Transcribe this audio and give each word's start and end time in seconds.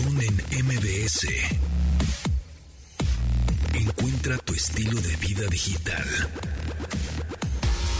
Pontón 0.00 0.20
en 0.22 0.66
MBS. 0.66 1.26
Encuentra 3.74 4.38
tu 4.38 4.54
estilo 4.54 4.98
de 5.00 5.16
vida 5.16 5.46
digital. 5.50 6.04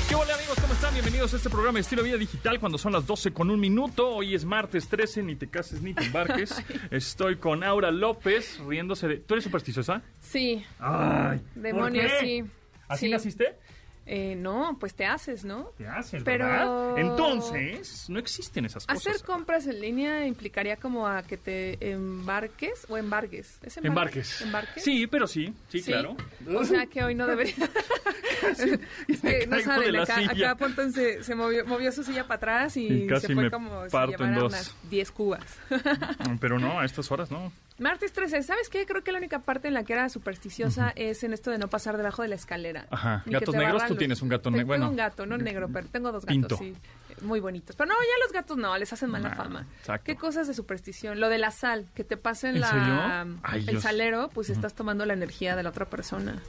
¿Qué 0.09 0.15
hola 0.15 0.35
amigos? 0.35 0.57
¿Cómo 0.61 0.73
están? 0.73 0.95
Bienvenidos 0.95 1.35
a 1.35 1.37
este 1.37 1.51
programa 1.51 1.77
de 1.77 1.81
Estilo 1.83 2.03
Vida 2.03 2.17
Digital 2.17 2.59
cuando 2.59 2.79
son 2.79 2.93
las 2.93 3.07
12 3.07 3.33
con 3.33 3.51
un 3.51 3.61
minuto. 3.61 4.09
Hoy 4.09 4.35
es 4.35 4.45
martes 4.45 4.89
13, 4.89 5.23
ni 5.25 5.37
te 5.37 5.49
cases 5.49 5.83
ni 5.83 5.93
te 5.93 6.05
embarques. 6.05 6.55
Estoy 6.91 7.37
con 7.37 7.63
Aura 7.65 7.91
López 7.91 8.59
riéndose 8.67 9.07
de... 9.09 9.17
¿Tú 9.19 9.35
eres 9.35 9.45
supersticiosa? 9.45 10.03
Sí. 10.21 10.65
Ay. 10.79 11.41
Demonios, 11.55 12.11
sí. 12.21 12.45
¿Así 12.89 13.07
Sí. 13.07 13.13
naciste? 13.13 13.57
Eh, 14.13 14.35
no, 14.35 14.77
pues 14.81 14.95
te 14.97 15.07
haces, 15.07 15.45
¿no? 15.45 15.67
Te 15.79 15.87
haces, 15.87 16.25
Pero- 16.25 16.45
¿verdad? 16.47 16.99
Entonces, 16.99 18.11
no 18.11 18.19
existen 18.19 18.65
esas 18.65 18.85
cosas. 18.85 19.07
Hacer 19.07 19.25
compras 19.25 19.69
en 19.69 19.81
línea 19.81 20.27
implicaría 20.27 20.77
como 20.79 21.07
a 21.07 21.23
que 21.23 21.37
te 21.37 21.93
embarques 21.93 22.87
o 22.89 22.97
embargues. 22.97 23.61
¿Es 23.63 23.77
Embarques. 23.77 24.41
¿Embarques? 24.41 24.83
Sí, 24.83 25.07
pero 25.07 25.29
sí, 25.29 25.55
sí, 25.69 25.81
claro. 25.83 26.17
O 26.57 26.65
sea 26.65 26.87
que 26.87 27.05
hoy 27.05 27.15
no 27.15 27.25
debería. 27.29 27.55
es 28.59 29.21
que 29.21 29.47
no 29.47 29.51
caigo 29.51 29.57
de 29.57 29.63
saben, 29.63 29.93
la 29.93 30.03
acá, 30.03 30.17
silla. 30.17 30.31
acá 30.51 30.55
Pontón 30.57 30.93
se, 30.93 31.23
se 31.23 31.35
movió, 31.37 31.65
movió 31.67 31.93
su 31.93 32.03
silla 32.03 32.25
para 32.25 32.37
atrás 32.37 32.77
y, 32.77 32.87
Y 33.05 33.07
casi 33.07 33.29
se 33.29 33.35
fue 33.35 33.45
me 33.45 33.51
como 33.53 33.85
si 33.85 33.91
parto 33.93 34.25
en 34.25 34.31
llevara 34.31 34.41
dos. 34.41 34.53
unas 34.53 34.77
10 34.91 35.11
cubas. 35.13 35.45
Pero 36.41 36.59
no, 36.59 36.81
a 36.81 36.85
estas 36.85 37.11
horas 37.13 37.31
no. 37.31 37.53
Martes 37.81 38.13
13, 38.13 38.43
¿sabes 38.43 38.69
qué? 38.69 38.85
Creo 38.85 39.03
que 39.03 39.11
la 39.11 39.19
única 39.19 39.39
parte 39.41 39.69
en 39.69 39.75
la 39.75 39.85
que 39.85 39.95
era 39.95 40.09
supersticiosa 40.11 40.93
es 40.97 41.25
en 41.25 41.33
esto 41.33 41.51
de 41.51 41.57
no 41.59 41.69
pasar 41.69 41.97
debajo 41.97 42.21
de 42.23 42.29
la 42.29 42.35
escalera. 42.35 42.87
Ajá. 42.91 43.23
Ni 43.25 43.33
¿Gatos 43.33 43.55
negros? 43.55 43.83
Tú 43.85 43.89
los- 43.95 43.99
tienes 43.99 44.21
un 44.21 44.29
gato 44.29 44.43
Tengo 44.45 44.57
negro. 44.59 44.67
Bueno, 44.67 44.91
un 44.91 44.97
gato, 44.97 45.25
no 45.25 45.39
negro, 45.39 45.69
pero 45.73 45.89
tengo 45.89 46.13
dos 46.13 46.25
gatos, 46.27 46.33
Pinto. 46.37 46.57
sí. 46.59 46.77
Muy 47.23 47.41
bonitos. 47.41 47.77
Pero 47.77 47.89
no, 47.89 47.95
ya 47.95 48.25
los 48.25 48.33
gatos 48.33 48.57
no, 48.59 48.77
les 48.79 48.93
hacen 48.93 49.11
mala 49.11 49.31
Nah, 49.31 49.35
fama. 49.37 49.67
exacto. 49.81 50.05
¿Qué 50.05 50.17
cosas 50.17 50.47
de 50.47 50.55
superstición? 50.55 51.21
Lo 51.21 51.29
de 51.31 51.39
la 51.39 51.51
sal, 51.51 51.87
que 51.95 52.05
te 52.05 52.17
pasen 52.19 52.55
¿En 52.57 52.61
la, 52.61 52.71
serio? 52.71 53.39
Ay, 53.43 53.61
el 53.61 53.67
Dios. 53.67 53.83
salero, 53.83 54.29
pues 54.33 54.51
estás 54.51 54.75
tomando 54.75 55.05
la 55.07 55.15
energía 55.15 55.57
de 55.57 55.63
la 55.63 55.71
otra 55.71 55.87
persona. 55.87 56.41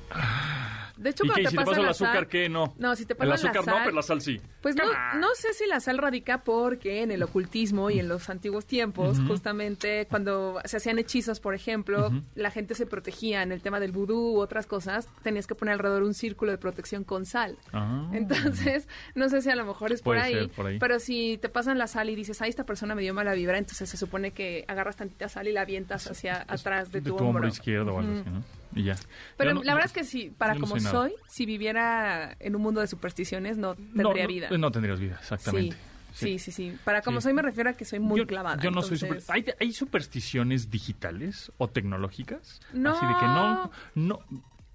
De 1.01 1.09
hecho, 1.09 1.25
¿Y 1.25 1.29
cuando 1.29 1.35
qué? 1.35 1.41
¿Y 1.41 1.43
te 1.45 1.49
si 1.49 1.55
te 1.55 1.57
pasan 1.57 1.71
paso 1.73 1.81
el 1.83 1.89
azúcar, 1.89 2.13
sal- 2.13 2.27
qué? 2.27 2.47
No. 2.49 2.73
No, 2.77 2.95
si 2.95 3.05
te 3.05 3.13
El 3.13 3.17
pasan 3.17 3.29
la 3.29 3.35
azúcar 3.35 3.65
no, 3.67 3.83
pero 3.83 3.95
la 3.95 4.01
sal 4.03 4.21
sí. 4.21 4.39
Pues 4.61 4.75
no, 4.75 4.83
no 5.19 5.27
sé 5.35 5.53
si 5.53 5.65
la 5.65 5.79
sal 5.79 5.97
radica 5.97 6.43
porque 6.43 7.01
en 7.01 7.09
el 7.11 7.23
ocultismo 7.23 7.89
y 7.89 7.99
en 7.99 8.07
los 8.07 8.29
antiguos 8.29 8.65
tiempos, 8.67 9.17
justamente 9.27 10.05
cuando 10.09 10.59
se 10.65 10.77
hacían 10.77 10.99
hechizos, 10.99 11.39
por 11.39 11.55
ejemplo, 11.55 12.11
la 12.35 12.51
gente 12.51 12.75
se 12.75 12.85
protegía 12.85 13.41
en 13.41 13.51
el 13.51 13.61
tema 13.61 13.79
del 13.79 13.91
vudú 13.91 14.35
u 14.35 14.39
otras 14.39 14.67
cosas, 14.67 15.09
tenías 15.23 15.47
que 15.47 15.55
poner 15.55 15.73
alrededor 15.73 16.03
un 16.03 16.13
círculo 16.13 16.51
de 16.51 16.59
protección 16.59 17.03
con 17.03 17.25
sal. 17.25 17.57
Ah. 17.73 18.09
Entonces, 18.13 18.87
no 19.15 19.27
sé 19.29 19.41
si 19.41 19.49
a 19.49 19.55
lo 19.55 19.65
mejor 19.65 19.91
es 19.91 20.01
por 20.03 20.17
ahí, 20.17 20.33
ser 20.33 20.49
por 20.49 20.67
ahí. 20.67 20.77
pero 20.79 20.99
si 20.99 21.37
te 21.41 21.49
pasan 21.49 21.77
la 21.79 21.87
sal 21.87 22.09
y 22.11 22.15
dices, 22.15 22.41
ay, 22.41 22.49
esta 22.49 22.63
persona 22.65 22.93
me 22.93 23.01
dio 23.01 23.13
mala 23.13 23.33
vibra, 23.33 23.57
entonces 23.57 23.89
se 23.89 23.97
supone 23.97 24.31
que 24.31 24.65
agarras 24.67 24.97
tantita 24.97 25.29
sal 25.29 25.47
y 25.47 25.51
la 25.51 25.61
avientas 25.61 26.09
hacia 26.09 26.45
atrás 26.47 26.91
de 26.91 27.01
tu, 27.01 27.15
hombro 27.17 27.47
izquierdo 27.47 27.95
o 27.95 27.99
algo 27.99 28.13
así, 28.13 28.29
¿no? 28.29 28.43
Y 28.75 28.83
ya. 28.83 28.95
Pero 29.37 29.53
no- 29.53 29.63
la 29.63 29.73
verdad 29.73 29.87
es 29.87 29.93
que 29.93 30.03
sí, 30.03 30.33
para 30.37 30.53
no 30.55 30.61
como 30.61 30.79
soy, 30.79 31.13
si 31.27 31.45
viviera 31.45 32.35
en 32.39 32.55
un 32.55 32.61
mundo 32.61 32.81
de 32.81 32.87
supersticiones, 32.87 33.57
no 33.57 33.75
tendría 33.75 34.27
vida. 34.27 34.49
No 34.57 34.71
tendrías 34.71 34.99
vida, 34.99 35.17
exactamente. 35.19 35.75
Sí, 36.13 36.37
sí, 36.37 36.39
sí, 36.39 36.51
sí. 36.51 36.77
Para 36.83 37.01
como 37.01 37.19
Sí. 37.21 37.25
soy 37.25 37.33
me 37.33 37.41
refiero 37.41 37.69
a 37.69 37.73
que 37.73 37.85
soy 37.85 37.99
muy 37.99 38.19
yo, 38.19 38.27
clavada. 38.27 38.61
Yo 38.61 38.69
no 38.71 38.81
soy 38.81 38.97
super... 38.97 39.21
¿Hay, 39.29 39.45
¿Hay 39.59 39.71
supersticiones 39.71 40.69
digitales 40.69 41.51
o 41.57 41.69
tecnológicas? 41.69 42.59
No. 42.73 42.91
Así 42.95 43.05
de 43.05 43.13
que 43.19 43.25
no... 43.25 43.71
no 43.95 44.19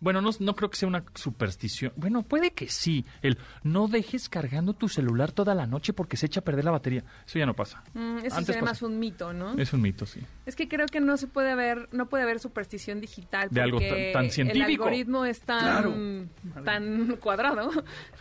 bueno, 0.01 0.21
no, 0.21 0.31
no 0.41 0.55
creo 0.57 0.71
que 0.71 0.77
sea 0.77 0.89
una 0.89 1.05
superstición. 1.15 1.93
Bueno, 1.97 2.23
puede 2.23 2.53
que 2.53 2.69
sí. 2.69 3.05
El 3.23 3.39
no 3.63 3.89
dejes 3.89 4.29
cargando 4.29 4.75
tu 4.75 4.89
celular 4.89 5.33
toda 5.33 5.55
la 5.55 5.67
noche 5.67 5.93
porque 5.93 6.17
se 6.17 6.27
echa 6.27 6.41
a 6.41 6.45
perder 6.45 6.65
la 6.65 6.71
batería. 6.71 7.03
Eso 7.27 7.39
ya 7.39 7.47
no 7.47 7.55
pasa. 7.55 7.83
Mm, 7.95 8.19
eso 8.19 8.37
Antes 8.37 8.47
sería 8.47 8.63
más 8.63 8.83
un 8.83 8.99
mito, 8.99 9.33
¿no? 9.33 9.55
Es 9.59 9.73
un 9.73 9.81
mito, 9.83 10.05
sí. 10.07 10.21
Es 10.45 10.55
que 10.57 10.69
creo 10.69 10.87
que 10.87 11.01
no 11.01 11.17
se 11.17 11.27
puede 11.27 11.51
haber, 11.51 11.89
no 11.93 12.07
puede 12.09 12.25
haber 12.25 12.41
superstición 12.41 13.01
digital 13.01 13.49
De 13.51 13.61
algo 13.63 13.79
tan- 13.81 14.13
tan 14.13 14.31
científico. 14.31 14.67
El 14.67 14.73
algoritmo 14.73 15.25
es 15.25 15.41
tan, 15.41 15.61
Claro. 15.61 16.65
tan 16.65 17.17
cuadrado 17.17 17.71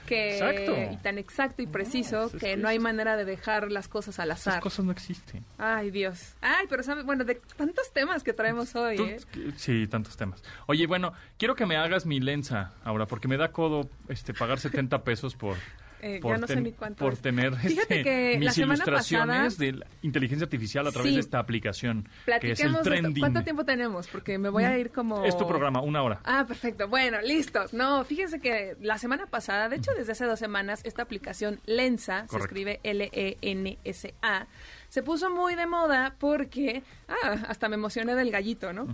que 0.05 0.38
Exacto. 0.38 0.75
y 0.94 0.97
tan 0.97 1.17
exacto 1.17 1.61
y 1.61 1.67
preciso 1.67 2.25
es 2.27 2.31
que 2.33 2.38
que 2.45 2.57
no 2.57 2.67
hay 2.67 2.77
manera 2.79 3.17
de 3.17 3.25
dejar 3.25 3.71
las 3.71 3.88
cosas 3.88 4.19
al 4.19 4.29
Esas 4.31 4.47
azar. 4.47 4.61
cosas 4.61 4.85
no 4.85 4.91
existen. 4.91 5.44
Ay, 5.57 5.89
Dios. 5.89 6.35
Ay, 6.41 6.67
pero 6.69 6.83
sabes, 6.83 7.03
bueno, 7.05 7.23
de 7.23 7.41
tantos 7.57 7.91
temas 7.91 8.23
que 8.23 8.33
traemos 8.33 8.75
hoy, 8.75 8.97
¿eh? 8.97 9.17
Sí, 9.57 9.88
tantos 9.88 10.16
temas. 10.16 10.44
Oye, 10.67 10.85
bueno, 10.85 11.11
quiero 11.39 11.55
que 11.55 11.64
me 11.65 11.77
hagas 11.77 12.05
mi 12.05 12.19
lensa 12.19 12.73
ahora, 12.83 13.05
porque 13.05 13.27
me 13.27 13.37
da 13.37 13.51
codo 13.51 13.89
este 14.09 14.33
pagar 14.33 14.59
70 14.59 15.03
pesos 15.03 15.35
por, 15.35 15.55
Eh, 16.01 16.19
por, 16.21 16.33
ya 16.35 16.37
no 16.41 16.45
sé 16.47 16.53
ten- 16.55 16.63
ni 16.63 16.71
cuánto 16.73 17.03
por 17.03 17.13
es. 17.13 17.21
tener 17.21 17.55
Fíjate 17.55 17.99
este, 17.99 18.03
que 18.03 18.37
mis 18.39 18.57
ilustraciones 18.57 19.55
pasada- 19.55 19.65
de 19.65 19.71
la 19.79 19.87
inteligencia 20.03 20.43
artificial 20.45 20.85
a 20.85 20.91
través 20.91 21.09
Sí. 21.11 21.15
de 21.15 21.21
esta 21.21 21.39
aplicación, 21.39 22.07
que 22.41 22.51
es 22.51 22.59
el 22.59 22.79
trending. 22.81 23.21
¿Cuánto 23.21 23.43
tiempo 23.43 23.65
tenemos? 23.65 24.07
Porque 24.07 24.37
me 24.37 24.49
voy 24.49 24.65
a 24.65 24.77
ir 24.77 24.91
como... 24.91 25.23
Es 25.25 25.35
tu 25.37 25.47
programa, 25.47 25.81
una 25.81 26.03
hora. 26.03 26.19
Ah, 26.23 26.45
perfecto. 26.47 26.87
Bueno, 26.87 27.19
listos. 27.21 27.73
No, 27.73 28.03
fíjense 28.03 28.39
que 28.39 28.75
la 28.81 28.97
semana 28.99 29.25
pasada, 29.25 29.67
de 29.67 29.77
hecho 29.77 29.91
desde 29.97 30.11
hace 30.11 30.25
dos 30.25 30.37
semanas, 30.37 30.81
esta 30.83 31.01
aplicación 31.01 31.59
Lensa, 31.65 32.25
Correcto. 32.27 32.37
se 32.37 32.43
escribe 32.43 32.79
L-E-N-S-A, 32.83 34.47
se 34.89 35.01
puso 35.03 35.29
muy 35.29 35.55
de 35.55 35.65
moda 35.65 36.15
porque, 36.19 36.83
ah, 37.07 37.45
hasta 37.47 37.67
me 37.69 37.75
emocioné 37.75 38.15
del 38.15 38.31
gallito, 38.31 38.73
¿no? 38.73 38.87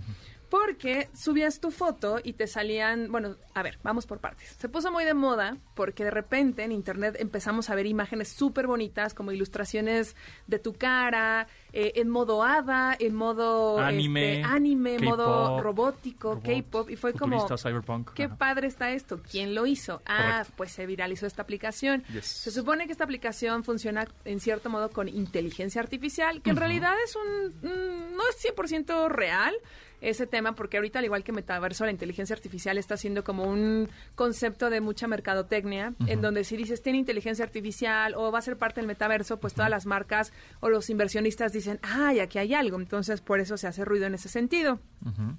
Porque 0.52 1.08
subías 1.14 1.60
tu 1.60 1.70
foto 1.70 2.18
y 2.22 2.34
te 2.34 2.46
salían, 2.46 3.10
bueno, 3.10 3.36
a 3.54 3.62
ver, 3.62 3.78
vamos 3.82 4.04
por 4.04 4.18
partes. 4.18 4.54
Se 4.58 4.68
puso 4.68 4.92
muy 4.92 5.06
de 5.06 5.14
moda 5.14 5.56
porque 5.74 6.04
de 6.04 6.10
repente 6.10 6.62
en 6.62 6.72
internet 6.72 7.16
empezamos 7.18 7.70
a 7.70 7.74
ver 7.74 7.86
imágenes 7.86 8.28
súper 8.28 8.66
bonitas 8.66 9.14
como 9.14 9.32
ilustraciones 9.32 10.14
de 10.46 10.58
tu 10.58 10.74
cara, 10.74 11.46
eh, 11.72 11.92
en 11.96 12.10
modo 12.10 12.42
hada, 12.42 12.94
en 12.98 13.14
modo 13.14 13.78
Anime, 13.78 14.40
este, 14.40 14.46
anime, 14.46 14.98
modo 14.98 15.58
robótico, 15.62 16.34
robot, 16.34 16.44
K-pop, 16.44 16.90
y 16.90 16.96
fue 16.96 17.14
como, 17.14 17.48
cyberpunk, 17.56 18.12
qué 18.12 18.24
ajá. 18.24 18.36
padre 18.36 18.66
está 18.66 18.90
esto, 18.90 19.22
¿quién 19.22 19.54
lo 19.54 19.64
hizo? 19.64 20.02
Ah, 20.04 20.18
Correcto. 20.18 20.52
pues 20.58 20.72
se 20.72 20.84
viralizó 20.84 21.26
esta 21.26 21.40
aplicación. 21.40 22.04
Yes. 22.12 22.26
Se 22.26 22.50
supone 22.50 22.84
que 22.84 22.92
esta 22.92 23.04
aplicación 23.04 23.64
funciona 23.64 24.06
en 24.26 24.38
cierto 24.38 24.68
modo 24.68 24.90
con 24.90 25.08
inteligencia 25.08 25.80
artificial, 25.80 26.42
que 26.42 26.50
en 26.50 26.56
realidad 26.56 26.92
es 27.02 27.16
un, 27.16 27.54
mm, 27.62 28.16
no 28.16 28.22
es 28.28 28.36
100% 28.36 29.08
real 29.08 29.54
ese 30.02 30.26
tema, 30.26 30.54
porque 30.54 30.76
ahorita 30.76 30.98
al 30.98 31.04
igual 31.04 31.24
que 31.24 31.32
metaverso, 31.32 31.84
la 31.84 31.92
inteligencia 31.92 32.34
artificial 32.34 32.76
está 32.76 32.96
siendo 32.96 33.24
como 33.24 33.44
un 33.44 33.88
concepto 34.14 34.68
de 34.68 34.80
mucha 34.80 35.06
mercadotecnia, 35.06 35.94
en 36.06 36.20
donde 36.20 36.44
si 36.44 36.56
dices 36.56 36.82
tiene 36.82 36.98
inteligencia 36.98 37.44
artificial 37.44 38.14
o 38.14 38.30
va 38.30 38.40
a 38.40 38.42
ser 38.42 38.58
parte 38.58 38.80
del 38.80 38.88
metaverso, 38.88 39.38
pues 39.38 39.54
todas 39.54 39.70
las 39.70 39.86
marcas 39.86 40.32
o 40.60 40.68
los 40.68 40.90
inversionistas 40.90 41.52
dicen, 41.52 41.78
ay, 41.82 42.20
aquí 42.20 42.38
hay 42.38 42.52
algo, 42.52 42.78
entonces 42.78 43.20
por 43.20 43.40
eso 43.40 43.56
se 43.56 43.68
hace 43.68 43.84
ruido 43.84 44.06
en 44.06 44.14
ese 44.14 44.28
sentido. 44.28 44.80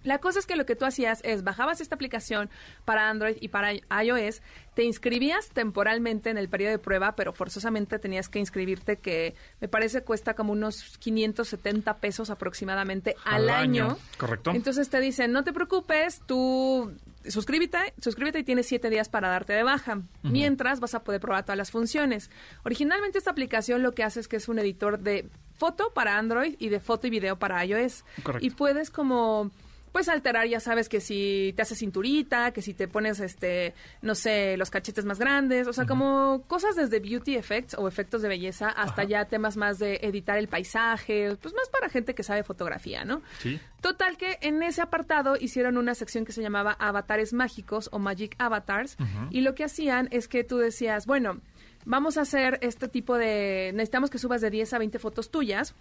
La 0.04 0.20
cosa 0.20 0.40
es 0.40 0.46
que 0.46 0.56
lo 0.56 0.66
que 0.66 0.76
tú 0.76 0.86
hacías 0.86 1.20
es 1.24 1.44
bajabas 1.44 1.82
esta 1.82 1.96
aplicación 1.96 2.50
para 2.86 3.10
Android 3.10 3.38
y 3.42 3.50
para 3.50 3.74
iOS, 3.74 4.42
te 4.76 4.84
inscribías 4.84 5.50
temporalmente 5.50 6.30
en 6.30 6.38
el 6.38 6.50
periodo 6.50 6.72
de 6.72 6.80
prueba, 6.80 7.16
pero 7.16 7.34
forzosamente 7.34 8.00
tenías 8.00 8.30
que 8.30 8.40
inscribirte 8.40 8.98
que 8.98 9.36
me 9.62 9.68
parece 9.68 10.04
cuesta 10.04 10.34
como 10.34 10.52
unos 10.54 10.98
570 11.00 11.98
pesos 11.98 12.30
aproximadamente 12.30 13.16
al, 13.26 13.44
Al 13.44 13.50
año, 13.50 13.86
año. 13.86 13.98
correcto. 14.18 14.52
Entonces 14.52 14.90
te 14.90 15.00
dicen, 15.00 15.32
no 15.32 15.44
te 15.44 15.54
preocupes, 15.54 16.22
tú 16.26 16.92
suscríbete, 17.28 17.94
suscríbete 18.02 18.40
y 18.40 18.44
tienes 18.44 18.66
siete 18.68 18.90
días 18.90 19.10
para 19.10 19.30
darte 19.30 19.54
de 19.54 19.64
baja. 19.64 20.02
Mientras 20.24 20.80
vas 20.80 20.96
a 20.96 21.04
poder 21.04 21.22
probar 21.22 21.44
todas 21.44 21.58
las 21.58 21.72
funciones. 21.72 22.30
Originalmente 22.64 23.18
esta 23.18 23.32
aplicación 23.32 23.84
lo 23.84 23.94
que 23.94 24.04
hace 24.04 24.20
es 24.20 24.28
que 24.28 24.38
es 24.38 24.48
un 24.50 24.60
editor 24.60 25.00
de 25.00 25.30
foto 25.56 25.94
para 25.94 26.18
Android 26.18 26.56
y 26.60 26.70
de 26.70 26.80
foto 26.80 27.08
y 27.08 27.10
video 27.12 27.38
para 27.38 27.64
iOS. 27.64 28.04
Correcto. 28.24 28.46
Y 28.46 28.50
puedes 28.50 28.90
como 28.90 29.52
pues 29.94 30.10
alterar, 30.10 30.48
ya 30.48 30.60
sabes 30.60 30.90
que 30.90 31.00
si 31.00 31.54
te 31.56 31.62
haces 31.62 31.78
cinturita, 31.78 32.52
que 32.52 32.64
si 32.64 32.74
te 32.74 32.88
pones 32.88 33.20
este, 33.20 33.76
no 34.02 34.16
sé, 34.16 34.58
los 34.58 34.72
cachetes 34.72 35.06
más 35.06 35.20
grandes, 35.20 35.68
o 35.68 35.74
sea, 35.74 35.86
como 35.86 36.44
cosas 36.48 36.76
desde 36.76 37.00
beauty 37.00 37.36
effects 37.36 37.76
o 37.76 37.88
efectos 37.88 38.24
de 38.24 38.28
belleza 38.28 38.70
hasta 38.70 39.04
Ajá. 39.04 39.10
ya 39.10 39.26
temas 39.26 39.56
más 39.56 39.78
de 39.78 40.00
editar 40.02 40.40
el 40.40 40.48
paisaje, 40.48 41.38
pues 41.40 41.54
más 41.54 41.70
para 41.70 41.90
gente 41.90 42.16
que 42.16 42.24
sabe 42.24 42.44
fotografía, 42.44 43.06
¿no? 43.06 43.22
Sí. 43.38 43.60
Total 43.82 44.18
que 44.18 44.40
en 44.42 44.64
ese 44.64 44.82
apartado 44.82 45.36
hicieron 45.40 45.78
una 45.78 45.94
sección 45.94 46.26
que 46.26 46.32
se 46.32 46.42
llamaba 46.42 46.76
Avatares 46.80 47.32
Mágicos 47.32 47.90
o 47.92 48.00
Magic 48.00 48.36
Avatars 48.40 48.98
y 49.30 49.42
lo 49.42 49.54
que 49.54 49.64
hacían 49.64 50.08
es 50.10 50.28
que 50.28 50.44
tú 50.44 50.58
decías, 50.58 51.06
bueno, 51.06 51.40
vamos 51.86 52.18
a 52.18 52.22
hacer 52.22 52.58
este 52.64 52.88
tipo 52.88 53.16
de, 53.16 53.72
necesitamos 53.74 54.10
que 54.10 54.18
subas 54.18 54.42
de 54.42 54.50
10 54.50 54.74
a 54.74 54.80
20 54.80 54.98
fotos 54.98 55.30
tuyas 55.30 55.76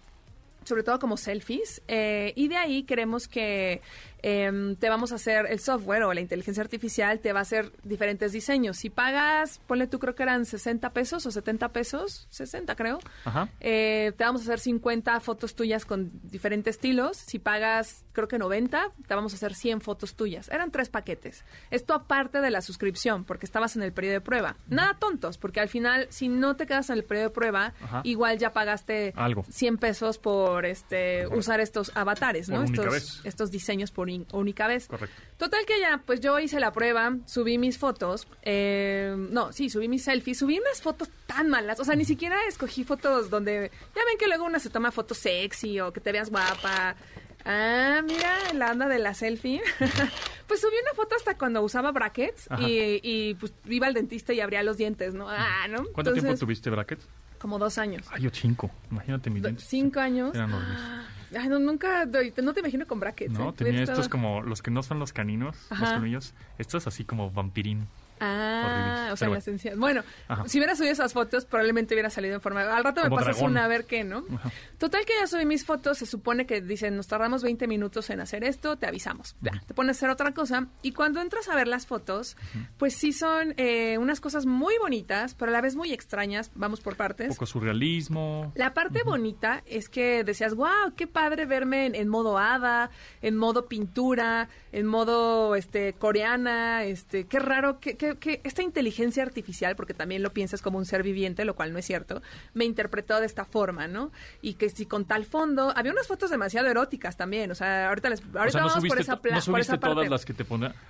sobre 0.65 0.83
todo 0.83 0.99
como 0.99 1.17
selfies, 1.17 1.81
eh, 1.87 2.33
y 2.35 2.47
de 2.47 2.57
ahí 2.57 2.83
queremos 2.83 3.27
que 3.27 3.81
em, 4.23 4.75
te 4.77 4.89
vamos 4.89 5.11
a 5.11 5.15
hacer 5.15 5.45
el 5.49 5.59
software 5.59 6.03
o 6.03 6.13
la 6.13 6.21
inteligencia 6.21 6.63
artificial, 6.63 7.19
te 7.19 7.33
va 7.33 7.39
a 7.39 7.41
hacer 7.43 7.71
diferentes 7.83 8.31
diseños. 8.31 8.77
Si 8.77 8.89
pagas, 8.89 9.59
ponle 9.67 9.85
tú 9.85 9.99
creo 9.99 10.15
que 10.15 10.23
eran 10.23 10.45
60 10.45 10.91
pesos 10.93 11.25
o 11.25 11.31
70 11.31 11.69
pesos, 11.73 12.25
60 12.31 12.75
creo, 12.75 12.99
Ajá. 13.25 13.49
eh, 13.59 14.13
te 14.17 14.23
vamos 14.23 14.41
a 14.41 14.43
hacer 14.45 14.59
50 14.59 15.19
fotos 15.19 15.55
tuyas 15.55 15.85
con 15.85 16.09
diferentes 16.23 16.75
estilos. 16.77 17.17
Si 17.17 17.37
pagas, 17.37 18.05
creo 18.13 18.27
que 18.27 18.39
90, 18.39 18.91
te 19.07 19.13
vamos 19.13 19.33
a 19.33 19.35
hacer 19.35 19.53
100 19.53 19.81
fotos 19.81 20.15
tuyas. 20.15 20.49
Eran 20.49 20.71
tres 20.71 20.89
paquetes. 20.89 21.43
Esto 21.69 21.93
aparte 21.93 22.39
de 22.39 22.49
la 22.49 22.61
suscripción, 22.61 23.25
porque 23.25 23.45
estabas 23.45 23.75
en 23.75 23.83
el 23.83 23.91
periodo 23.91 24.13
de 24.13 24.21
prueba. 24.21 24.55
Nada 24.69 24.97
tontos, 24.97 25.37
porque 25.37 25.59
al 25.59 25.67
final, 25.69 26.07
si 26.09 26.29
no 26.29 26.55
te 26.55 26.65
quedas 26.65 26.89
en 26.89 26.97
el 26.97 27.03
periodo 27.03 27.27
de 27.27 27.33
prueba, 27.33 27.73
Ajá. 27.81 28.01
igual 28.05 28.37
ya 28.37 28.53
pagaste 28.53 29.11
Algo. 29.17 29.43
100 29.49 29.77
pesos 29.77 30.17
por 30.17 30.65
este 30.65 31.27
usar 31.27 31.59
estos 31.59 31.91
avatares, 31.93 32.47
¿no? 32.49 32.63
estos, 32.63 33.21
estos 33.25 33.51
diseños 33.51 33.91
por 33.91 34.12
única 34.31 34.67
vez. 34.67 34.87
Correcto. 34.87 35.21
Total 35.37 35.65
que 35.65 35.79
ya, 35.79 36.01
pues 36.05 36.21
yo 36.21 36.39
hice 36.39 36.59
la 36.59 36.71
prueba, 36.71 37.17
subí 37.25 37.57
mis 37.57 37.77
fotos, 37.77 38.27
eh, 38.43 39.13
no, 39.17 39.51
sí, 39.51 39.69
subí 39.69 39.87
mis 39.87 40.03
selfies, 40.03 40.39
subí 40.39 40.57
unas 40.59 40.81
fotos 40.81 41.09
tan 41.27 41.49
malas, 41.49 41.79
o 41.79 41.83
sea, 41.85 41.95
ni 41.95 42.05
siquiera 42.05 42.37
escogí 42.47 42.83
fotos 42.83 43.29
donde, 43.29 43.71
ya 43.95 44.01
ven 44.05 44.17
que 44.17 44.27
luego 44.27 44.45
una 44.45 44.59
se 44.59 44.69
toma 44.69 44.91
fotos 44.91 45.17
sexy 45.17 45.79
o 45.79 45.91
que 45.91 45.99
te 45.99 46.11
veas 46.11 46.29
guapa. 46.29 46.95
Ah, 47.45 48.01
mira, 48.05 48.53
la 48.53 48.71
onda 48.71 48.87
de 48.87 48.99
la 48.99 49.13
selfie. 49.13 49.61
pues 50.47 50.61
subí 50.61 50.75
una 50.81 50.93
foto 50.95 51.15
hasta 51.15 51.37
cuando 51.37 51.61
usaba 51.61 51.91
brackets 51.91 52.47
y, 52.59 52.99
y, 53.03 53.33
pues 53.35 53.53
iba 53.65 53.87
al 53.87 53.93
dentista 53.93 54.31
y 54.31 54.39
abría 54.39 54.63
los 54.63 54.77
dientes, 54.77 55.13
¿no? 55.13 55.29
Ah, 55.29 55.67
¿no? 55.69 55.83
¿Cuánto 55.91 56.13
tiempo 56.13 56.35
tuviste 56.37 56.69
bracket? 56.69 56.99
Como 57.39 57.59
dos 57.59 57.77
años. 57.77 58.05
Ay, 58.11 58.21
yo 58.21 58.29
cinco. 58.31 58.71
Imagínate 58.89 59.29
mis 59.29 59.41
Do- 59.43 59.49
dientes. 59.49 59.67
Cinco 59.67 59.99
años. 59.99 60.33
Eran 60.33 60.53
horribles. 60.53 60.79
Ay, 61.37 61.49
no, 61.49 61.59
nunca, 61.59 62.05
no 62.05 62.53
te 62.53 62.59
imagino 62.59 62.87
con 62.87 62.99
brackets. 62.99 63.33
No, 63.33 63.49
¿eh? 63.49 63.53
tenía 63.55 63.83
estos 63.83 64.09
como 64.09 64.41
los 64.41 64.61
que 64.61 64.71
no 64.71 64.83
son 64.83 64.99
los 64.99 65.13
caninos, 65.13 65.55
los 65.69 65.91
colmillos. 65.91 66.33
Estos 66.57 66.87
así 66.87 67.03
como 67.03 67.31
vampirín. 67.31 67.87
Ah, 68.23 68.63
Horribles. 68.65 69.13
o 69.13 69.17
sea, 69.17 69.25
Pero 69.27 69.33
las 69.35 69.47
encías. 69.47 69.77
Bueno, 69.77 70.03
Ajá. 70.27 70.47
si 70.47 70.57
hubiera 70.59 70.75
subido 70.75 70.93
esas 70.93 71.13
fotos, 71.13 71.45
probablemente 71.45 71.93
hubiera 71.95 72.09
salido 72.09 72.35
en 72.35 72.41
forma. 72.41 72.61
Al 72.61 72.83
rato 72.83 73.01
me 73.01 73.09
Como 73.09 73.17
pasas 73.17 73.35
dragón. 73.35 73.51
una 73.51 73.65
a 73.65 73.67
ver 73.67 73.85
qué, 73.85 74.03
¿no? 74.03 74.23
Ajá. 74.35 74.51
Total 74.77 75.05
que 75.05 75.13
ya 75.19 75.27
subí 75.27 75.45
mis 75.45 75.65
fotos. 75.65 75.97
Se 75.97 76.05
supone 76.05 76.45
que 76.45 76.61
dicen, 76.61 76.95
nos 76.95 77.07
tardamos 77.07 77.43
20 77.43 77.67
minutos 77.67 78.09
en 78.09 78.21
hacer 78.21 78.43
esto, 78.43 78.77
te 78.77 78.85
avisamos. 78.87 79.35
Ya, 79.41 79.51
te 79.67 79.73
pones 79.73 79.97
a 79.97 79.99
hacer 79.99 80.09
otra 80.09 80.33
cosa. 80.33 80.67
Y 80.81 80.91
cuando 80.93 81.21
entras 81.21 81.49
a 81.49 81.55
ver 81.55 81.67
las 81.67 81.85
fotos, 81.87 82.37
pues 82.77 82.95
sí 82.95 83.13
son 83.13 83.53
eh, 83.57 83.97
unas 83.97 84.19
cosas 84.21 84.45
muy 84.45 84.75
bonitas, 84.79 85.35
pero 85.35 85.49
a 85.51 85.53
la 85.53 85.61
vez 85.61 85.75
muy 85.75 85.91
extrañas. 85.93 86.51
Vamos 86.55 86.81
por 86.81 86.95
partes. 86.95 87.29
Un 87.29 87.35
poco 87.35 87.45
surrealismo. 87.45 88.51
La 88.55 88.73
parte 88.73 89.03
bonita 89.03 89.63
es 89.65 89.89
que 89.89 90.23
decías, 90.23 90.53
wow, 90.55 90.93
qué 90.95 91.07
padre 91.07 91.45
verme 91.45 91.85
en, 91.85 91.95
en 91.95 92.07
modo 92.07 92.37
hada, 92.37 92.89
en 93.21 93.35
modo 93.37 93.67
pintura, 93.67 94.49
en 94.71 94.85
modo 94.85 95.55
este 95.55 95.93
coreana, 95.93 96.83
este, 96.83 97.25
qué 97.25 97.39
raro, 97.39 97.79
que, 97.79 98.12
que, 98.19 98.39
que 98.39 98.41
esta 98.47 98.61
inteligencia 98.63 99.23
artificial, 99.23 99.75
porque 99.75 99.93
también 99.93 100.23
lo 100.23 100.31
piensas 100.31 100.61
como 100.61 100.77
un 100.77 100.85
ser 100.85 101.03
viviente, 101.03 101.43
lo 101.45 101.55
cual 101.55 101.73
no 101.73 101.79
es 101.79 101.85
cierto, 101.85 102.21
me 102.53 102.65
interpretó 102.65 103.19
de 103.19 103.25
esta 103.25 103.45
forma, 103.45 103.87
¿no? 103.87 104.11
Y 104.41 104.53
que 104.53 104.69
si 104.69 104.85
con 104.85 105.05
tal 105.05 105.25
fondo, 105.25 105.73
había 105.75 105.91
unas 105.91 106.07
fotos 106.07 106.29
demasiado 106.29 106.67
eróticas 106.67 107.17
también, 107.17 107.51
o 107.51 107.55
sea, 107.55 107.89
ahorita 107.89 108.09
les, 108.09 108.21
ahorita 108.21 108.41
o 108.47 108.49
sea, 108.51 108.61
no 108.61 108.67
vamos 108.67 108.85
por 108.87 108.99
esa, 108.99 109.21
pla- 109.21 109.31
no 109.31 109.35
por 109.37 109.43
subiste 109.43 109.61
esa 109.73 109.79
parte. 109.79 109.95
todas 109.95 110.09
las 110.09 110.25
que 110.25 110.33
te. 110.33 110.43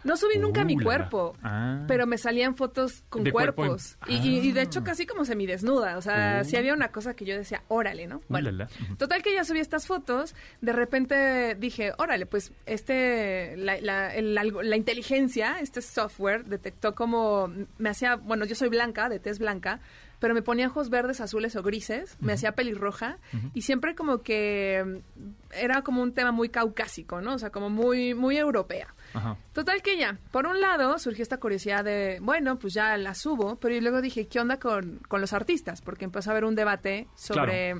No 0.03 0.17
subí 0.17 0.37
nunca 0.39 0.63
mi 0.65 0.75
Uh, 0.75 0.79
la. 0.79 0.83
cuerpo, 0.85 1.35
Ah. 1.43 1.83
pero 1.87 2.05
me 2.05 2.17
salían 2.17 2.55
fotos 2.55 3.03
con 3.09 3.23
De 3.23 3.31
cuerpo 3.31 3.63
en- 3.63 3.69
cuerpos. 3.69 3.97
Y, 4.07 4.51
de 4.51 4.61
hecho 4.63 4.79
Ah. 4.79 4.83
casi 4.83 5.05
como 5.05 5.23
semidesnuda. 5.25 5.97
O 5.97 6.01
sea, 6.01 6.41
Uh. 6.41 6.45
sí 6.45 6.57
había 6.57 6.73
una 6.73 6.89
cosa 6.89 7.13
que 7.15 7.23
yo 7.25 7.37
decía, 7.37 7.63
órale, 7.67 8.07
¿no? 8.07 8.21
Uh. 8.29 8.95
Total 8.97 9.21
que 9.23 9.33
ya 9.33 9.43
subí 9.45 9.59
estas 9.59 9.87
fotos, 9.87 10.35
de 10.61 10.73
repente 10.73 11.55
dije, 11.55 11.93
órale, 11.97 12.25
pues 12.25 12.51
este, 12.65 13.55
la, 13.57 13.79
la- 13.79 14.13
el 14.13 14.33
la 14.35 14.75
inteligencia, 14.75 15.59
este 15.61 15.81
software 15.81 16.45
detectó 16.45 16.95
como, 17.03 17.51
me 17.77 17.89
hacía, 17.89 18.15
bueno, 18.15 18.45
yo 18.45 18.55
soy 18.55 18.69
blanca, 18.69 19.09
de 19.09 19.19
tez 19.19 19.39
blanca, 19.39 19.81
pero 20.19 20.33
me 20.33 20.41
ponía 20.41 20.67
ojos 20.67 20.89
verdes, 20.89 21.19
azules 21.19 21.53
o 21.57 21.63
grises, 21.63 22.15
me 22.21 22.31
hacía 22.31 22.53
pelirroja 22.53 23.17
y 23.53 23.63
siempre 23.63 23.93
como 23.93 24.21
que 24.21 25.01
mm, 25.17 25.29
era 25.53 25.81
como 25.81 26.01
un 26.01 26.13
tema 26.13 26.31
muy 26.31 26.47
caucásico, 26.47 27.19
¿no? 27.19 27.33
O 27.33 27.37
sea, 27.37 27.49
como 27.49 27.69
muy, 27.69 28.13
muy 28.13 28.37
europea. 28.37 28.87
Ajá. 29.13 29.35
Total 29.51 29.81
que 29.81 29.97
ya, 29.97 30.17
por 30.31 30.47
un 30.47 30.61
lado 30.61 30.97
surgió 30.97 31.23
esta 31.23 31.41
curiosidad 31.41 31.83
de, 31.83 32.19
bueno, 32.21 32.57
pues 32.57 32.73
ya 32.73 32.95
la 32.95 33.15
subo, 33.15 33.57
pero 33.57 33.75
y 33.75 33.81
luego 33.81 34.01
dije, 34.01 34.27
¿qué 34.27 34.39
onda 34.39 34.59
con, 34.61 35.01
con 35.09 35.19
los 35.19 35.33
artistas? 35.33 35.81
Porque 35.81 36.05
empezó 36.05 36.29
a 36.29 36.31
haber 36.31 36.45
un 36.45 36.55
debate 36.55 37.07
sobre 37.15 37.75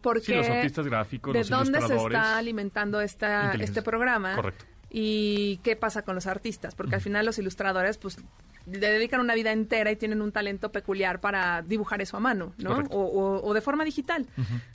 por 0.00 0.20
Sí, 0.20 0.32
qué, 0.32 0.38
los 0.38 0.48
artistas 0.48 0.86
gráficos, 0.86 1.34
de 1.34 1.40
los 1.40 1.50
dónde 1.50 1.82
se 1.82 1.96
está 1.96 2.38
alimentando 2.38 3.00
esta, 3.02 3.52
este 3.52 3.82
programa 3.82 4.34
Correcto. 4.36 4.64
Y 4.90 5.58
qué 5.62 5.76
pasa 5.76 6.02
con 6.02 6.14
los 6.14 6.26
artistas, 6.26 6.74
porque 6.74 6.94
al 6.94 7.00
final 7.00 7.26
los 7.26 7.38
ilustradores, 7.38 7.98
pues 7.98 8.16
le 8.66 8.78
dedican 8.90 9.20
una 9.20 9.34
vida 9.34 9.50
entera 9.52 9.90
y 9.90 9.96
tienen 9.96 10.20
un 10.20 10.30
talento 10.30 10.70
peculiar 10.72 11.20
para 11.20 11.62
dibujar 11.62 12.02
eso 12.02 12.18
a 12.18 12.20
mano, 12.20 12.52
¿no? 12.58 12.80
O, 12.90 13.00
o- 13.00 13.42
o 13.42 13.54
de 13.54 13.62
forma 13.62 13.82
digital. 13.82 14.26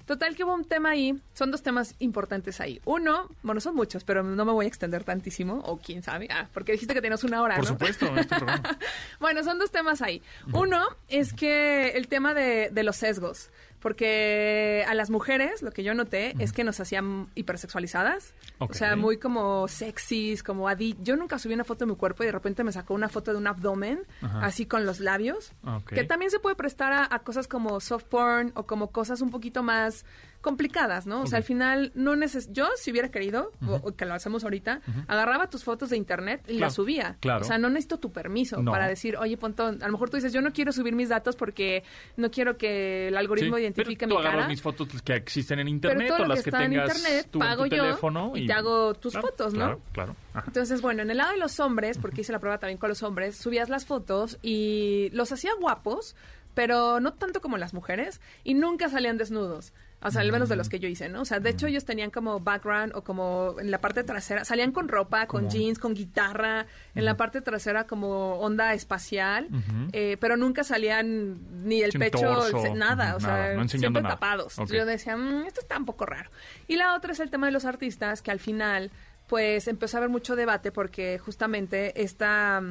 Total 0.08 0.36
que 0.36 0.44
hubo 0.44 0.54
un 0.56 0.66
tema 0.66 0.90
ahí, 0.90 1.20
son 1.36 1.52
dos 1.52 1.62
temas 1.62 1.94
importantes 2.00 2.60
ahí. 2.60 2.82
Uno, 2.86 3.30
bueno, 3.44 3.62
son 3.62 3.76
muchos, 3.76 4.04
pero 4.04 4.24
no 4.24 4.46
me 4.46 4.52
voy 4.52 4.66
a 4.66 4.68
extender 4.68 5.04
tantísimo, 5.04 5.60
o 5.66 5.78
quién 5.78 6.02
sabe, 6.02 6.28
ah, 6.32 6.50
porque 6.54 6.72
dijiste 6.72 6.96
que 6.96 7.02
tenías 7.02 7.24
una 7.24 7.42
hora, 7.44 7.56
Por 7.56 7.66
¿no? 7.66 7.70
supuesto, 7.72 8.08
este. 8.18 8.36
Bueno, 9.20 9.44
son 9.44 9.60
dos 9.60 9.70
temas 9.72 10.02
ahí. 10.02 10.24
Uno 10.54 10.84
es 11.08 11.34
que 11.34 11.90
el 11.90 12.08
tema 12.08 12.34
de, 12.34 12.70
de 12.72 12.82
los 12.84 12.96
sesgos, 12.96 13.52
porque 13.84 14.86
a 14.88 14.96
las 14.96 15.10
mujeres 15.10 15.62
lo 15.62 15.72
que 15.72 15.84
yo 15.84 15.94
noté 15.94 16.34
es 16.40 16.54
que 16.54 16.64
nos 16.64 16.80
hacían 16.80 17.28
hipersexualizadas, 17.36 18.34
o 18.58 18.74
sea, 18.74 18.96
muy 18.96 19.18
como 19.18 19.68
sexys, 19.68 20.42
como 20.42 20.70
adi. 20.70 20.96
Yo 21.04 21.18
nunca 21.18 21.38
subí 21.38 21.54
una 21.54 21.66
foto 21.66 21.86
de 21.86 21.92
mi 21.92 21.98
cuerpo 21.98 22.24
y 22.24 22.28
de 22.28 22.32
repente 22.32 22.64
me 22.64 22.72
sacó 22.72 22.94
una 22.94 23.10
foto 23.10 23.34
de 23.34 23.38
un 23.40 23.46
abdomen, 23.46 24.00
Ajá. 24.22 24.46
así 24.46 24.66
con 24.66 24.86
los 24.86 25.02
labios, 25.02 25.52
que 25.86 26.06
también 26.06 26.32
se 26.32 26.40
puede 26.40 26.56
prestar 26.56 26.94
a, 26.94 27.14
a 27.14 27.20
cosas 27.20 27.50
como 27.50 27.82
soft 27.82 28.06
porn 28.06 28.54
o 28.56 28.64
como 28.64 28.90
cosas 28.92 29.20
un 29.20 29.32
poquito 29.32 29.64
más 29.64 30.06
complicadas, 30.44 31.08
¿no? 31.08 31.22
O 31.22 31.26
sea, 31.26 31.38
al 31.38 31.44
final 31.44 31.92
no 31.96 32.16
neces 32.18 32.52
yo 32.52 32.68
si 32.76 32.92
hubiera 32.92 33.10
querido, 33.10 33.52
o- 33.66 33.76
o 33.82 33.96
que 33.96 34.06
lo 34.06 34.14
hacemos 34.14 34.44
ahorita, 34.44 34.82
agarraba 35.08 35.50
tus 35.50 35.64
fotos 35.64 35.90
de 35.90 35.98
internet 35.98 36.42
y 36.44 36.58
Claro, 36.58 36.60
las 36.66 36.74
subía. 36.76 37.18
claro. 37.22 37.42
O 37.42 37.48
sea, 37.48 37.58
no 37.58 37.70
necesito 37.70 37.98
tu 37.98 38.12
permiso 38.12 38.62
No. 38.62 38.72
para 38.72 38.88
decir, 38.88 39.16
oye, 39.18 39.38
Pontón, 39.38 39.82
a 39.82 39.86
lo 39.88 39.94
mejor 39.94 40.10
tú 40.10 40.18
dices, 40.18 40.34
yo 40.34 40.42
no 40.42 40.52
quiero 40.52 40.72
subir 40.74 40.94
mis 40.94 41.08
datos 41.10 41.38
porque 41.38 41.84
no 42.18 42.30
quiero 42.30 42.58
que 42.58 43.08
el 43.08 43.16
algoritmo 43.18 43.56
Sí, 43.56 43.64
identifique 43.64 44.06
pero 44.06 44.20
mi 44.20 44.24
tú 44.26 44.30
cara. 44.30 44.48
mis 44.50 44.62
fotos 44.62 44.88
que 45.02 45.16
existen 45.16 45.60
en 45.60 45.70
internet 45.70 46.12
o 46.12 46.26
las 46.26 46.40
que 46.40 46.44
que, 46.44 46.50
está 46.50 46.64
en 46.66 46.72
tengas 46.72 46.98
internet 46.98 47.28
tú 47.32 47.40
en 47.42 47.48
pago 47.48 47.64
tu 47.64 47.76
yo 47.76 47.84
teléfono 47.84 48.32
y, 48.36 48.46
te 48.46 48.54
hago 48.54 48.94
tus 48.96 49.14
Claro, 49.14 49.28
fotos, 49.30 49.54
¿no? 49.54 49.60
Claro, 49.60 49.82
claro. 49.94 50.16
Ajá. 50.34 50.44
Entonces, 50.48 50.82
bueno, 50.82 51.02
en 51.04 51.10
el 51.10 51.18
lado 51.18 51.32
de 51.32 51.38
los 51.38 51.60
hombres, 51.62 51.98
porque 51.98 52.20
hice 52.22 52.34
la 52.34 52.40
prueba 52.40 52.58
también 52.58 52.78
con 52.78 52.90
los 52.90 53.02
hombres, 53.02 53.38
subías 53.38 53.70
las 53.70 53.86
fotos 53.86 54.38
y 54.42 55.10
los 55.14 55.32
hacía 55.32 55.52
guapos, 55.60 56.16
pero 56.54 57.00
no 57.00 57.14
tanto 57.14 57.42
como 57.42 57.58
las 57.58 57.74
mujeres, 57.74 58.22
y 58.44 58.54
nunca 58.54 58.90
salían 58.90 59.18
desnudos. 59.18 59.74
O 60.04 60.12
sea, 60.12 60.22
al 60.22 60.32
menos 60.32 60.50
de 60.50 60.56
los 60.56 60.70
que 60.70 60.80
yo 60.80 60.88
hice, 60.88 61.10
¿no? 61.10 61.22
O 61.22 61.26
sea, 61.26 61.40
de 61.40 61.50
hecho 61.50 61.68
ellos 61.68 61.86
tenían 61.86 62.12
como 62.12 62.40
background 62.40 62.92
o 62.96 63.04
como 63.04 63.56
en 63.60 63.72
la 63.72 63.80
parte 63.80 64.04
trasera, 64.04 64.44
salían 64.46 64.72
con 64.72 64.88
ropa, 64.88 65.28
con 65.28 65.50
jeans, 65.50 65.80
con 65.80 65.94
guitarra, 65.94 66.66
en 66.96 67.06
la 67.06 67.16
parte 67.18 67.42
trasera 67.42 67.86
como 67.88 68.34
onda 68.40 68.74
espacial, 68.74 69.48
eh, 69.94 70.18
pero 70.20 70.38
nunca 70.38 70.64
salían 70.64 71.66
ni 71.68 71.82
el 71.82 71.92
Sin 71.92 72.00
pecho, 72.02 72.20
torso, 72.20 72.76
nada, 72.76 73.16
o 73.16 73.20
sea, 73.20 73.54
no 73.56 73.68
siempre 73.68 74.02
nada. 74.02 74.16
tapados. 74.16 74.60
Ok. 74.60 74.70
Yo 74.72 74.86
decía, 74.86 75.16
"Mm, 75.18 75.46
esto 75.48 75.62
está 75.62 75.78
un 75.78 75.86
poco 75.86 76.06
raro. 76.06 76.30
Y 76.68 76.76
la 76.76 76.96
otra 76.96 77.14
es 77.14 77.20
el 77.20 77.30
tema 77.30 77.48
de 77.48 77.54
los 77.54 77.66
artistas, 77.66 78.22
que 78.22 78.32
al 78.32 78.40
final, 78.40 78.92
pues 79.28 79.68
empezó 79.68 79.98
a 79.98 80.00
haber 80.00 80.10
mucho 80.10 80.36
debate 80.36 80.72
porque 80.72 81.18
justamente 81.20 82.02
esta... 82.04 82.62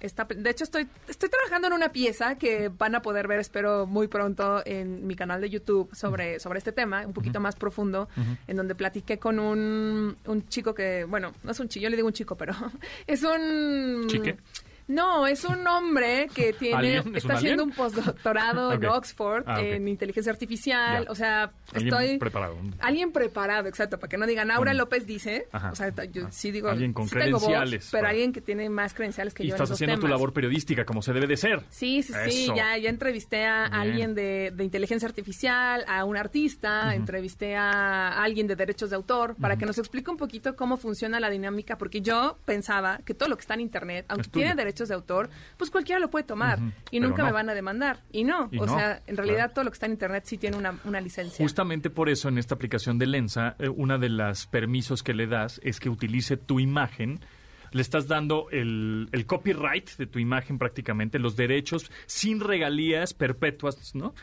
esta 0.00 0.24
de 0.24 0.50
hecho, 0.50 0.64
estoy, 0.64 0.86
estoy 1.08 1.28
trabajando 1.28 1.66
en 1.68 1.72
una 1.72 1.90
pieza 1.90 2.36
que 2.36 2.68
van 2.68 2.94
a 2.94 3.02
poder 3.02 3.26
ver, 3.26 3.40
espero, 3.40 3.86
muy 3.86 4.06
pronto 4.06 4.62
en 4.64 5.06
mi 5.06 5.16
canal 5.16 5.40
de 5.40 5.50
YouTube 5.50 5.94
sobre, 5.94 6.38
sobre 6.38 6.58
este 6.58 6.72
tema, 6.72 7.06
un 7.06 7.12
poquito 7.12 7.40
más 7.40 7.56
profundo, 7.56 8.08
en 8.46 8.56
donde 8.56 8.74
platiqué 8.74 9.18
con 9.18 9.38
un, 9.38 10.16
un 10.24 10.48
chico 10.48 10.74
que, 10.74 11.04
bueno, 11.04 11.32
no 11.42 11.50
es 11.50 11.60
un 11.60 11.68
chico, 11.68 11.82
yo 11.82 11.90
le 11.90 11.96
digo 11.96 12.08
un 12.08 12.14
chico, 12.14 12.36
pero 12.36 12.54
es 13.06 13.22
un... 13.22 14.06
¿Chique? 14.08 14.36
No, 14.88 15.26
es 15.26 15.44
un 15.44 15.66
hombre 15.66 16.28
que 16.34 16.52
tiene, 16.58 16.76
¿Alien? 16.76 16.98
¿Es 16.98 17.06
un 17.06 17.16
está 17.16 17.34
haciendo 17.34 17.62
un 17.64 17.70
postdoctorado 17.72 18.72
en 18.72 18.84
Ok. 18.84 18.94
Oxford 18.96 19.44
Ah, 19.46 19.60
en 19.62 19.86
inteligencia 19.88 20.32
artificial. 20.32 21.04
Ya. 21.04 21.10
O 21.10 21.14
sea, 21.14 21.52
Alguien 21.72 21.94
estoy 21.94 22.18
preparado. 22.18 22.56
Alguien 22.80 23.12
preparado, 23.12 23.68
exacto, 23.68 23.98
para 23.98 24.08
que 24.08 24.16
no 24.18 24.26
digan 24.26 24.50
Aura 24.50 24.74
López 24.74 25.06
dice, 25.06 25.46
Ajá. 25.52 25.70
o 25.70 25.76
sea, 25.76 25.92
yo 26.10 26.26
Ah. 26.26 26.32
sí 26.32 26.50
digo, 26.50 26.68
Alguien 26.70 26.92
con 26.92 27.06
sí 27.08 27.16
tengo 27.16 27.38
voz, 27.38 27.44
credenciales 27.44 27.88
pero 27.92 28.08
alguien 28.08 28.32
que 28.32 28.40
tiene 28.40 28.68
más 28.70 28.94
credenciales 28.94 29.34
que 29.34 29.42
Y 29.44 29.46
yo 29.46 29.52
en 29.52 29.54
estás 29.56 29.68
esos 29.68 29.76
haciendo 29.76 29.96
tu 29.96 30.00
temas. 30.02 30.10
labor 30.18 30.32
periodística 30.32 30.84
como 30.84 31.02
se 31.02 31.12
debe 31.12 31.26
de 31.26 31.36
ser. 31.36 31.62
Sí, 31.70 32.02
sí, 32.02 32.12
sí, 32.28 32.46
ya, 32.56 32.76
ya 32.78 32.88
entrevisté 32.88 33.44
a 33.46 33.68
Bien. 33.68 33.74
alguien 33.74 34.14
de, 34.14 34.52
de 34.54 34.64
inteligencia 34.64 35.06
artificial, 35.08 35.84
a 35.86 36.04
un 36.04 36.16
artista, 36.16 36.94
entrevisté 36.94 37.56
a 37.56 38.22
alguien 38.22 38.46
de 38.46 38.56
derechos 38.56 38.90
de 38.90 38.96
autor, 38.96 39.36
para 39.36 39.56
que 39.58 39.66
nos 39.66 39.78
explique 39.78 40.10
un 40.10 40.16
poquito 40.16 40.56
cómo 40.56 40.76
funciona 40.76 41.20
la 41.20 41.28
dinámica, 41.30 41.76
porque 41.78 42.00
yo 42.00 42.38
pensaba 42.44 42.98
que 43.04 43.14
todo 43.14 43.28
lo 43.28 43.36
que 43.36 43.42
está 43.42 43.54
en 43.54 43.60
Internet, 43.60 44.06
aunque 44.08 44.22
Es 44.22 44.30
tuyo. 44.30 44.44
tiene 44.46 44.54
derechos 44.56 44.77
derechos 44.78 44.88
de 44.88 44.94
autor, 44.94 45.30
pues 45.56 45.70
cualquiera 45.70 45.98
lo 45.98 46.10
puede 46.10 46.24
tomar 46.24 46.58
y 46.90 47.00
nunca 47.00 47.22
no. 47.22 47.26
me 47.26 47.32
van 47.32 47.50
a 47.50 47.54
demandar. 47.54 48.02
Y 48.12 48.24
no, 48.24 48.48
Y 48.52 48.58
o 48.58 48.66
no, 48.66 48.74
sea, 48.74 49.02
en 49.06 49.16
realidad 49.16 49.36
claro. 49.36 49.52
todo 49.54 49.64
lo 49.64 49.70
que 49.70 49.74
está 49.74 49.86
en 49.86 49.92
Internet 49.92 50.24
sí 50.26 50.38
tiene 50.38 50.56
una, 50.56 50.78
una 50.84 51.00
licencia. 51.00 51.44
Justamente 51.44 51.90
por 51.90 52.08
eso 52.08 52.28
en 52.28 52.38
esta 52.38 52.54
aplicación 52.54 52.98
de 52.98 53.06
Lensa, 53.06 53.56
eh, 53.58 53.68
una 53.68 53.98
de 53.98 54.08
las 54.08 54.46
permisos 54.46 55.02
que 55.02 55.14
le 55.14 55.26
das 55.26 55.60
es 55.64 55.80
que 55.80 55.88
utilice 55.88 56.36
tu 56.36 56.60
imagen. 56.60 57.20
Le 57.70 57.82
estás 57.82 58.08
dando 58.08 58.48
el, 58.50 59.08
el 59.12 59.26
copyright 59.26 59.90
de 59.98 60.06
tu 60.06 60.18
imagen 60.18 60.58
prácticamente, 60.58 61.18
los 61.18 61.36
derechos 61.36 61.90
sin 62.06 62.40
regalías 62.40 63.12
perpetuas, 63.12 63.94
¿no? 63.94 64.14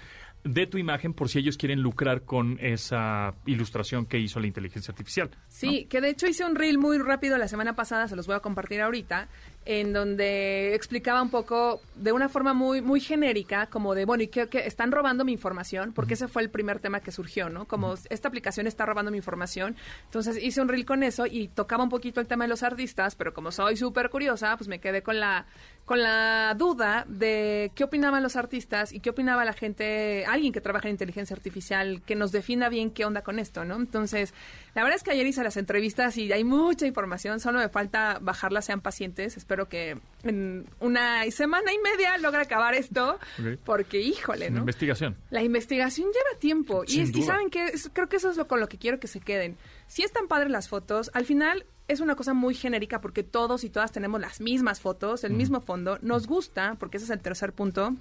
De 0.44 0.68
tu 0.68 0.78
imagen 0.78 1.14
por 1.14 1.30
si 1.30 1.40
ellos 1.40 1.58
quieren 1.58 1.82
lucrar 1.82 2.22
con 2.24 2.60
esa 2.60 3.34
ilustración 3.48 4.06
que 4.06 4.20
hizo 4.20 4.40
la 4.40 4.46
inteligencia 4.48 4.92
artificial. 4.92 5.30
¿no? 5.32 5.38
Sí, 5.48 5.86
que 5.86 6.02
de 6.02 6.10
hecho 6.10 6.28
hice 6.28 6.46
un 6.46 6.56
reel 6.56 6.78
muy 6.78 7.00
rápido 7.00 7.38
la 7.38 7.48
semana 7.48 7.76
pasada, 7.76 8.08
se 8.08 8.16
los 8.16 8.28
voy 8.28 8.36
a 8.36 8.42
compartir 8.42 8.82
ahorita, 8.82 9.28
en 9.66 9.94
donde 9.94 10.76
explicaba 10.76 11.22
un 11.22 11.30
poco 11.30 11.82
de 11.96 12.12
una 12.12 12.30
forma 12.30 12.54
muy 12.54 12.82
muy 12.82 13.00
genérica, 13.00 13.68
como 13.68 13.96
de, 13.96 14.06
bueno, 14.06 14.24
¿y 14.24 14.28
qué? 14.28 14.48
están 14.54 14.92
robando 14.92 15.26
mi 15.26 15.32
información? 15.32 15.92
Porque 15.92 16.14
ese 16.14 16.28
fue 16.28 16.44
el 16.44 16.50
primer 16.50 16.80
tema 16.80 17.00
que 17.00 17.12
surgió, 17.12 17.50
¿no? 17.50 17.68
Como 17.68 17.96
esta 18.10 18.28
aplicación 18.28 18.68
está 18.68 18.86
robando 18.86 19.12
mi 19.12 19.18
información. 19.18 19.76
Entonces 20.06 20.42
hice 20.42 20.62
un 20.62 20.68
reel 20.68 20.86
con 20.86 21.04
eso 21.04 21.26
y 21.26 21.48
tocaba 21.48 21.84
un 21.84 21.90
poquito 21.90 22.22
el 22.22 22.28
tema 22.28 22.44
de 22.44 22.50
los 22.50 22.64
artistas, 22.64 23.16
pero 23.16 23.34
como 23.34 23.52
soy 23.52 23.76
súper 23.76 24.10
curiosa, 24.10 24.56
pues 24.56 24.68
me 24.68 24.80
quedé 24.80 25.02
con 25.02 25.20
la 25.20 25.48
con 25.86 26.02
la 26.02 26.56
duda 26.58 27.06
de 27.08 27.72
qué 27.76 27.84
opinaban 27.84 28.24
los 28.24 28.36
artistas 28.36 28.92
y 28.92 29.00
qué 29.02 29.12
opinaba 29.12 29.46
la 29.46 29.54
gente, 29.54 30.26
alguien 30.26 30.52
que 30.52 30.60
trabaja 30.60 30.88
en 30.88 30.94
inteligencia 30.94 31.36
artificial, 31.36 32.02
que 32.08 32.16
nos 32.16 32.32
defina 32.32 32.70
bien 32.70 32.90
qué 32.90 33.06
onda 33.06 33.22
con 33.22 33.38
esto, 33.38 33.66
¿no? 33.66 33.76
Entonces, 33.76 34.34
la 34.74 34.82
verdad 34.82 34.96
es 34.98 35.04
que 35.04 35.12
ayer 35.12 35.28
hice 35.28 35.44
las 35.44 35.58
entrevistas 35.58 36.18
y 36.18 36.32
hay 36.34 36.44
mucha 36.44 36.88
información, 36.88 37.40
solo 37.40 37.60
me 37.60 37.70
falta 37.70 38.18
bajarla, 38.20 38.64
sean 38.64 38.82
pacientes. 38.82 39.38
Espero 39.38 39.70
que 39.70 40.00
en 40.24 40.66
una 40.80 41.24
semana 41.30 41.72
y 41.72 41.78
media 41.78 42.18
logre 42.18 42.42
acabar 42.42 42.74
esto, 42.74 43.20
porque 43.64 44.02
híjole, 44.02 44.50
¿no? 44.50 44.62
investigación. 44.62 45.16
La 45.30 45.44
investigación 45.44 46.08
lleva 46.08 46.40
tiempo 46.40 46.84
y, 46.88 47.02
es- 47.02 47.10
y 47.16 47.22
saben 47.22 47.52
que 47.52 47.72
creo 47.94 48.10
que 48.10 48.16
eso 48.16 48.32
es 48.32 48.38
lo 48.38 48.48
con 48.48 48.60
lo 48.60 48.68
que 48.68 48.80
quiero 48.80 49.00
que 49.00 49.08
se 49.08 49.20
queden. 49.20 49.56
Si 49.86 50.02
están 50.02 50.28
padres 50.28 50.50
las 50.50 50.68
fotos, 50.68 51.12
al 51.14 51.26
final 51.26 51.68
es 51.88 52.00
una 52.00 52.16
cosa 52.16 52.34
muy 52.34 52.56
genérica 52.56 53.02
porque 53.02 53.24
todos 53.24 53.64
y 53.64 53.70
todas 53.70 53.92
tenemos 53.92 54.20
las 54.20 54.42
mismas 54.42 54.80
fotos, 54.80 55.24
el 55.24 55.34
mismo 55.34 55.62
fondo. 55.62 56.00
Nos 56.02 56.28
gusta, 56.28 56.76
porque 56.80 56.98
ese 56.98 57.06
es 57.06 57.12
el 57.12 57.20
tercer 57.20 57.54
punto. 57.54 57.96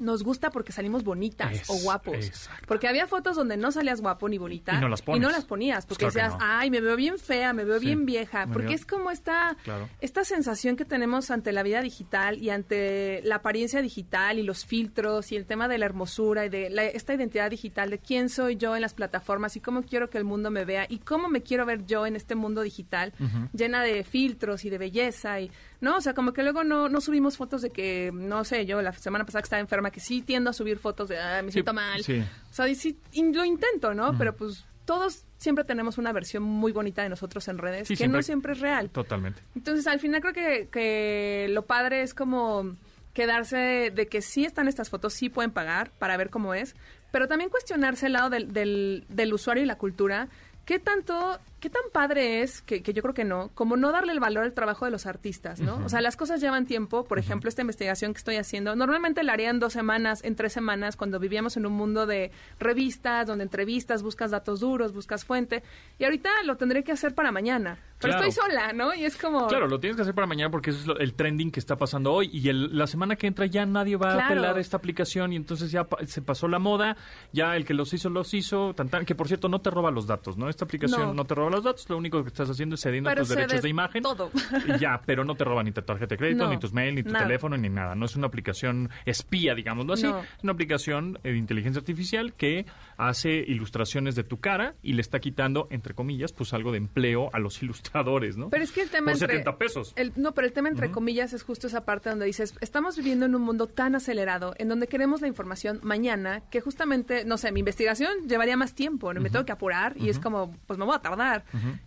Nos 0.00 0.22
gusta 0.24 0.50
porque 0.50 0.72
salimos 0.72 1.04
bonitas 1.04 1.52
Es- 1.52 1.70
o 1.70 1.74
guapos. 1.74 2.14
exacto. 2.16 2.64
Porque 2.66 2.88
había 2.88 3.06
fotos 3.06 3.36
donde 3.36 3.56
no 3.56 3.70
salías 3.72 4.00
guapo 4.00 4.28
ni 4.28 4.38
bonita 4.38 4.74
Y 4.74 4.80
no 4.80 4.88
las 4.88 5.02
pones. 5.02 5.44
ponías 5.44 5.86
porque 5.86 6.04
Pues 6.06 6.14
claro 6.14 6.30
decías, 6.34 6.40
no. 6.48 6.58
ay, 6.58 6.70
me 6.70 6.80
veo 6.80 6.96
bien 6.96 7.18
fea, 7.18 7.52
me 7.52 7.64
veo 7.64 7.78
Sí, 7.78 7.86
bien 7.86 8.06
vieja. 8.06 8.46
Porque 8.46 8.68
veo- 8.68 8.74
es 8.76 8.86
como 8.86 9.10
esta, 9.10 9.56
Claro. 9.64 9.88
esta 10.00 10.24
sensación 10.24 10.76
que 10.76 10.84
tenemos 10.84 11.30
ante 11.30 11.52
la 11.52 11.62
vida 11.62 11.82
digital 11.82 12.38
y 12.42 12.50
ante 12.50 13.20
la 13.24 13.36
apariencia 13.36 13.82
digital 13.82 14.38
y 14.38 14.42
los 14.42 14.64
filtros 14.64 15.30
y 15.30 15.36
el 15.36 15.46
tema 15.46 15.68
de 15.68 15.78
la 15.78 15.86
hermosura 15.86 16.46
y 16.46 16.48
de 16.48 16.70
la- 16.70 16.84
esta 16.84 17.14
identidad 17.14 17.50
digital 17.50 17.90
de 17.90 17.98
quién 17.98 18.28
soy 18.28 18.56
yo 18.56 18.74
en 18.74 18.82
las 18.82 18.94
plataformas 18.94 19.56
y 19.56 19.60
cómo 19.60 19.82
quiero 19.82 20.10
que 20.10 20.18
el 20.18 20.24
mundo 20.24 20.50
me 20.50 20.64
vea 20.64 20.86
y 20.88 20.98
cómo 20.98 21.28
me 21.28 21.42
quiero 21.42 21.66
ver 21.66 21.84
yo 21.86 22.06
en 22.06 22.16
este 22.16 22.34
mundo 22.34 22.62
digital 22.62 23.12
llena 23.52 23.82
de 23.82 24.04
filtros 24.04 24.64
y 24.64 24.70
de 24.70 24.78
belleza 24.78 25.40
y 25.40 25.50
no, 25.80 25.96
o 25.96 26.00
sea, 26.00 26.14
como 26.14 26.32
que 26.32 26.44
luego 26.44 26.62
no, 26.62 26.88
no 26.88 27.00
subimos 27.00 27.36
fotos 27.36 27.60
de 27.60 27.70
que, 27.70 28.10
no 28.14 28.44
sé, 28.44 28.66
yo 28.66 28.80
la 28.82 28.92
semana 28.92 29.24
pasada 29.26 29.42
que 29.42 29.46
estaba 29.46 29.60
enferma, 29.60 29.81
que 29.90 30.00
sí 30.00 30.22
tiendo 30.22 30.50
a 30.50 30.52
subir 30.52 30.78
fotos 30.78 31.08
de, 31.08 31.18
ah, 31.18 31.42
me 31.42 31.48
Sí, 31.48 31.54
siento 31.54 31.72
mal. 31.72 32.02
sí. 32.04 32.20
O 32.50 32.54
sea, 32.54 32.68
y 32.68 32.74
sí, 32.74 32.98
y 33.12 33.32
lo 33.32 33.44
intento, 33.44 33.94
¿no? 33.94 34.16
Pero 34.16 34.36
pues 34.36 34.64
todos 34.84 35.24
siempre 35.38 35.64
tenemos 35.64 35.96
una 35.98 36.12
versión 36.12 36.42
muy 36.42 36.72
bonita 36.72 37.02
de 37.02 37.08
nosotros 37.08 37.46
en 37.48 37.58
redes, 37.58 37.88
Sí, 37.88 37.96
que 37.96 38.08
no 38.08 38.22
siempre 38.22 38.52
es 38.52 38.60
real. 38.60 38.90
Totalmente. 38.90 39.40
Entonces, 39.54 39.86
al 39.86 40.00
final 40.00 40.20
creo 40.20 40.32
que, 40.34 40.68
que 40.70 41.46
lo 41.50 41.66
padre 41.66 42.02
es 42.02 42.14
como 42.14 42.76
quedarse 43.14 43.92
de 43.94 44.06
que 44.08 44.22
sí 44.22 44.44
están 44.44 44.68
estas 44.68 44.88
fotos, 44.90 45.12
sí 45.12 45.28
pueden 45.28 45.50
pagar 45.50 45.90
para 45.98 46.16
ver 46.16 46.30
cómo 46.30 46.54
es, 46.54 46.74
pero 47.10 47.28
también 47.28 47.50
cuestionarse 47.50 48.06
el 48.06 48.14
lado 48.14 48.30
del, 48.30 48.52
del, 48.52 49.04
del 49.08 49.34
usuario 49.34 49.62
y 49.62 49.66
la 49.66 49.76
cultura. 49.76 50.28
¿Qué 50.64 50.78
tanto, 50.78 51.38
qué 51.62 51.70
tan 51.70 51.82
padre 51.92 52.42
es, 52.42 52.60
que, 52.60 52.82
que 52.82 52.92
yo 52.92 53.02
creo 53.02 53.14
que 53.14 53.24
no, 53.24 53.50
como 53.54 53.76
no 53.76 53.92
darle 53.92 54.12
el 54.12 54.18
valor 54.18 54.42
al 54.42 54.52
trabajo 54.52 54.84
de 54.84 54.90
los 54.90 55.06
artistas, 55.06 55.60
¿no? 55.60 55.76
O 55.84 55.88
sea, 55.88 56.00
las 56.00 56.16
cosas 56.16 56.40
llevan 56.40 56.66
tiempo. 56.66 57.04
Por 57.04 57.20
ejemplo, 57.20 57.48
esta 57.48 57.62
investigación 57.62 58.12
que 58.12 58.18
estoy 58.18 58.34
haciendo, 58.36 58.74
normalmente 58.74 59.22
la 59.22 59.32
haría 59.34 59.48
en 59.48 59.60
dos 59.60 59.72
semanas, 59.72 60.24
en 60.24 60.34
tres 60.34 60.52
semanas, 60.52 60.96
cuando 60.96 61.20
vivíamos 61.20 61.56
en 61.56 61.64
un 61.64 61.72
mundo 61.74 62.04
de 62.04 62.32
revistas, 62.58 63.26
donde 63.26 63.44
entrevistas, 63.44 64.02
buscas 64.02 64.30
datos 64.32 64.60
duros, 64.60 64.92
buscas 64.92 65.24
fuente. 65.24 65.62
Y 65.98 66.04
ahorita 66.04 66.30
lo 66.44 66.56
tendré 66.56 66.82
que 66.82 66.92
hacer 66.92 67.14
para 67.14 67.30
mañana. 67.32 67.78
Pero 68.00 68.14
Claro. 68.14 68.26
estoy 68.28 68.44
sola, 68.44 68.72
¿no? 68.72 68.92
Y 68.94 69.04
es 69.04 69.16
como... 69.16 69.46
Claro, 69.46 69.68
lo 69.68 69.78
tienes 69.78 69.94
que 69.94 70.02
hacer 70.02 70.14
para 70.14 70.26
mañana 70.26 70.50
porque 70.50 70.70
eso 70.70 70.80
es 70.80 70.86
lo- 70.88 70.98
el 70.98 71.14
trending 71.14 71.52
que 71.52 71.60
está 71.60 71.76
pasando 71.76 72.12
hoy. 72.12 72.28
Y 72.32 72.48
el- 72.48 72.76
la 72.76 72.88
semana 72.88 73.14
que 73.14 73.28
entra 73.28 73.46
ya 73.46 73.64
nadie 73.64 73.96
va 73.96 74.08
a 74.10 74.14
Claro. 74.14 74.24
apelar 74.34 74.58
esta 74.58 74.76
aplicación 74.76 75.32
y 75.32 75.36
entonces 75.36 75.70
ya 75.70 75.84
pa- 75.84 76.04
se 76.04 76.20
pasó 76.20 76.48
la 76.48 76.58
moda. 76.58 76.96
Ya 77.32 77.54
el 77.54 77.64
que 77.64 77.74
los 77.74 77.92
hizo, 77.94 78.10
los 78.10 78.34
hizo. 78.34 78.74
Tan, 78.74 78.88
tan, 78.88 79.04
que 79.04 79.14
por 79.14 79.28
cierto, 79.28 79.48
no 79.48 79.60
te 79.60 79.70
roba 79.70 79.92
los 79.92 80.08
datos, 80.08 80.36
¿no? 80.36 80.48
Esta 80.48 80.64
aplicación 80.64 81.00
No. 81.08 81.14
no, 81.14 81.24
te 81.26 81.36
roba 81.36 81.50
los 81.52 81.64
datos. 81.64 81.88
Lo 81.88 81.96
único 81.96 82.22
que 82.22 82.28
estás 82.28 82.50
haciendo 82.50 82.74
es 82.74 82.80
cediendo 82.80 83.08
Pero 83.10 83.22
tus 83.22 83.28
derechos 83.30 83.62
de 83.62 83.68
imagen. 83.68 84.02
todo. 84.02 84.30
Ya, 84.80 85.00
pero 85.06 85.24
no 85.24 85.34
te 85.34 85.44
roba 85.44 85.62
ni 85.62 85.70
tu 85.72 85.82
tarjeta 85.82 86.14
de 86.14 86.18
crédito, 86.18 86.44
No, 86.44 86.50
ni 86.50 86.58
tus 86.58 86.72
mail, 86.72 86.94
ni 86.94 87.02
tu 87.02 87.10
nada. 87.12 87.26
teléfono, 87.26 87.56
ni 87.56 87.68
nada. 87.68 87.94
No 87.94 88.06
es 88.06 88.16
una 88.16 88.26
aplicación 88.26 88.90
espía, 89.04 89.54
digámoslo 89.54 89.92
así. 89.94 90.04
No. 90.04 90.18
Es 90.20 90.42
una 90.42 90.52
aplicación 90.52 91.18
eh, 91.22 91.30
de 91.32 91.36
inteligencia 91.38 91.78
artificial 91.80 92.34
que 92.34 92.66
hace 92.96 93.30
ilustraciones 93.46 94.14
de 94.14 94.24
tu 94.24 94.40
cara 94.40 94.74
y 94.82 94.94
le 94.94 95.00
está 95.02 95.20
quitando, 95.20 95.66
entre 95.70 95.94
comillas, 95.94 96.32
pues 96.32 96.52
algo 96.52 96.72
de 96.72 96.78
empleo 96.78 97.30
a 97.32 97.38
los 97.38 97.62
ilustradores, 97.62 98.36
¿no? 98.36 98.50
Pero 98.50 98.64
es 98.64 98.72
que 98.72 98.82
el 98.82 98.90
tema 98.90 99.12
Por 99.12 99.22
entre... 99.22 99.28
70 99.38 99.58
pesos. 99.58 99.92
el- 99.96 100.12
no, 100.16 100.32
pero 100.32 100.46
el 100.46 100.52
tema 100.52 100.68
entre 100.68 100.90
comillas 100.90 101.32
es 101.32 101.42
justo 101.42 101.66
esa 101.66 101.84
parte 101.84 102.10
donde 102.10 102.26
dices, 102.26 102.54
estamos 102.60 102.96
viviendo 102.96 103.26
en 103.26 103.34
un 103.34 103.42
mundo 103.42 103.66
tan 103.66 103.94
acelerado, 103.94 104.54
en 104.58 104.68
donde 104.68 104.86
queremos 104.88 105.20
la 105.20 105.28
información 105.28 105.80
mañana, 105.82 106.42
que 106.50 106.60
justamente, 106.60 107.24
no 107.24 107.36
sé, 107.38 107.52
mi 107.52 107.60
investigación 107.60 108.28
llevaría 108.28 108.56
más 108.56 108.74
tiempo, 108.74 109.12
¿no? 109.12 109.20
me 109.20 109.30
tengo 109.30 109.44
que 109.44 109.52
apurar 109.52 109.94
y 109.96 110.08
es 110.08 110.18
como, 110.18 110.54
pues 110.66 110.78
me 110.78 110.84
voy 110.84 110.94
a 110.94 110.98
tardar. 111.00 111.41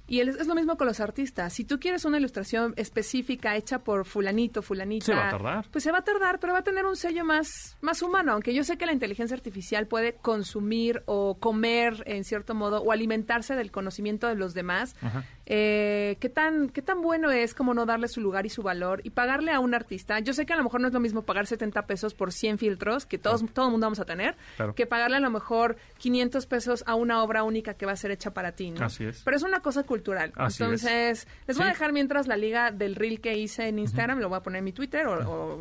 Y 0.07 0.19
es 0.19 0.47
lo 0.47 0.55
mismo 0.55 0.77
con 0.77 0.87
los 0.87 0.99
artistas. 0.99 1.53
Si 1.53 1.65
tú 1.65 1.79
quieres 1.79 2.05
una 2.05 2.17
ilustración 2.17 2.73
específica 2.77 3.55
hecha 3.55 3.79
por 3.79 4.05
fulanito, 4.05 4.61
fulanita... 4.61 5.05
Se 5.05 5.13
va 5.15 5.27
a 5.27 5.31
tardar. 5.31 5.67
Pues 5.71 5.83
se 5.83 5.91
va 5.91 5.99
a 5.99 6.03
tardar, 6.03 6.39
pero 6.39 6.53
va 6.53 6.59
a 6.59 6.63
tener 6.63 6.85
un 6.85 6.95
sello 6.95 7.25
más, 7.25 7.77
más 7.81 8.01
humano, 8.01 8.33
aunque 8.33 8.53
yo 8.53 8.63
sé 8.63 8.77
que 8.77 8.85
la 8.85 8.93
inteligencia 8.93 9.35
artificial 9.35 9.87
puede 9.87 10.13
consumir 10.13 11.03
o 11.05 11.37
comer 11.39 12.03
en 12.05 12.23
cierto 12.23 12.55
modo 12.55 12.81
o 12.81 12.91
alimentarse 12.91 13.55
del 13.55 13.71
conocimiento 13.71 14.27
de 14.27 14.35
los 14.35 14.53
demás. 14.53 14.95
Ajá. 15.01 15.23
Eh, 15.47 16.17
¿qué, 16.19 16.29
tan, 16.29 16.69
¿Qué 16.69 16.81
tan 16.81 17.01
bueno 17.01 17.29
es 17.31 17.53
como 17.53 17.73
no 17.73 17.85
darle 17.85 18.07
su 18.07 18.19
lugar 18.21 18.45
y 18.45 18.49
su 18.49 18.63
valor 18.63 19.01
y 19.03 19.11
pagarle 19.11 19.51
a 19.51 19.59
un 19.59 19.73
artista? 19.75 20.19
Yo 20.19 20.33
sé 20.33 20.45
que 20.45 20.53
a 20.53 20.55
lo 20.55 20.63
mejor 20.63 20.81
no 20.81 20.87
es 20.87 20.93
lo 20.93 20.99
mismo 20.99 21.21
pagar 21.21 21.45
70 21.45 21.85
pesos 21.85 22.13
por 22.13 22.31
100 22.31 22.57
filtros, 22.57 23.05
que 23.05 23.17
todos, 23.17 23.43
todo 23.53 23.65
el 23.65 23.71
mundo 23.71 23.85
vamos 23.85 23.99
a 23.99 24.05
tener, 24.05 24.35
Claro. 24.57 24.73
que 24.73 24.85
pagarle 24.87 25.17
a 25.17 25.19
lo 25.19 25.29
mejor 25.29 25.77
500 25.99 26.45
pesos 26.47 26.83
a 26.87 26.95
una 26.95 27.21
obra 27.21 27.43
única 27.43 27.75
que 27.75 27.85
va 27.85 27.91
a 27.91 27.95
ser 27.95 28.11
hecha 28.11 28.33
para 28.33 28.53
ti, 28.53 28.71
¿no? 28.71 28.83
Así 28.85 29.05
es. 29.05 29.21
Pero 29.23 29.37
es 29.37 29.43
una 29.43 29.59
cosa 29.59 29.83
cultural. 29.83 30.31
Así 30.35 30.63
Entonces, 30.63 31.27
les 31.47 31.57
voy 31.57 31.65
a 31.67 31.69
dejar 31.69 31.93
mientras 31.93 32.27
la 32.27 32.37
liga 32.37 32.71
del 32.71 32.95
reel 32.95 33.21
que 33.21 33.37
hice 33.37 33.67
en 33.67 33.77
Instagram, 33.79 34.19
lo 34.19 34.29
voy 34.29 34.37
a 34.37 34.41
poner 34.41 34.59
en 34.59 34.65
mi 34.65 34.71
Twitter 34.71 35.05
o, 35.07 35.13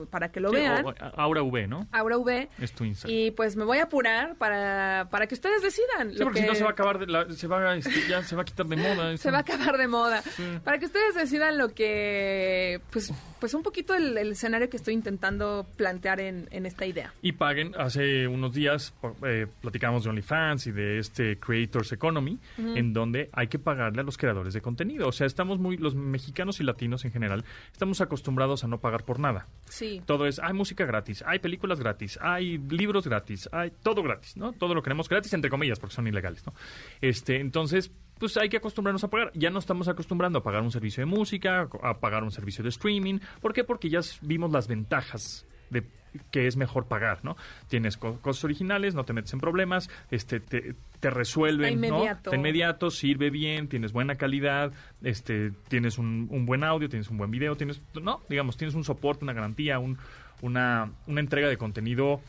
o 0.03 0.07
para 0.07 0.31
que 0.33 0.41
lo 0.41 0.49
Sí, 0.51 0.57
vean. 0.57 0.85
o- 0.87 0.95
Aura 1.17 1.43
V, 1.43 1.67
¿no? 1.67 1.87
Aura 1.93 2.17
V. 2.17 2.49
Es 2.59 2.73
tu 2.73 2.85
Instagram. 2.85 3.19
Y 3.19 3.31
pues 3.33 3.55
me 3.57 3.65
voy 3.65 3.79
a 3.79 3.85
apurar 3.85 4.37
para, 4.37 5.09
para 5.11 5.27
que 5.27 5.35
ustedes 5.35 5.61
decidan. 5.63 6.11
Sí, 6.13 6.19
lo 6.19 6.25
porque 6.25 6.41
que 6.41 6.45
si 6.47 6.49
no 6.51 6.55
se 6.55 6.63
va 6.65 6.71
a 6.71 6.73
acabar, 6.73 6.99
de 6.99 7.07
la- 7.07 7.29
se 7.31 7.47
va, 7.47 7.77
este, 7.77 8.09
ya 8.09 8.23
se 8.23 8.35
va 8.35 8.43
a 8.43 8.45
quitar 8.47 8.67
de 8.67 8.77
moda. 8.77 9.17
se 9.19 9.31
va 9.31 9.39
a 9.39 9.41
acabar 9.41 9.74
de 9.77 9.89
moda. 9.89 10.23
Para 10.65 10.79
que 10.79 10.87
ustedes 10.87 11.15
decidan 11.15 11.59
lo 11.59 11.75
que, 11.75 12.81
pues, 12.91 13.13
pues 13.41 13.55
un 13.55 13.63
poquito 13.63 13.95
el, 13.95 14.17
el 14.17 14.33
escenario 14.33 14.69
que 14.69 14.77
estoy 14.77 14.95
intentando 14.95 15.67
plantear 15.77 16.21
en, 16.21 16.49
en 16.51 16.67
esta 16.67 16.87
idea. 16.87 17.13
Y 17.23 17.33
paguen, 17.33 17.75
hace 17.79 18.27
unos 18.27 18.55
días 18.55 18.95
eh, 19.27 19.47
platicamos 19.61 20.05
de 20.05 20.11
OnlyFans 20.11 20.67
y 20.67 20.73
de 20.73 20.99
este 20.99 21.39
Creators 21.39 21.93
Economy, 21.93 22.39
en 22.59 22.93
donde 22.93 23.31
hay 23.33 23.49
que 23.49 23.59
pagarle 23.59 24.01
a 24.01 24.05
los 24.05 24.17
creadores 24.17 24.55
de 24.55 24.61
contenido. 24.61 25.09
O 25.09 25.13
sea, 25.13 25.27
estamos 25.27 25.59
muy, 25.59 25.77
los 25.77 25.95
mexicanos 25.95 26.61
y 26.61 26.65
latinos 26.65 27.05
en 27.05 27.13
general, 27.13 27.45
estamos 27.73 28.01
acostumbrados 28.01 28.65
a 28.65 28.69
no 28.69 28.81
pagar 28.81 29.05
por 29.05 29.19
nada. 29.19 29.47
Sí. 29.69 30.03
Todo 30.07 30.27
es, 30.27 30.39
hay 30.39 30.53
música 30.53 30.85
gratis, 30.85 31.23
hay 31.27 31.39
películas 31.39 31.81
gratis, 31.81 32.19
hay 32.23 32.59
libros 32.59 33.07
gratis, 33.07 33.49
hay 33.53 33.73
todo 33.83 34.03
gratis, 34.03 34.37
¿no? 34.37 34.53
Todo 34.53 34.75
lo 34.75 34.83
queremos 34.83 35.09
gratis, 35.09 35.33
entre 35.33 35.51
comillas, 35.51 35.79
porque 35.79 35.95
son 35.95 36.07
ilegales, 36.07 36.47
¿no? 36.47 36.55
Este, 37.01 37.41
entonces, 37.41 37.91
pues 38.19 38.37
hay 38.37 38.49
que 38.49 38.57
acostumbrarnos 38.57 39.05
a 39.05 39.09
pagar. 39.09 39.31
Ya 39.35 39.51
no 39.51 39.59
estamos 39.59 39.89
acostumbrando 39.89 40.39
a 40.39 40.43
pagar 40.43 40.63
un 40.63 40.71
servicio 40.71 41.01
de 41.03 41.07
música, 41.07 41.69
a 41.83 41.99
pagar 42.01 42.23
un 42.25 42.31
servicio 42.31 42.63
de 42.63 42.71
streaming. 42.71 43.19
¿Por 43.41 43.53
qué? 43.53 43.65
Porque 43.65 43.89
ya 43.91 44.01
vimos 44.23 44.53
las 44.53 44.69
ventajas 44.69 45.47
de 45.71 45.85
que 46.31 46.47
es 46.47 46.57
mejor 46.57 46.87
pagar, 46.87 47.25
¿no? 47.25 47.37
Tienes 47.69 47.97
co- 47.97 48.21
cosas 48.21 48.45
originales, 48.45 48.95
no 48.95 49.05
te 49.05 49.13
metes 49.13 49.33
en 49.33 49.41
problemas, 49.41 49.91
este, 50.13 50.39
te, 50.39 50.77
te 51.01 51.11
resuelven, 51.11 51.75
Está 51.75 51.89
¿no? 51.89 51.97
inmediato. 51.97 52.31
Está 52.31 52.37
inmediato, 52.37 52.91
sirve 52.93 53.31
bien, 53.31 53.67
tienes 53.67 53.93
buena 53.93 54.15
calidad, 54.15 54.73
este, 55.03 55.51
tienes 55.67 55.99
un, 55.99 56.29
un 56.31 56.47
buen 56.47 56.63
audio, 56.63 56.89
tienes 56.89 57.11
un 57.11 57.19
buen 57.19 57.33
video, 57.33 57.57
tienes, 57.57 57.83
no, 58.01 58.21
digamos, 58.29 58.57
tienes 58.57 58.77
un 58.77 58.85
soporte, 58.85 59.25
una 59.25 59.33
garantía, 59.33 59.81
un, 59.81 59.99
una, 60.41 60.93
una 61.09 61.19
entrega 61.21 61.49
de 61.49 61.57
contenido 61.57 62.21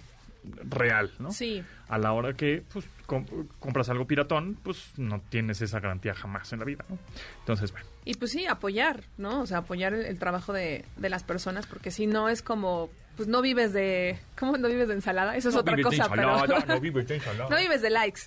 real, 0.70 1.12
¿no? 1.20 1.32
Sí. 1.32 1.64
A 1.88 1.98
la 1.98 2.14
hora 2.14 2.34
que 2.34 2.64
pues, 2.74 2.86
com- 3.06 3.26
compras 3.60 3.90
algo 3.90 4.06
piratón, 4.08 4.58
pues 4.64 4.94
no 4.98 5.22
tienes 5.30 5.62
esa 5.62 5.80
garantía 5.80 6.14
jamás 6.14 6.52
en 6.54 6.60
la 6.60 6.66
vida, 6.66 6.84
¿no? 6.90 6.98
Entonces, 7.40 7.72
bueno. 7.72 7.88
Y 8.06 8.14
pues 8.16 8.32
sí, 8.32 8.46
apoyar, 8.46 9.04
¿no? 9.18 9.42
O 9.42 9.46
sea, 9.46 9.60
apoyar 9.60 9.94
el, 9.94 10.06
el 10.06 10.20
trabajo 10.20 10.54
de, 10.54 10.86
de 10.98 11.10
las 11.10 11.24
personas, 11.24 11.66
porque 11.68 11.92
si 11.92 12.08
no 12.08 12.30
es 12.30 12.42
como, 12.42 12.90
pues 13.18 13.28
no 13.28 13.42
vives 13.42 13.74
de, 13.74 14.20
¿cómo 14.38 14.58
no 14.58 14.68
vives 14.68 14.88
de 14.88 14.94
ensalada? 14.96 15.36
Eso 15.36 15.50
es 15.50 15.56
no 15.56 15.62
otra 15.62 15.76
vives 15.76 15.92
de 15.92 15.98
cosa, 15.98 16.10
pero 16.14 16.34
ensalada, 16.40 16.66
no 16.76 16.80
vives 16.80 17.08
de 17.08 17.16
ensalada. 17.16 17.50
no 17.50 17.58
vives 17.58 17.82
de 17.82 17.90
likes. 17.90 18.22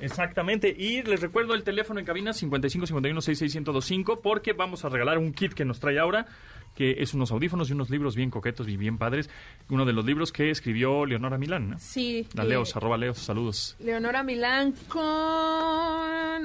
Exactamente, 0.00 0.74
y 0.76 1.02
les 1.02 1.20
recuerdo 1.20 1.54
el 1.54 1.62
teléfono 1.62 2.00
en 2.00 2.06
cabina 2.06 2.32
55 2.32 2.86
51 2.86 3.20
66 3.20 3.54
1025 3.56 4.20
porque 4.20 4.52
vamos 4.52 4.84
a 4.84 4.88
regalar 4.88 5.18
un 5.18 5.32
kit 5.32 5.52
que 5.52 5.64
nos 5.64 5.78
trae 5.80 5.98
ahora, 5.98 6.26
que 6.74 6.96
es 6.98 7.14
unos 7.14 7.30
audífonos 7.32 7.70
y 7.70 7.72
unos 7.72 7.90
libros 7.90 8.16
bien 8.16 8.30
coquetos 8.30 8.68
y 8.68 8.76
bien 8.76 8.98
padres. 8.98 9.28
Uno 9.68 9.84
de 9.84 9.92
los 9.92 10.04
libros 10.04 10.32
que 10.32 10.50
escribió 10.50 11.06
Leonora 11.06 11.38
Milán, 11.38 11.70
¿no? 11.70 11.78
Sí. 11.78 12.26
La 12.34 12.44
eh, 12.44 12.48
Leos, 12.48 12.76
arroba 12.76 12.96
Leos, 12.96 13.18
saludos. 13.18 13.76
Leonora 13.80 14.22
Milán 14.22 14.74
con 14.88 15.02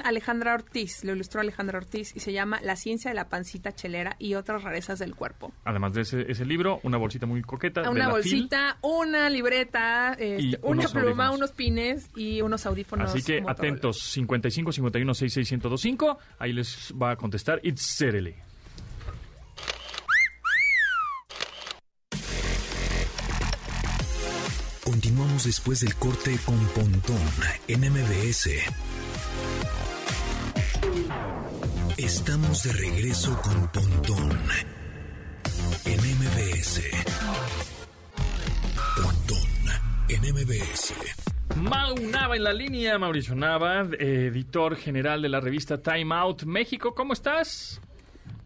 Alejandra 0.04 0.54
Ortiz, 0.54 1.04
lo 1.04 1.14
ilustró 1.14 1.42
Alejandra 1.42 1.78
Ortiz 1.78 2.16
y 2.16 2.20
se 2.20 2.34
llama 2.34 2.60
La 2.62 2.76
ciencia 2.76 3.10
de 3.12 3.16
la 3.16 3.30
pancita 3.30 3.74
chelera 3.74 4.16
y 4.20 4.36
otras 4.36 4.64
rarezas 4.64 5.00
del 5.00 5.16
cuerpo. 5.16 5.54
Además 5.64 5.94
de 5.94 6.02
ese, 6.02 6.32
ese 6.32 6.46
libro, 6.46 6.80
una 6.84 6.98
bolsita 6.98 7.26
muy 7.26 7.42
coqueta. 7.42 7.90
Una 7.90 8.10
bolsita, 8.10 8.78
una 8.82 9.30
libreta, 9.30 10.14
este, 10.14 10.60
una 10.62 10.72
unos 10.82 10.92
pluma, 10.92 11.08
audífonos. 11.08 11.36
unos 11.38 11.52
pines 11.52 12.10
y 12.16 12.42
unos 12.42 12.66
audífonos. 12.66 13.10
Así 13.10 13.24
que 13.24 13.42
Motorola. 13.42 13.52
atentos, 13.52 14.00
55 14.00 14.72
51 14.72 15.14
66 15.14 15.52
1025, 15.52 16.18
ahí 16.40 16.54
les 16.54 16.94
va 17.02 17.12
a 17.12 17.16
contestar 17.16 17.60
Itzerele. 17.64 18.47
Continuamos 24.88 25.44
después 25.44 25.82
del 25.82 25.94
corte 25.96 26.40
con 26.46 26.58
Pontón 26.68 27.20
en 27.68 27.82
MBS. 27.82 28.50
Estamos 31.98 32.64
de 32.64 32.72
regreso 32.72 33.38
con 33.42 33.68
Pontón 33.68 34.32
en 35.84 36.00
MBS. 36.00 36.84
Pontón 38.96 39.50
en 40.08 40.22
MBS. 40.34 40.94
Mau 41.58 41.94
Nava 42.10 42.38
en 42.38 42.44
la 42.46 42.54
línea, 42.54 42.98
Mauricio 42.98 43.36
Nava, 43.36 43.82
editor 44.00 44.78
general 44.78 45.22
de 45.22 45.28
la 45.28 45.42
revista 45.42 45.82
Time 45.82 46.16
Out 46.16 46.44
México. 46.44 46.96
¿Cómo 46.96 47.12
estás? 47.12 47.82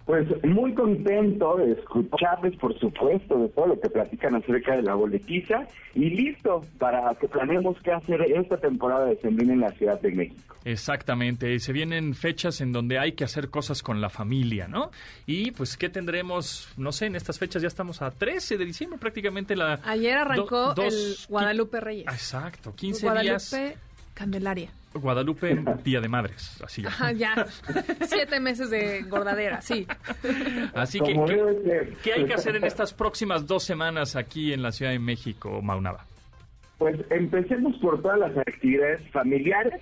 Pues 0.05 0.27
muy 0.43 0.73
contento 0.73 1.57
de 1.57 1.73
escucharles, 1.73 2.55
por 2.57 2.77
supuesto, 2.79 3.37
de 3.39 3.49
todo 3.49 3.67
lo 3.67 3.79
que 3.79 3.89
platican 3.89 4.35
acerca 4.35 4.75
de 4.75 4.81
la 4.81 4.95
boletiza 4.95 5.67
y 5.93 6.09
listo 6.09 6.61
para 6.79 7.13
que 7.15 7.27
planeemos 7.27 7.77
qué 7.83 7.91
hacer 7.91 8.19
esta 8.23 8.57
temporada 8.57 9.05
de 9.05 9.15
Sembrina 9.17 9.53
en 9.53 9.61
la 9.61 9.69
Ciudad 9.71 10.01
de 10.01 10.11
México. 10.11 10.55
Exactamente, 10.65 11.57
se 11.59 11.71
vienen 11.73 12.13
fechas 12.15 12.61
en 12.61 12.71
donde 12.71 12.97
hay 12.99 13.13
que 13.13 13.23
hacer 13.23 13.49
cosas 13.49 13.81
con 13.83 14.01
la 14.01 14.09
familia, 14.09 14.67
¿no? 14.67 14.91
Y 15.25 15.51
pues, 15.51 15.77
¿qué 15.77 15.89
tendremos? 15.89 16.73
No 16.77 16.91
sé, 16.91 17.05
en 17.05 17.15
estas 17.15 17.37
fechas 17.39 17.61
ya 17.61 17.67
estamos 17.67 18.01
a 18.01 18.11
13 18.11 18.57
de 18.57 18.65
diciembre, 18.65 18.99
prácticamente 18.99 19.55
la... 19.55 19.79
Ayer 19.85 20.17
arrancó 20.17 20.73
do- 20.73 20.83
dos- 20.83 21.21
el 21.21 21.27
Guadalupe 21.29 21.79
Reyes. 21.79 22.05
Exacto, 22.07 22.75
15 22.75 23.05
Guadalupe 23.05 23.29
días. 23.31 23.75
Candelaria. 24.13 24.69
Guadalupe, 24.93 25.63
Día 25.83 26.01
de 26.01 26.07
Madres, 26.07 26.61
así. 26.63 26.85
Ajá, 26.85 27.11
ya. 27.11 27.45
Siete 28.01 28.39
meses 28.39 28.69
de 28.69 28.99
engordadera, 28.99 29.61
sí. 29.61 29.87
Así 30.73 30.99
que, 30.99 31.13
¿qué, 31.13 31.93
qué 32.03 32.13
hay 32.13 32.25
que 32.25 32.33
hacer 32.33 32.55
en 32.55 32.65
estas 32.65 32.93
próximas 32.93 33.47
dos 33.47 33.63
semanas 33.63 34.15
aquí 34.15 34.53
en 34.53 34.61
la 34.61 34.71
Ciudad 34.71 34.91
de 34.91 34.99
México, 34.99 35.61
Maunava? 35.61 36.05
Pues 36.77 36.99
empecemos 37.09 37.75
por 37.77 38.01
todas 38.01 38.19
las 38.19 38.37
actividades 38.37 39.07
familiares, 39.11 39.81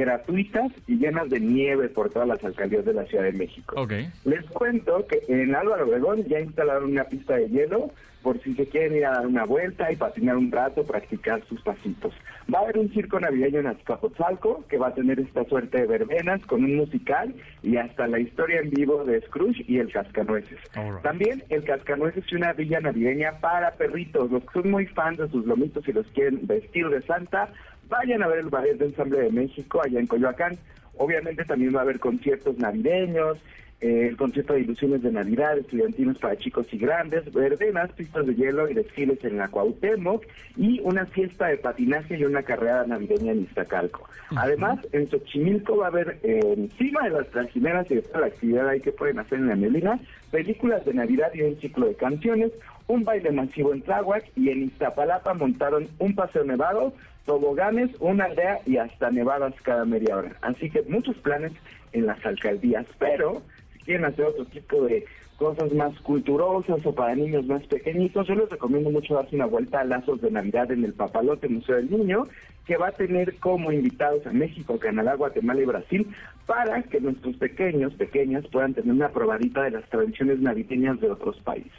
gratuitas 0.00 0.72
y 0.86 0.96
llenas 0.96 1.28
de 1.28 1.40
nieve 1.40 1.90
por 1.90 2.08
todas 2.08 2.26
las 2.26 2.42
alcaldías 2.42 2.86
de 2.86 2.94
la 2.94 3.04
Ciudad 3.04 3.24
de 3.24 3.32
México. 3.32 3.74
Ok. 3.78 3.92
Les 4.24 4.44
cuento 4.46 5.06
que 5.06 5.20
en 5.28 5.54
Álvaro 5.54 5.86
Obregón 5.86 6.24
ya 6.24 6.40
instalaron 6.40 6.90
una 6.90 7.04
pista 7.04 7.36
de 7.36 7.48
hielo 7.48 7.90
por 8.22 8.40
si 8.42 8.54
se 8.54 8.66
quieren 8.66 8.96
ir 8.96 9.06
a 9.06 9.12
dar 9.12 9.26
una 9.26 9.44
vuelta 9.44 9.90
y 9.90 9.96
patinar 9.96 10.36
un 10.36 10.50
rato, 10.50 10.84
practicar 10.84 11.42
sus 11.46 11.60
pasitos. 11.62 12.12
Va 12.52 12.58
a 12.58 12.62
haber 12.62 12.78
un 12.78 12.90
circo 12.92 13.18
navideño 13.18 13.60
en 13.60 13.66
Azcapotzalco 13.66 14.64
que 14.68 14.78
va 14.78 14.88
a 14.88 14.94
tener 14.94 15.20
esta 15.20 15.44
suerte 15.44 15.78
de 15.78 15.86
verbenas 15.86 16.44
con 16.46 16.64
un 16.64 16.76
musical 16.76 17.34
y 17.62 17.76
hasta 17.76 18.06
la 18.08 18.20
historia 18.20 18.60
en 18.60 18.70
vivo 18.70 19.04
de 19.04 19.20
Scrooge 19.22 19.64
y 19.66 19.78
el 19.78 19.92
Cascanueces. 19.92 20.58
Alright. 20.74 21.02
También 21.02 21.44
el 21.48 21.64
Cascanueces 21.64 22.24
es 22.26 22.32
una 22.32 22.52
villa 22.52 22.80
navideña 22.80 23.38
para 23.40 23.72
perritos. 23.72 24.30
Los 24.30 24.42
que 24.44 24.52
son 24.52 24.70
muy 24.70 24.86
fans 24.86 25.18
de 25.18 25.28
sus 25.28 25.46
lomitos 25.46 25.86
y 25.88 25.92
los 25.92 26.06
quieren 26.08 26.46
vestir 26.46 26.88
de 26.88 27.00
Santa, 27.02 27.50
vayan 27.90 28.22
a 28.22 28.28
ver 28.28 28.38
el 28.38 28.48
Ballet 28.48 28.78
de 28.78 28.86
Ensamble 28.86 29.20
de 29.20 29.30
México 29.30 29.82
allá 29.84 30.00
en 30.00 30.06
Coyoacán. 30.06 30.56
Obviamente 30.96 31.44
también 31.44 31.74
va 31.74 31.80
a 31.80 31.82
haber 31.82 31.98
conciertos 31.98 32.56
navideños, 32.58 33.38
eh, 33.80 34.08
el 34.08 34.16
concierto 34.18 34.52
de 34.52 34.60
ilusiones 34.60 35.02
de 35.02 35.10
Navidad, 35.10 35.56
estudiantinos 35.56 36.18
para 36.18 36.36
chicos 36.36 36.66
y 36.70 36.76
grandes, 36.76 37.32
verbenas, 37.32 37.90
pistas 37.92 38.26
de 38.26 38.34
hielo 38.34 38.68
y 38.68 38.74
desfiles 38.74 39.24
en 39.24 39.38
la 39.38 39.48
Cuauhtémoc 39.48 40.26
y 40.56 40.80
una 40.80 41.06
fiesta 41.06 41.46
de 41.46 41.56
patinaje 41.56 42.18
y 42.18 42.24
una 42.24 42.42
carrera 42.42 42.84
navideña 42.86 43.32
en 43.32 43.44
Iztacalco. 43.44 44.06
Además, 44.36 44.80
en 44.92 45.08
Xochimilco 45.08 45.78
va 45.78 45.86
a 45.86 45.88
haber 45.88 46.18
eh, 46.22 46.40
encima 46.58 47.04
de 47.04 47.10
las 47.10 47.30
trajineras 47.30 47.90
y 47.90 47.94
de 47.94 48.02
toda 48.02 48.20
la 48.20 48.26
actividad 48.26 48.68
ahí 48.68 48.80
que 48.80 48.92
pueden 48.92 49.18
hacer 49.18 49.38
en 49.38 49.48
la 49.48 49.56
Melina, 49.56 49.98
películas 50.30 50.84
de 50.84 50.92
Navidad 50.92 51.32
y 51.32 51.40
un 51.40 51.58
ciclo 51.58 51.86
de 51.86 51.94
canciones, 51.94 52.52
un 52.86 53.04
baile 53.04 53.32
masivo 53.32 53.72
en 53.72 53.80
Tláhuac 53.80 54.24
y 54.36 54.50
en 54.50 54.64
Iztapalapa 54.64 55.32
montaron 55.32 55.88
un 55.98 56.14
paseo 56.14 56.44
nevado, 56.44 56.92
toboganes, 57.24 57.90
una 58.00 58.24
aldea 58.24 58.60
y 58.66 58.76
hasta 58.76 59.10
nevadas 59.10 59.54
cada 59.62 59.84
media 59.84 60.16
hora. 60.16 60.36
Así 60.42 60.70
que 60.70 60.82
muchos 60.82 61.16
planes 61.18 61.52
en 61.92 62.06
las 62.06 62.24
alcaldías, 62.24 62.86
pero 62.98 63.42
si 63.72 63.80
quieren 63.80 64.04
hacer 64.04 64.26
otro 64.26 64.44
tipo 64.46 64.84
de 64.84 65.04
cosas 65.36 65.72
más 65.72 65.98
culturosas 66.00 66.84
o 66.84 66.94
para 66.94 67.14
niños 67.14 67.46
más 67.46 67.62
pequeñitos, 67.66 68.28
yo 68.28 68.34
les 68.34 68.50
recomiendo 68.50 68.90
mucho 68.90 69.14
darse 69.14 69.36
una 69.36 69.46
vuelta 69.46 69.80
a 69.80 69.84
Lazos 69.84 70.20
de 70.20 70.30
Navidad 70.30 70.70
en 70.70 70.84
el 70.84 70.92
Papalote 70.92 71.48
Museo 71.48 71.76
del 71.76 71.90
Niño, 71.90 72.26
que 72.66 72.76
va 72.76 72.88
a 72.88 72.92
tener 72.92 73.36
como 73.36 73.72
invitados 73.72 74.26
a 74.26 74.32
México, 74.32 74.78
Canadá, 74.78 75.14
Guatemala 75.14 75.62
y 75.62 75.64
Brasil, 75.64 76.06
para 76.44 76.82
que 76.82 77.00
nuestros 77.00 77.36
pequeños, 77.36 77.94
pequeñas 77.94 78.46
puedan 78.48 78.74
tener 78.74 78.92
una 78.92 79.08
probadita 79.08 79.62
de 79.62 79.70
las 79.70 79.88
tradiciones 79.88 80.40
navideñas 80.40 81.00
de 81.00 81.10
otros 81.10 81.40
países. 81.40 81.72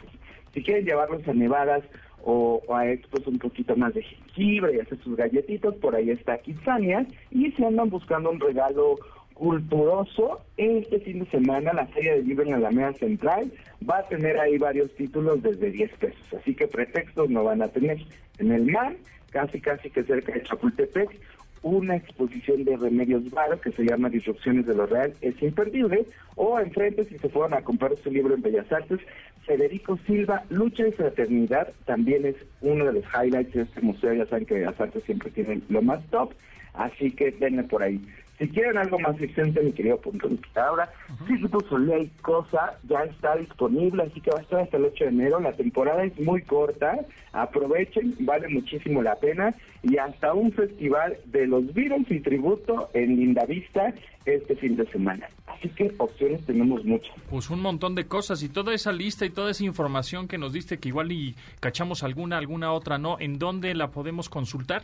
Si 0.54 0.63
quieren 0.63 0.84
llevarlos 0.84 1.25
a 1.27 1.34
nevadas 1.34 1.84
o, 2.23 2.62
a 2.73 2.89
expos 2.89 3.25
un 3.27 3.39
poquito 3.39 3.75
más 3.75 3.93
de 3.93 4.03
jengibre 4.03 4.75
y 4.75 4.79
hacer 4.79 4.97
sus 5.03 5.15
galletitos, 5.15 5.75
por 5.75 5.95
ahí 5.95 6.10
está 6.10 6.38
Kitsania. 6.38 7.05
Y 7.31 7.51
si 7.51 7.63
andan 7.63 7.89
buscando 7.89 8.31
un 8.31 8.39
regalo 8.39 8.97
culturoso, 9.34 10.39
este 10.57 10.99
fin 10.99 11.19
de 11.19 11.29
semana 11.31 11.73
la 11.73 11.88
Feria 11.88 12.13
del 12.13 12.27
Libro 12.27 12.43
en 12.45 12.51
la 12.51 12.57
Alameda 12.57 12.93
Central 12.93 13.51
va 13.89 13.97
a 13.97 14.07
tener 14.07 14.39
ahí 14.39 14.57
varios 14.57 14.93
títulos 14.95 15.41
desde 15.41 15.71
10 15.71 15.91
pesos. 15.97 16.34
Así 16.39 16.53
que 16.53 16.67
pretextos 16.67 17.29
no 17.29 17.43
van 17.43 17.62
a 17.62 17.67
tener. 17.67 17.97
En 18.38 18.51
el 18.51 18.65
mar, 18.71 18.95
casi 19.31 19.60
casi 19.60 19.89
que 19.89 20.03
cerca 20.03 20.34
de 20.34 20.43
Chapultepec, 20.43 21.10
una 21.63 21.95
exposición 21.95 22.63
de 22.63 22.78
Remedios 22.78 23.30
Varo 23.32 23.60
que 23.62 23.71
se 23.71 23.84
llama 23.84 24.10
Disrupciones 24.10 24.65
de 24.65 24.76
lo 24.76 24.86
Real 24.86 25.13
es 25.21 25.41
imperdible, 25.41 26.06
o 26.36 26.60
enfrente 26.60 27.06
si 27.06 27.17
se 27.17 27.30
fueron 27.30 27.54
a 27.54 27.62
comprar 27.62 27.95
su 27.97 28.10
libro 28.10 28.34
en 28.34 28.41
Bellas 28.41 28.71
Artes, 28.71 29.00
Federico 29.45 29.97
Silva, 30.08 30.43
Lucha 30.50 30.88
y 30.88 30.91
Fraternidad, 30.91 31.71
también 31.86 32.26
es 32.26 32.36
uno 32.62 32.86
de 32.86 32.93
los 32.93 33.04
highlights 33.13 33.54
de 33.54 33.62
este 33.63 33.82
museo, 33.82 34.13
ya 34.13 34.26
saben 34.26 34.45
que 34.45 34.56
Bellas 34.56 34.80
Artes 34.80 35.04
siempre 35.04 35.30
tiene 35.32 35.62
lo 35.69 35.82
más 35.82 36.04
top, 36.10 36.34
así 36.74 37.12
que 37.12 37.32
denle 37.32 37.63
por 37.63 37.84
ahí. 37.84 38.02
Si 38.41 38.49
quieren 38.49 38.75
algo 38.75 38.97
más 38.97 39.21
extenso, 39.21 39.62
mi 39.62 39.71
querido 39.71 39.97
punto 39.97 40.27
de 40.27 40.39
ahora, 40.60 40.91
Circuito 41.27 41.60
Soleil 41.69 42.10
Cosa 42.23 42.75
ya 42.89 43.04
está 43.04 43.36
disponible, 43.36 44.01
así 44.01 44.19
que 44.19 44.32
va 44.32 44.39
a 44.39 44.41
estar 44.41 44.62
hasta 44.62 44.77
el 44.77 44.86
8 44.86 45.04
de 45.04 45.10
enero. 45.12 45.39
La 45.39 45.54
temporada 45.54 46.04
es 46.04 46.19
muy 46.19 46.41
corta, 46.41 46.97
aprovechen, 47.34 48.15
vale 48.21 48.47
muchísimo 48.47 49.04
la 49.04 49.13
pena. 49.13 49.54
Y 49.84 49.95
hasta 49.97 50.34
un 50.34 50.51
festival 50.54 51.17
de 51.25 51.45
los 51.45 51.71
Beatles 51.71 52.10
y 52.10 52.19
tributo 52.19 52.89
en 52.95 53.15
Lindavista 53.15 53.93
este 54.25 54.56
fin 54.56 54.75
de 54.75 54.88
semana. 54.88 55.30
Así 55.45 55.69
que 55.69 55.93
opciones 55.99 56.43
tenemos 56.43 56.84
muchas. 56.84 57.13
Pues 57.30 57.47
un 57.51 57.62
montón 57.62 57.93
de 57.93 58.08
cosas 58.08 58.41
y 58.41 58.49
toda 58.49 58.73
esa 58.73 58.91
lista 58.91 59.23
y 59.23 59.30
toda 59.30 59.51
esa 59.51 59.65
información 59.65 60.27
que 60.27 60.39
nos 60.39 60.51
diste 60.51 60.80
que 60.80 60.89
igual 60.89 61.12
y 61.12 61.36
cachamos 61.60 62.01
alguna, 62.01 62.39
alguna 62.39 62.73
otra 62.73 62.97
no, 62.97 63.19
¿en 63.19 63.38
dónde 63.38 63.75
la 63.75 63.91
podemos 63.91 64.30
consultar? 64.30 64.82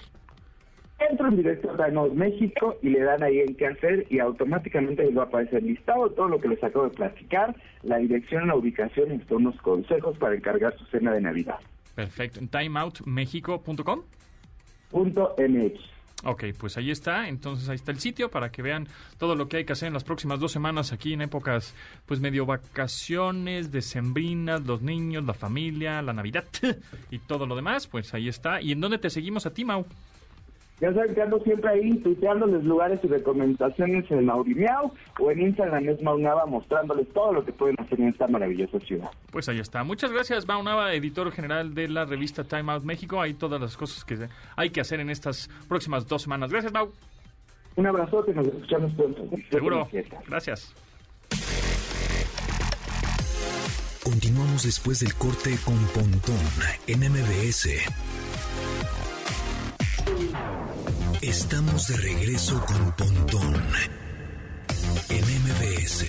Entran 0.99 1.35
directo 1.35 1.69
a 1.69 1.75
Danos 1.75 2.13
México 2.13 2.75
y 2.81 2.89
le 2.89 3.01
dan 3.01 3.21
ahí 3.21 3.39
en 3.39 3.55
qué 3.55 3.67
hacer 3.67 4.07
y 4.09 4.19
automáticamente 4.19 5.03
les 5.03 5.15
va 5.15 5.23
a 5.23 5.25
aparecer 5.25 5.61
listado 5.61 6.09
todo 6.09 6.27
lo 6.27 6.39
que 6.39 6.47
les 6.47 6.63
acabo 6.63 6.85
de 6.85 6.95
platicar, 6.95 7.55
la 7.83 7.97
dirección, 7.97 8.47
la 8.47 8.55
ubicación 8.55 9.11
y 9.11 9.21
hasta 9.21 9.35
unos 9.35 9.55
consejos 9.61 10.17
para 10.17 10.35
encargar 10.35 10.75
su 10.77 10.85
cena 10.85 11.13
de 11.13 11.21
Navidad. 11.21 11.59
Perfecto, 11.93 12.39
en 12.39 12.47
timeoutmexico.com. 12.47 14.01
Punto 14.89 15.35
MX. 15.37 15.97
Ok, 16.23 16.45
pues 16.57 16.77
ahí 16.77 16.89
está. 16.89 17.27
Entonces 17.27 17.69
ahí 17.69 17.75
está 17.75 17.91
el 17.91 17.99
sitio 17.99 18.31
para 18.31 18.51
que 18.51 18.63
vean 18.63 18.87
todo 19.19 19.35
lo 19.35 19.47
que 19.47 19.57
hay 19.57 19.65
que 19.65 19.73
hacer 19.73 19.87
en 19.87 19.93
las 19.93 20.03
próximas 20.03 20.39
dos 20.39 20.51
semanas 20.51 20.91
aquí 20.91 21.13
en 21.13 21.21
épocas, 21.21 21.75
pues 22.07 22.19
medio 22.19 22.45
vacaciones, 22.45 23.71
decembrinas, 23.71 24.65
los 24.65 24.81
niños, 24.81 25.25
la 25.25 25.33
familia, 25.33 26.01
la 26.01 26.13
Navidad 26.13 26.45
y 27.11 27.19
todo 27.19 27.45
lo 27.45 27.55
demás. 27.55 27.85
Pues 27.85 28.13
ahí 28.15 28.27
está. 28.27 28.61
¿Y 28.61 28.71
en 28.71 28.81
dónde 28.81 28.97
te 28.97 29.11
seguimos 29.11 29.45
a 29.45 29.53
ti, 29.53 29.63
Mau? 29.63 29.85
Ya 30.79 30.93
saben 30.93 31.15
que 31.15 31.21
ando 31.23 31.39
siempre 31.39 31.71
ahí 31.71 31.97
tuiteándoles 31.99 32.63
lugares 32.63 32.99
y 33.03 33.07
recomendaciones 33.07 34.09
en 34.11 34.25
Maurimiao 34.25 34.93
o 35.19 35.31
en 35.31 35.41
Instagram 35.41 35.89
es 35.89 36.01
Maunava 36.03 36.45
mostrándoles 36.45 37.07
todo 37.13 37.33
lo 37.33 37.43
que 37.43 37.51
pueden 37.51 37.75
hacer 37.79 37.99
en 37.99 38.09
esta 38.09 38.27
maravillosa 38.27 38.79
ciudad. 38.81 39.09
Pues 39.31 39.49
ahí 39.49 39.59
está. 39.59 39.83
Muchas 39.83 40.11
gracias, 40.11 40.47
Mau 40.47 40.61
Nava, 40.61 40.93
editor 40.93 41.31
general 41.31 41.73
de 41.73 41.87
la 41.87 42.05
revista 42.05 42.43
Time 42.43 42.71
Out 42.71 42.83
México. 42.83 43.19
Hay 43.19 43.33
todas 43.33 43.59
las 43.59 43.75
cosas 43.75 44.05
que 44.05 44.29
hay 44.55 44.69
que 44.69 44.81
hacer 44.81 44.99
en 44.99 45.09
estas 45.09 45.49
próximas 45.67 46.07
dos 46.07 46.21
semanas. 46.21 46.51
Gracias, 46.51 46.71
Mau. 46.71 46.91
Un 47.75 47.87
abrazote, 47.87 48.33
nos 48.33 48.47
escuchamos 48.47 48.93
pronto. 48.93 49.27
Seguro. 49.49 49.87
Gracias. 50.27 50.73
Continuamos 54.03 54.63
después 54.63 54.99
del 54.99 55.13
corte 55.15 55.57
con 55.65 55.75
Pontón 55.87 56.37
en 56.87 56.99
MBS. 56.99 57.67
Estamos 61.27 61.87
de 61.89 61.97
regreso 61.97 62.63
con 62.65 62.91
Pontón 62.93 63.53
en 65.09 65.23
MBS. 65.43 66.05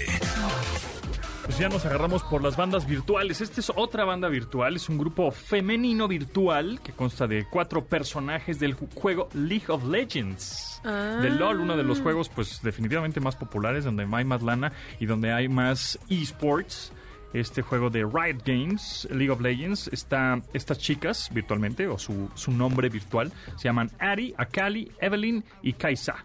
Pues 1.44 1.59
ya 1.59 1.68
nos 1.68 1.85
agarramos 1.87 2.22
por 2.22 2.42
las 2.42 2.57
bandas 2.57 2.87
virtuales. 2.87 3.40
Esta 3.40 3.61
es 3.61 3.72
otra 3.74 4.04
banda 4.04 4.28
virtual, 4.28 4.76
es 4.76 4.88
un 4.88 4.98
grupo 4.98 5.31
femenino 5.33 6.07
virtual 6.07 6.81
que 6.85 6.92
consta 6.92 7.26
de 7.26 7.46
cuatro 7.50 7.85
personajes 7.85 8.61
del 8.61 8.76
ju- 8.76 8.88
juego 8.94 9.28
League 9.35 9.64
of 9.68 9.85
Legends. 9.85 10.81
Ah. 10.85 11.18
De 11.20 11.31
LOL, 11.31 11.61
uno 11.61 11.76
de 11.76 11.83
los 11.83 12.00
juegos 12.00 12.28
pues 12.28 12.61
definitivamente 12.62 13.18
más 13.20 13.35
populares, 13.35 13.85
donde 13.85 14.07
hay 14.11 14.24
más 14.24 14.42
lana 14.42 14.72
y 15.00 15.07
donde 15.07 15.33
hay 15.33 15.48
más 15.48 15.98
esports. 16.09 16.92
Este 17.32 17.62
juego 17.62 17.90
de 17.90 18.04
Riot 18.04 18.42
Games, 18.44 19.06
League 19.10 19.30
of 19.30 19.40
Legends, 19.40 19.88
está 19.92 20.40
estas 20.54 20.78
chicas 20.78 21.28
virtualmente, 21.32 21.86
o 21.86 21.98
su, 21.98 22.30
su 22.34 22.52
nombre 22.52 22.88
virtual, 22.88 23.32
se 23.56 23.64
llaman 23.64 23.90
Ari, 23.98 24.34
Akali, 24.38 24.90
Evelyn 25.00 25.44
y 25.62 25.74
Kaisa. 25.74 26.24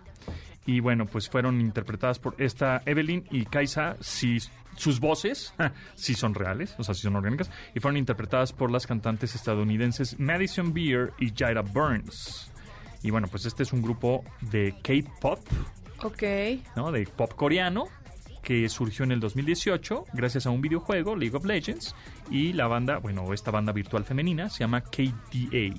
Y 0.66 0.80
bueno, 0.80 1.06
pues 1.06 1.30
fueron 1.30 1.60
interpretadas 1.60 2.20
por 2.20 2.42
esta 2.42 2.82
Evelyn 2.86 3.26
y 3.32 3.44
Kaisa, 3.46 3.98
si 4.00 4.38
sus 4.78 5.00
voces 5.02 5.54
sí 5.96 6.14
son 6.14 6.34
reales, 6.34 6.74
o 6.78 6.84
sea, 6.84 6.96
sí 6.96 7.02
son 7.02 7.18
orgánicas, 7.18 7.52
y 7.76 7.82
fueron 7.82 7.98
interpretadas 7.98 8.54
por 8.54 8.72
las 8.72 8.88
cantantes 8.88 9.36
estadounidenses 9.36 10.18
Madison 10.20 10.74
Beer 10.74 11.12
y 11.20 11.34
Jaira 11.36 11.62
Burns. 11.62 12.50
Y 13.02 13.12
bueno, 13.12 13.28
pues 13.28 13.46
este 13.46 13.64
es 13.64 13.74
un 13.74 13.82
grupo 13.82 14.24
de 14.40 14.74
K-pop, 14.82 15.40
Ok. 16.02 16.24
¿no? 16.76 16.92
De 16.92 17.06
pop 17.06 17.34
coreano 17.34 17.86
que 18.44 18.68
surgió 18.70 19.04
en 19.06 19.12
el 19.14 19.20
2018 19.20 20.06
gracias 20.14 20.46
a 20.46 20.50
un 20.52 20.62
videojuego, 20.62 21.16
League 21.16 21.36
of 21.36 21.46
Legends, 21.46 21.96
y 22.30 22.54
la 22.54 22.68
banda, 22.68 22.98
bueno, 22.98 23.34
esta 23.34 23.50
banda 23.52 23.72
virtual 23.72 24.04
femenina 24.04 24.50
se 24.50 24.60
llama 24.60 24.82
KDA. 24.82 25.74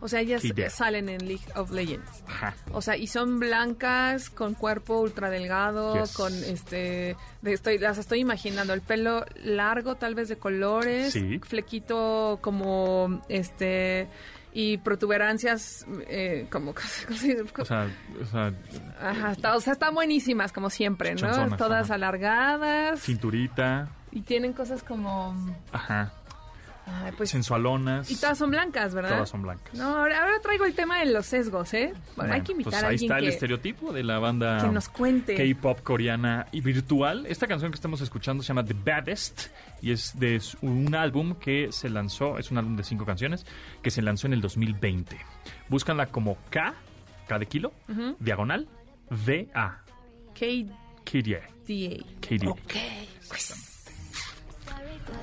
O 0.00 0.08
sea, 0.08 0.20
ellas 0.20 0.42
salen 0.68 1.08
en 1.08 1.26
League 1.26 1.46
of 1.54 1.70
Legends. 1.70 2.24
Ajá. 2.26 2.54
O 2.72 2.82
sea, 2.82 2.94
y 2.94 3.06
son 3.06 3.38
blancas, 3.40 4.28
con 4.28 4.52
cuerpo 4.52 5.00
ultra 5.00 5.30
delgado, 5.30 5.98
Yes. 5.98 6.12
con 6.12 6.34
este, 6.44 7.16
de- 7.40 7.52
estoy, 7.54 7.78
las 7.78 7.96
estoy 7.96 8.18
imaginando, 8.20 8.74
el 8.74 8.82
pelo 8.82 9.24
largo, 9.42 9.94
tal 9.94 10.14
vez 10.14 10.28
de 10.28 10.36
colores, 10.36 11.14
Sí. 11.14 11.38
flequito 11.42 12.38
como, 12.42 13.22
este, 13.30 14.08
y 14.56 14.78
protuberancias, 14.78 15.84
eh, 16.08 16.46
como, 16.50 16.72
¿cómo 17.06 17.18
se 17.18 17.28
dice? 17.28 17.42
O 17.58 17.64
sea, 17.64 17.88
o 18.22 18.24
sea, 18.24 18.52
Ajá, 19.02 19.32
está- 19.32 19.56
o 19.56 19.60
sea, 19.60 19.72
están 19.74 19.94
buenísimas, 19.94 20.52
como 20.52 20.70
siempre, 20.70 21.14
¿no? 21.16 21.56
Todas 21.56 21.86
ajá. 21.86 21.94
alargadas 21.94 23.00
cinturita, 23.02 23.88
y 24.12 24.20
tienen 24.22 24.52
cosas 24.52 24.82
como, 24.84 25.34
ajá, 25.72 26.12
ay, 26.86 27.12
pues, 27.16 27.30
sensualonas. 27.30 28.10
y 28.10 28.16
todas 28.16 28.38
son 28.38 28.50
blancas, 28.50 28.94
¿verdad? 28.94 29.10
Todas 29.10 29.28
son 29.28 29.42
blancas. 29.42 29.74
No, 29.74 29.96
ahora, 29.98 30.22
ahora 30.22 30.40
traigo 30.40 30.64
el 30.64 30.74
tema 30.74 30.98
de 30.98 31.06
los 31.06 31.26
sesgos, 31.26 31.72
¿eh? 31.74 31.92
Bueno, 32.16 32.32
Hay 32.32 32.42
que 32.42 32.52
invitar 32.52 32.72
pues 32.72 32.82
a 32.82 32.86
ahí 32.88 32.94
alguien 32.94 33.10
está 33.10 33.18
el 33.18 33.24
que, 33.24 33.30
estereotipo 33.30 33.92
de 33.92 34.04
la 34.04 34.18
banda 34.18 34.58
que 34.60 34.68
nos 34.68 34.88
cuente. 34.88 35.34
K-pop 35.34 35.80
coreana 35.82 36.46
y 36.52 36.60
virtual. 36.60 37.26
Esta 37.26 37.46
canción 37.46 37.70
que 37.70 37.76
estamos 37.76 38.00
escuchando 38.00 38.42
se 38.42 38.48
llama 38.48 38.64
The 38.64 38.74
Baddest 38.74 39.48
y 39.80 39.92
es 39.92 40.18
de 40.18 40.40
un 40.62 40.94
álbum 40.94 41.34
que 41.34 41.72
se 41.72 41.90
lanzó, 41.90 42.38
es 42.38 42.50
un 42.50 42.58
álbum 42.58 42.76
de 42.76 42.84
cinco 42.84 43.04
canciones 43.04 43.46
que 43.82 43.90
se 43.90 44.02
lanzó 44.02 44.26
en 44.26 44.32
el 44.34 44.40
2020. 44.40 45.18
Búscanla 45.68 46.06
como 46.06 46.38
K, 46.50 46.74
K 47.28 47.38
de 47.38 47.46
kilo, 47.46 47.72
diagonal, 48.18 48.68
V-A, 49.10 49.82
KDA. 50.34 50.84
KDA. 51.04 51.40
KDA. 52.20 52.54
Sorry 53.20 53.54
for 53.54 53.73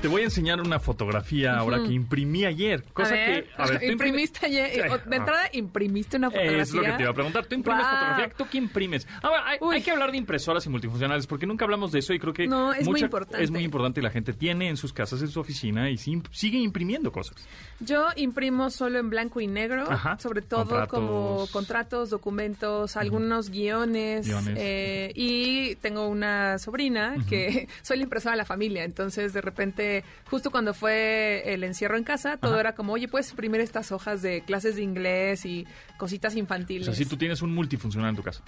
Te 0.00 0.08
voy 0.08 0.22
a 0.22 0.24
enseñar 0.24 0.62
una 0.62 0.78
fotografía 0.80 1.58
ahora 1.58 1.82
que 1.82 1.92
imprimí 1.92 2.46
ayer. 2.46 2.82
Cosa 2.94 3.10
a 3.10 3.16
ver, 3.18 3.44
que. 3.44 3.50
A 3.62 3.66
ver, 3.66 3.82
imprimiste 3.92 4.46
ayer. 4.46 4.90
De 5.04 5.16
entrada, 5.16 5.42
imprimiste 5.52 6.16
una 6.16 6.30
fotografía. 6.30 6.62
Es 6.62 6.72
lo 6.72 6.82
que 6.82 6.92
te 6.92 7.02
iba 7.02 7.10
a 7.10 7.14
preguntar. 7.14 7.44
¿Tú 7.44 7.54
imprimes 7.54 7.84
fotografía? 7.86 8.30
¿Tú 8.30 8.46
qué 8.50 8.58
imprimes? 8.58 9.06
Ahora, 9.20 9.44
hay, 9.70 9.82
que 9.82 9.90
hablar 9.90 10.10
de 10.10 10.16
impresoras 10.16 10.64
y 10.64 10.70
multifuncionales 10.70 11.26
porque 11.26 11.46
nunca 11.46 11.66
hablamos 11.66 11.92
de 11.92 11.98
eso 11.98 12.14
y 12.14 12.18
creo 12.18 12.32
que 12.32 12.46
No, 12.46 12.72
es 12.72 12.88
muy 12.88 13.00
importante. 13.00 13.44
es 13.44 13.50
muy 13.50 13.62
importante 13.62 14.00
y 14.00 14.02
la 14.02 14.10
gente 14.10 14.32
tiene 14.32 14.68
en 14.70 14.78
sus 14.78 14.94
casas, 14.94 15.20
en 15.20 15.28
su 15.28 15.38
oficina 15.40 15.90
y 15.90 15.98
sí- 15.98 16.22
sigue 16.30 16.58
imprimiendo 16.58 17.12
cosas. 17.12 17.36
Yo 17.80 18.06
imprimo 18.16 18.70
solo 18.70 18.98
en 18.98 19.10
blanco 19.10 19.40
y 19.42 19.46
negro, 19.48 19.90
Ajá. 19.90 20.18
sobre 20.18 20.40
todo 20.40 20.60
Contratos. 20.64 20.88
como 20.88 21.46
contratos, 21.52 22.08
documentos, 22.10 22.96
algunos 22.96 23.50
guiones. 23.50 24.26
Guiones. 24.26 24.54
eh, 24.58 25.12
y 25.14 25.74
tengo 25.76 26.08
una 26.08 26.58
sobrina 26.58 27.16
que 27.28 27.68
soy 27.82 27.98
la 27.98 28.04
impresora 28.04 28.32
de 28.32 28.38
la 28.38 28.44
familia. 28.46 28.84
Entonces, 28.84 29.32
de 29.34 29.40
repente, 29.42 29.89
justo 30.30 30.50
cuando 30.50 30.74
fue 30.74 31.42
el 31.46 31.64
encierro 31.64 31.96
en 31.96 32.04
casa, 32.04 32.36
todo 32.36 32.52
Ajá. 32.52 32.60
era 32.60 32.74
como, 32.74 32.92
oye, 32.92 33.08
puedes 33.08 33.30
imprimir 33.30 33.60
estas 33.60 33.92
hojas 33.92 34.22
de 34.22 34.42
clases 34.42 34.76
de 34.76 34.82
inglés 34.82 35.44
y 35.46 35.66
cositas 35.98 36.34
O 36.34 36.38
infantiles. 36.38 36.86
sea, 36.86 36.94
si 36.94 37.06
tú 37.06 37.16
tienes 37.16 37.42
un 37.42 37.54
multifuncional 37.54 38.10
en 38.10 38.16
tu 38.16 38.22
casa. 38.22 38.42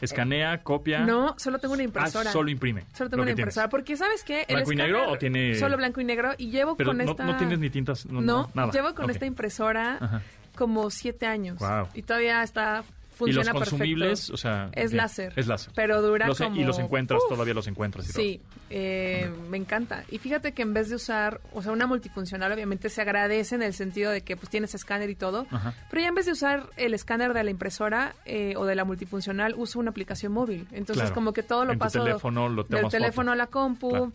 Escanea, 0.00 0.62
copia. 0.62 1.00
No, 1.06 1.34
solo 1.38 1.58
tengo 1.58 1.72
una 1.72 1.82
Ah, 1.82 1.86
impresora. 1.86 2.30
solo 2.30 2.50
imprime. 2.50 2.84
Solo 2.92 3.08
tengo 3.08 3.22
una 3.22 3.30
tienes. 3.30 3.40
impresora. 3.40 3.68
Porque, 3.70 3.96
¿sabes 3.96 4.24
qué? 4.24 4.44
El 4.46 4.56
¿Blanco 4.56 4.72
y 4.72 4.76
negro 4.76 5.10
o 5.10 5.16
tiene- 5.16 5.54
Solo 5.54 5.76
blanco 5.78 6.00
y 6.02 6.04
negro. 6.04 6.32
Y 6.36 6.50
llevo 6.50 6.76
Pero 6.76 6.90
con 6.90 6.98
no, 6.98 7.04
esta... 7.04 7.24
no 7.24 7.36
tienes 7.38 7.58
ni 7.58 7.70
tintas. 7.70 8.04
No, 8.04 8.20
No, 8.20 8.50
nada. 8.52 8.70
llevo 8.72 8.94
con 8.94 9.08
esta 9.08 9.24
impresora 9.24 9.96
Ajá. 9.98 10.22
como 10.54 10.90
siete 10.90 11.24
años. 11.26 11.58
Guau. 11.58 11.88
Y 11.94 12.02
todavía 12.02 12.42
está... 12.42 12.84
Y 13.16 13.18
Funciona 13.18 13.52
los 13.54 13.62
consumibles, 13.70 14.08
perfecto. 14.28 14.34
o 14.34 14.36
sea. 14.36 14.68
Es 14.72 14.90
bien, 14.90 14.96
láser. 14.98 15.32
Es 15.36 15.46
láser. 15.46 15.72
Pero 15.74 16.02
dura 16.02 16.26
Los- 16.26 16.38
como... 16.38 16.54
Y 16.54 16.64
los 16.64 16.78
encuentras, 16.78 17.22
Uf. 17.24 17.30
todavía 17.30 17.54
los 17.54 17.66
encuentras 17.66 18.06
y. 18.10 18.12
Sí, 18.12 18.40
eh, 18.68 19.30
me 19.48 19.56
encanta. 19.56 20.04
Y 20.10 20.18
fíjate 20.18 20.52
que 20.52 20.60
en 20.62 20.74
vez 20.74 20.90
de 20.90 20.96
usar, 20.96 21.40
o 21.54 21.62
sea, 21.62 21.72
una 21.72 21.86
multifuncional, 21.86 22.52
obviamente 22.52 22.90
se 22.90 23.00
agradece 23.00 23.54
en 23.54 23.62
el 23.62 23.72
sentido 23.72 24.10
de 24.10 24.20
que 24.20 24.36
pues 24.36 24.50
tienes 24.50 24.74
escáner 24.74 25.08
y 25.08 25.14
todo, 25.14 25.46
Ajá. 25.50 25.72
pero 25.88 26.02
ya 26.02 26.08
en 26.08 26.14
vez 26.14 26.26
de 26.26 26.32
usar 26.32 26.68
el 26.76 26.92
escáner 26.92 27.32
de 27.32 27.42
la 27.42 27.50
impresora 27.50 28.14
eh, 28.26 28.54
o 28.56 28.66
de 28.66 28.74
la 28.74 28.84
multifuncional, 28.84 29.54
uso 29.56 29.78
una 29.78 29.90
aplicación 29.90 30.32
móvil. 30.32 30.66
Entonces 30.72 31.04
Claro. 31.04 31.14
como 31.14 31.32
que 31.32 31.42
todo 31.42 31.64
lo 31.64 31.72
En 31.72 31.78
tu 31.78 31.84
paso 31.84 32.04
teléfono 32.04 32.48
lo 32.50 32.64
del 32.64 32.88
teléfono 32.90 33.30
foto. 33.30 33.32
a 33.32 33.36
la 33.36 33.46
compu. 33.46 33.88
Claro. 33.88 34.12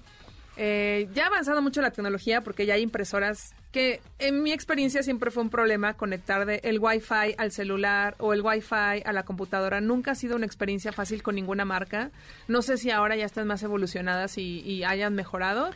Eh, 0.64 1.10
ya 1.16 1.24
ha 1.24 1.28
avanzado 1.28 1.60
mucho 1.64 1.82
la 1.82 1.90
tecnología 1.90 2.42
porque 2.42 2.68
ya 2.68 2.76
hay 2.76 2.84
impresoras 2.84 3.56
que 3.72 4.00
en 4.20 4.44
mi 4.44 4.52
experiencia 4.52 5.02
siempre 5.02 5.32
fue 5.32 5.42
un 5.42 5.50
problema 5.50 5.96
conectar 5.96 6.46
de 6.46 6.62
el 6.64 6.78
Wi-Fi 6.78 7.34
al 7.36 7.52
celular 7.52 8.14
o 8.20 8.32
el 8.32 8.44
Wi-Fi 8.44 9.02
a 9.04 9.12
la 9.12 9.24
computadora. 9.24 9.82
Nunca 9.82 10.12
ha 10.12 10.16
sido 10.16 10.36
una 10.36 10.46
experiencia 10.46 10.92
fácil 10.92 11.24
con 11.24 11.34
ninguna 11.34 11.66
marca. 11.66 12.12
No 12.48 12.62
sé 12.62 12.78
si 12.78 12.92
ahora 12.92 13.16
ya 13.16 13.26
están 13.26 13.48
más 13.48 13.64
evolucionadas 13.64 14.38
y, 14.38 14.60
y 14.60 14.84
hayan 14.84 15.16
mejorado. 15.16 15.72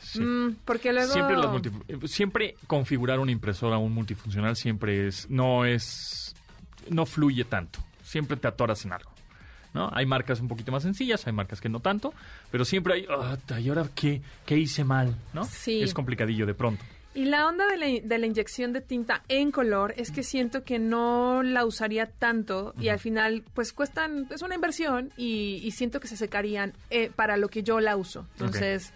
Sí. 0.00 0.22
Mm, 0.22 0.56
porque 0.64 0.94
luego... 0.94 1.12
Siempre, 1.12 1.36
las 1.36 2.10
siempre 2.10 2.54
configurar 2.66 3.18
una 3.18 3.32
impresora 3.32 3.76
un 3.76 3.92
multifuncional 3.92 4.56
siempre 4.56 5.06
es 5.06 5.28
no 5.28 5.66
es 5.66 6.34
no 6.88 7.04
fluye 7.04 7.44
tanto. 7.44 7.80
Siempre 8.02 8.38
te 8.38 8.48
atoras 8.48 8.86
en 8.86 8.94
algo. 8.94 9.10
¿No? 9.74 9.90
Hay 9.92 10.06
marcas 10.06 10.40
un 10.40 10.48
poquito 10.48 10.72
más 10.72 10.82
sencillas, 10.82 11.26
hay 11.26 11.32
marcas 11.32 11.60
que 11.60 11.68
no 11.68 11.80
tanto, 11.80 12.12
pero 12.50 12.64
siempre 12.64 12.94
hay, 12.94 13.06
"Ah, 13.08 13.36
¿y 13.58 13.68
ahora 13.68 13.86
qué, 13.94 14.20
qué 14.46 14.56
hice 14.56 14.84
mal? 14.84 15.14
¿no? 15.32 15.44
Sí. 15.44 15.80
Es 15.82 15.94
complicadillo 15.94 16.46
de 16.46 16.54
pronto. 16.54 16.84
Y 17.12 17.24
la 17.24 17.48
onda 17.48 17.66
de 17.66 17.76
la, 17.76 17.86
de 17.86 18.18
la 18.18 18.26
inyección 18.26 18.72
de 18.72 18.80
tinta 18.80 19.24
en 19.28 19.50
color 19.50 19.94
es 19.96 20.12
que 20.12 20.22
siento 20.22 20.62
que 20.62 20.78
no 20.78 21.42
la 21.42 21.64
usaría 21.64 22.06
tanto 22.06 22.72
y 22.78 22.88
al 22.88 23.00
final 23.00 23.42
pues 23.52 23.72
cuestan, 23.72 24.28
es 24.30 24.42
una 24.42 24.54
inversión 24.54 25.10
y, 25.16 25.60
y 25.64 25.72
siento 25.72 25.98
que 25.98 26.06
se 26.06 26.16
secarían 26.16 26.72
eh, 26.90 27.10
para 27.16 27.36
lo 27.36 27.48
que 27.48 27.64
yo 27.64 27.80
la 27.80 27.96
uso. 27.96 28.26
Entonces, 28.34 28.92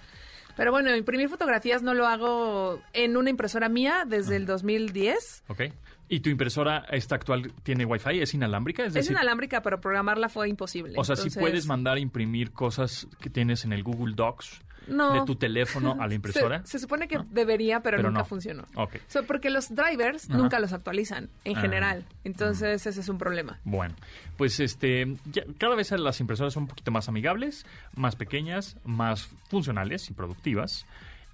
Pero 0.57 0.71
bueno, 0.71 0.95
imprimir 0.95 1.29
fotografías 1.29 1.83
no 1.83 1.95
lo 1.95 2.07
hago 2.07 2.81
en 2.93 3.17
una 3.17 3.31
impresora 3.31 3.69
mía 3.69 4.05
desde 4.07 4.37
el 4.37 4.47
2010. 4.47 5.43
Ok. 5.49 5.63
¿Y 6.09 6.21
tu 6.21 6.29
impresora 6.31 6.85
esta 6.91 7.15
actual 7.15 7.51
tiene 7.63 7.85
Wi-Fi? 7.87 8.21
¿Es 8.21 8.35
inalámbrica? 8.35 8.83
Es, 8.83 8.89
Es 8.89 8.95
decir, 8.95 9.13
inalámbrica, 9.13 9.63
pero 9.63 9.81
programarla 9.81 10.29
fue 10.29 10.49
imposible. 10.49 10.95
o 10.97 11.05
sea, 11.05 11.17
si 11.17 11.23
Entonces, 11.23 11.41
puedes 11.41 11.67
mandar 11.67 11.97
a 11.97 12.01
imprimir 12.01 12.53
cosas 12.53 13.07
que 13.21 13.31
tienes 13.31 13.65
en 13.65 13.73
el 13.73 13.83
Google 13.83 14.15
Docs 14.15 14.61
No. 14.87 15.15
de 15.15 15.25
tu 15.25 15.35
teléfono 15.37 15.97
a 15.99 16.07
la 16.07 16.13
impresora. 16.21 16.61
Se, 16.67 16.73
se 16.73 16.79
supone 16.81 17.09
que 17.09 17.17
¿No? 17.17 17.25
debería, 17.31 17.81
pero, 17.81 17.97
Pero 17.97 18.11
nunca 18.11 18.21
no. 18.21 18.27
funcionó. 18.27 18.65
So, 19.09 19.25
porque 19.25 19.49
los 19.49 19.75
drivers 19.75 20.29
Ajá. 20.29 20.37
nunca 20.39 20.61
los 20.61 20.75
actualizan 20.75 21.31
en 21.45 21.57
Ah. 21.57 21.61
general. 21.63 22.05
Entonces, 22.23 22.87
ese 22.87 23.01
es 23.01 23.09
un 23.09 23.17
problema. 23.17 23.59
Bueno, 23.65 23.95
pues 24.37 24.61
este, 24.61 25.17
ya- 25.33 25.45
cada 25.57 25.75
vez 25.75 25.91
las 25.93 26.21
impresoras 26.21 26.53
son 26.53 26.65
un 26.65 26.69
poquito 26.69 26.91
más 26.91 27.09
amigables, 27.09 27.65
más 27.97 28.15
pequeñas, 28.15 28.77
más 28.85 29.31
funcionales 29.49 30.11
y 30.11 30.13
productivas. 30.13 30.85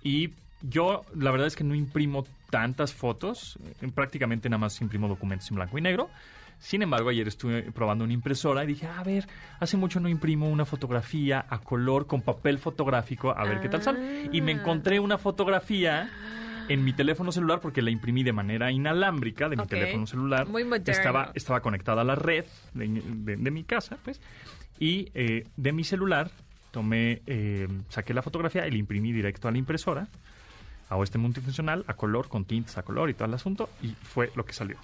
Y 0.04 0.30
yo, 0.62 1.05
la 1.16 1.31
verdad 1.31 1.46
es 1.46 1.57
que 1.57 1.64
no 1.64 1.75
imprimo 1.75 2.25
tantas 2.51 2.92
fotos, 2.94 3.59
eh, 3.81 3.90
prácticamente 3.94 4.49
nada 4.49 4.59
más 4.59 4.81
imprimo 4.81 5.09
documentos 5.09 5.49
en 5.51 5.57
blanco 5.57 5.79
y 5.79 5.81
negro. 5.81 6.11
Sin 6.59 6.83
embargo, 6.83 7.09
ayer 7.09 7.27
estuve 7.27 7.62
probando 7.73 8.05
una 8.05 8.12
impresora 8.12 8.64
y 8.64 8.66
dije, 8.66 8.87
a 8.87 9.03
ver, 9.03 9.27
hace 9.61 9.79
mucho 9.79 9.99
no 9.99 10.11
imprimo 10.11 10.49
una 10.51 10.66
fotografía 10.66 11.46
a 11.49 11.59
color 11.61 12.07
con 12.07 12.20
papel 12.20 12.59
fotográfico, 12.59 13.31
a 13.35 13.44
ver 13.44 13.61
qué 13.61 13.70
tal 13.70 13.83
sale. 13.83 14.29
Y 14.31 14.42
me 14.42 14.53
Ah. 14.53 14.57
encontré 14.57 15.01
una 15.01 15.16
fotografía 15.16 16.11
en 16.68 16.85
mi 16.85 16.92
teléfono 16.92 17.33
celular 17.33 17.61
porque 17.61 17.81
la 17.81 17.90
imprimí 17.90 18.23
de 18.23 18.33
manera 18.35 18.70
inalámbrica 18.70 19.49
de 19.49 19.57
mi 19.57 19.66
teléfono 19.66 20.07
celular. 20.07 20.46
Muy 20.49 20.64
moderno. 20.64 20.92
Estaba, 20.92 21.33
estaba 21.35 21.61
conectada 21.61 22.03
a 22.03 22.05
la 22.05 22.14
red 22.14 22.44
de, 22.75 22.88
de- 22.88 23.37
de 23.37 23.51
mi 23.51 23.64
casa, 23.64 23.96
pues, 24.05 24.20
y 24.79 25.09
eh, 25.14 25.46
de 25.57 25.73
mi 25.73 25.83
celular 25.83 26.31
tomé, 26.73 27.23
eh, 27.27 27.66
saqué 27.88 28.12
la 28.12 28.20
fotografía 28.23 28.66
y 28.68 28.70
la 28.70 28.77
imprimí 28.77 29.12
directo 29.12 29.49
a 29.49 29.51
la 29.51 29.59
impresora, 29.59 30.09
a 30.90 31.03
este 31.03 31.18
multifuncional, 31.18 31.85
a 31.87 31.94
color, 31.94 32.29
con 32.29 32.44
tintas 32.44 32.76
a 32.76 32.83
color 32.83 33.09
y 33.11 33.14
todo 33.14 33.26
el 33.26 33.35
asunto, 33.35 33.70
y 33.83 33.88
fue 34.03 34.31
lo 34.35 34.44
que 34.44 34.53
salió. 34.53 34.76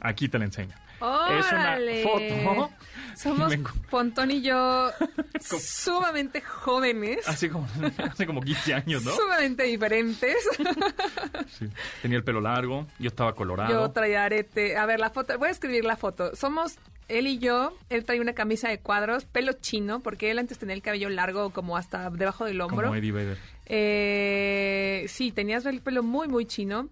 Aquí 0.00 0.28
te 0.28 0.38
la 0.38 0.46
enseño. 0.46 0.74
Es 1.00 1.50
una 1.52 1.76
¡Órale! 1.76 2.02
foto. 2.02 2.70
Somos 3.16 3.54
Pontón 3.90 4.30
y 4.30 4.42
yo 4.42 4.90
sumamente 5.40 6.40
jóvenes, 6.42 7.26
Hace 7.28 7.48
como, 7.50 7.66
hace 8.10 8.26
como 8.26 8.40
15 8.42 8.74
años, 8.74 9.04
¿no? 9.04 9.12
sumamente 9.12 9.64
diferentes. 9.64 10.36
Sí. 11.58 11.68
Tenía 12.00 12.16
el 12.18 12.24
pelo 12.24 12.40
largo, 12.40 12.86
yo 12.98 13.08
estaba 13.08 13.34
colorado. 13.34 13.70
Yo 13.70 13.90
traía 13.90 14.24
arete. 14.24 14.76
A 14.76 14.86
ver, 14.86 15.00
la 15.00 15.10
foto. 15.10 15.36
Voy 15.38 15.48
a 15.48 15.50
escribir 15.50 15.84
la 15.84 15.96
foto. 15.96 16.34
Somos 16.36 16.76
él 17.08 17.26
y 17.26 17.38
yo. 17.38 17.76
Él 17.90 18.04
trae 18.04 18.20
una 18.20 18.34
camisa 18.34 18.68
de 18.68 18.78
cuadros, 18.78 19.24
pelo 19.24 19.52
chino, 19.54 20.00
porque 20.00 20.30
él 20.30 20.38
antes 20.38 20.58
tenía 20.58 20.74
el 20.74 20.82
cabello 20.82 21.08
largo 21.08 21.50
como 21.50 21.76
hasta 21.76 22.08
debajo 22.10 22.44
del 22.44 22.60
hombro. 22.60 22.86
como 22.88 22.94
Eddie 22.96 23.12
Vedder. 23.12 23.38
Eh, 23.72 25.04
sí, 25.06 25.30
tenías 25.30 25.64
el 25.64 25.80
pelo 25.80 26.02
muy, 26.02 26.26
muy 26.26 26.44
chino. 26.44 26.88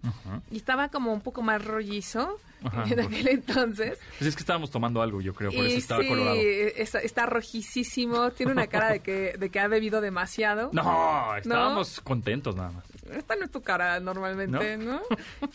Y 0.49 0.57
estaba 0.57 0.87
como 0.87 1.11
un 1.11 1.19
poco 1.19 1.41
más 1.41 1.63
rollizo 1.63 2.37
Ajá. 2.63 2.85
en 2.89 3.01
aquel 3.01 3.27
entonces. 3.27 3.99
Pues 4.17 4.29
es 4.29 4.35
que 4.35 4.39
estábamos 4.39 4.71
tomando 4.71 5.01
algo, 5.01 5.19
yo 5.19 5.33
creo, 5.33 5.51
por 5.51 5.65
eso 5.65 5.77
estaba 5.77 6.01
sí, 6.01 6.07
colorado. 6.07 6.37
Está, 6.37 6.99
está 6.99 7.25
rojicísimo. 7.25 8.31
Tiene 8.31 8.53
una 8.53 8.67
cara 8.67 8.93
de 8.93 8.99
que, 9.01 9.35
de 9.37 9.49
que 9.49 9.59
ha 9.59 9.67
bebido 9.67 9.99
demasiado. 9.99 10.69
No, 10.71 11.35
estábamos 11.35 11.99
contentos 11.99 12.55
nada 12.55 12.71
más. 12.71 12.85
Esta 13.13 13.35
no 13.35 13.45
es 13.45 13.51
tu 13.51 13.61
cara 13.61 13.99
normalmente, 13.99 14.77
¿No? 14.77 14.93
¿no? 14.93 15.01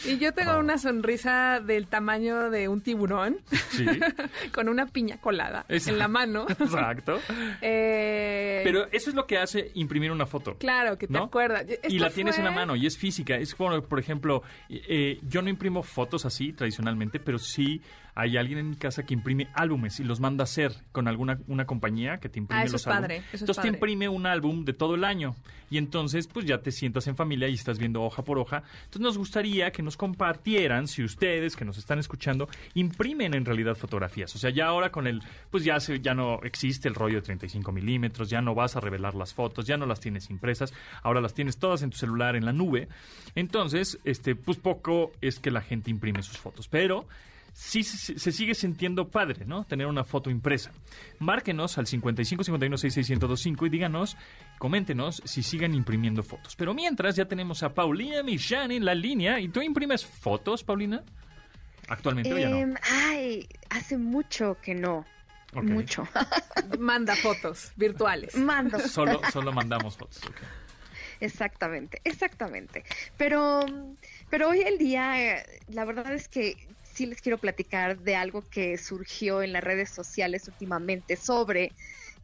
Y 0.05 0.19
yo 0.19 0.33
tengo 0.33 0.53
Oh. 0.53 0.59
una 0.61 0.79
sonrisa 0.79 1.61
del 1.61 1.87
tamaño 1.89 2.51
de 2.51 2.69
un 2.69 2.81
tiburón. 2.81 3.39
Sí. 3.71 3.87
con 4.53 4.69
una 4.69 4.87
piña 4.87 5.19
colada 5.21 5.65
Exacto. 5.69 5.93
en 5.95 5.99
la 5.99 6.09
mano. 6.09 6.47
Exacto. 6.49 7.21
Eh, 7.61 8.61
Pero 8.65 8.87
eso 8.93 9.11
es 9.11 9.17
lo 9.17 9.27
que 9.27 9.39
hace 9.39 9.71
imprimir 9.75 10.11
una 10.13 10.27
foto. 10.27 10.57
claro, 10.59 10.97
que 10.99 11.07
te 11.07 11.13
¿no? 11.15 11.25
acuerdas. 11.25 11.65
Y 11.89 11.99
la 11.99 12.11
tienes 12.11 12.39
en 12.39 12.45
la 12.45 12.51
mano 12.51 12.77
y 12.77 12.87
es 12.87 12.97
física. 12.99 13.37
Es 13.37 13.55
como, 13.55 13.81
por 13.83 13.99
ejemplo, 13.99 14.43
eh, 14.69 15.19
yo 15.23 15.43
no 15.43 15.49
imprimo 15.49 15.83
fotos 15.83 16.25
así 16.25 16.53
tradicionalmente, 16.53 17.19
pero 17.21 17.39
sí 17.39 17.81
hay 18.15 18.37
alguien 18.37 18.59
en 18.59 18.71
mi 18.71 18.77
casa 18.77 19.05
que 19.05 19.15
imprime 19.15 19.49
álbumes 19.55 19.99
y 20.01 20.05
los 20.05 20.21
manda 20.21 20.43
a 20.43 20.45
hacer 20.45 20.73
con 20.93 21.09
alguna 21.09 21.39
una 21.49 21.67
compañía 21.67 22.19
que 22.19 22.29
te 22.29 22.39
imprime 22.39 22.63
Ah, 22.63 22.65
eso 22.65 22.73
los 22.75 22.83
es 22.83 22.87
padre, 22.87 23.15
álbumes. 23.17 23.25
eso 23.29 23.35
es 23.37 23.41
entonces 23.43 23.63
te 23.63 23.69
padre. 23.69 23.77
imprime 23.77 24.09
un 24.09 24.27
álbum 24.27 24.65
de 24.65 24.73
todo 24.73 24.95
el 24.95 25.05
año 25.05 25.35
y 25.71 25.79
entonces 25.79 26.27
pues 26.29 26.47
ya 26.47 26.59
te 26.59 26.71
sientas 26.71 27.07
en 27.09 27.17
familia 27.17 27.49
y 27.49 27.55
estás 27.55 27.79
viendo 27.79 28.03
hoja 28.03 28.23
por 28.23 28.39
hoja. 28.39 28.63
Entonces 28.85 29.01
nos 29.01 29.19
gustaría 29.19 29.73
que 29.73 29.83
nos 29.83 29.97
compartieran 29.97 30.87
si 30.87 31.03
ustedes 31.03 31.57
que 31.57 31.65
nos 31.65 31.79
están 31.79 31.99
escuchando 31.99 32.49
imprimen 32.75 33.35
en 33.35 33.45
realidad 33.45 33.75
fotografías. 33.75 34.35
O 34.37 34.39
sea, 34.39 34.51
ya 34.51 34.67
ahora 34.67 34.91
con 34.93 35.07
el 35.07 35.21
pues 35.51 35.65
ya 35.65 35.81
se, 35.81 36.01
ya 36.01 36.15
no 36.15 36.41
existe 36.45 36.89
el 36.89 36.95
rollo 36.95 37.17
de 37.17 37.23
35 37.23 37.73
milímetros, 37.73 38.31
ya 38.31 38.41
no 38.41 38.55
vas 38.55 38.77
a 38.77 38.81
revelar 38.81 39.15
las 39.15 39.35
fotos, 39.35 39.67
ya 39.67 39.77
no 39.77 39.87
las 39.87 40.01
tienes 40.01 40.31
impresas, 40.31 40.73
ahora 41.03 41.21
las 41.21 41.35
tienes 41.35 41.57
todas 41.59 41.83
en 41.83 41.91
tu 41.91 41.97
celular 41.97 42.37
en 42.37 42.45
la 42.45 42.53
nube. 42.53 42.89
Entonces, 43.35 43.99
este 44.05 44.37
pues 44.37 44.59
poco 44.59 45.13
es 45.21 45.41
que 45.41 45.51
la 45.51 45.61
gente 45.61 45.91
imprime 45.91 46.23
sus 46.23 46.39
fotos, 46.39 46.69
pero 46.69 47.07
sí 47.55 47.85
se, 47.85 48.19
se 48.19 48.33
sigue 48.33 48.55
sintiendo 48.55 49.09
padre, 49.09 49.47
¿no? 49.47 49.65
Tener 49.65 49.87
una 49.87 50.05
foto 50.05 50.29
impresa. 50.29 50.73
Márquenos 51.21 51.79
al 51.79 51.87
55 51.87 52.45
51 52.45 52.77
66 52.77 53.11
1025 53.21 53.67
y 53.67 53.69
díganos, 53.71 54.17
coméntenos 54.59 55.23
si 55.25 55.43
siguen 55.43 55.75
imprimiendo 55.75 56.23
fotos. 56.23 56.57
Pero 56.57 56.75
mientras 56.75 57.17
ya 57.17 57.27
tenemos 57.27 57.63
a 57.63 57.73
Paulina 57.73 58.23
Michan 58.23 58.73
en 58.73 58.85
la 58.85 58.95
línea. 58.95 59.39
¿Y 59.41 59.49
tú 59.49 59.63
imprimes 59.63 60.05
fotos, 60.05 60.65
Paulina? 60.65 61.03
Actualmente 61.89 62.35
o 62.35 62.39
ya 62.39 62.49
no. 62.49 62.57
Em, 62.57 62.75
ay, 62.91 63.49
hace 63.71 63.97
mucho 63.97 64.59
que 64.61 64.75
no. 64.75 65.07
Mucho. 65.53 66.09
Manda 66.81 67.15
fotos 67.15 67.73
virtuales. 67.77 68.35
Mando. 68.35 68.81
Solo, 68.81 69.21
solo 69.33 69.53
mandamos 69.53 69.97
fotos. 69.97 70.21
Exactamente, 71.21 72.01
exactamente. 72.03 72.85
Pero, 73.17 73.65
pero 74.29 74.49
hoy 74.49 74.63
el 74.63 74.79
día, 74.79 75.39
eh, 75.39 75.63
la 75.69 75.85
verdad 75.85 76.13
es 76.13 76.27
que 76.27 76.57
sí 76.95 77.07
les 77.07 77.21
quiero 77.21 77.39
platicar 77.39 77.99
de 77.99 78.17
algo 78.17 78.43
que 78.49 78.79
surgió 78.79 79.43
en 79.43 79.53
las 79.53 79.65
redes 79.65 79.91
sociales 79.91 80.47
últimamente 80.49 81.17
sobre 81.17 81.73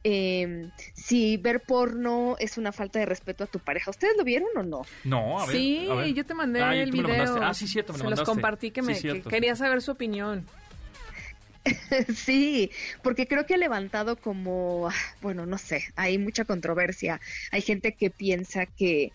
eh, 0.03 0.69
si 0.95 1.37
ver 1.37 1.61
porno 1.61 2.37
es 2.39 2.57
una 2.57 2.73
falta 2.73 2.99
de 2.99 3.05
respeto 3.07 3.45
a 3.45 3.47
tu 3.47 3.59
pareja. 3.59 3.91
¿Ustedes 3.91 4.17
lo 4.17 4.25
vieron 4.25 4.49
o 4.57 4.63
no? 4.63 4.83
No, 5.05 5.39
a 5.41 5.47
ver. 5.47 5.57
sí, 5.57 5.89
a 5.91 5.95
ver. 5.95 6.15
yo 6.15 6.25
te 6.25 6.33
mandé 6.35 6.63
Ah, 6.63 6.75
el 6.75 6.91
video. 6.91 7.43
Ah, 7.43 7.53
sí, 7.53 7.69
cierto, 7.69 7.93
me 7.93 7.99
lo 7.99 8.05
Se 8.05 8.05
los 8.05 8.11
mandaste. 8.19 8.33
compartí 8.33 8.71
que, 8.71 8.81
Sí, 8.81 8.87
me, 8.87 8.95
que 8.95 9.01
cierto, 9.01 9.29
sí. 9.29 9.35
quería 9.35 9.55
saber 9.57 9.83
su 9.83 9.91
opinión. 9.91 10.47
Sí, 12.15 12.71
porque 13.03 13.27
creo 13.27 13.45
que 13.47 13.55
ha 13.55 13.59
levantado 13.59 14.17
como, 14.17 14.89
ah, 14.89 14.95
bueno, 15.21 15.45
no 15.47 15.59
sé, 15.59 15.85
hay 15.97 16.17
mucha 16.19 16.45
controversia. 16.45 17.21
Hay 17.51 17.61
gente 17.61 17.93
que 17.93 18.11
piensa 18.11 18.65
que, 18.67 19.13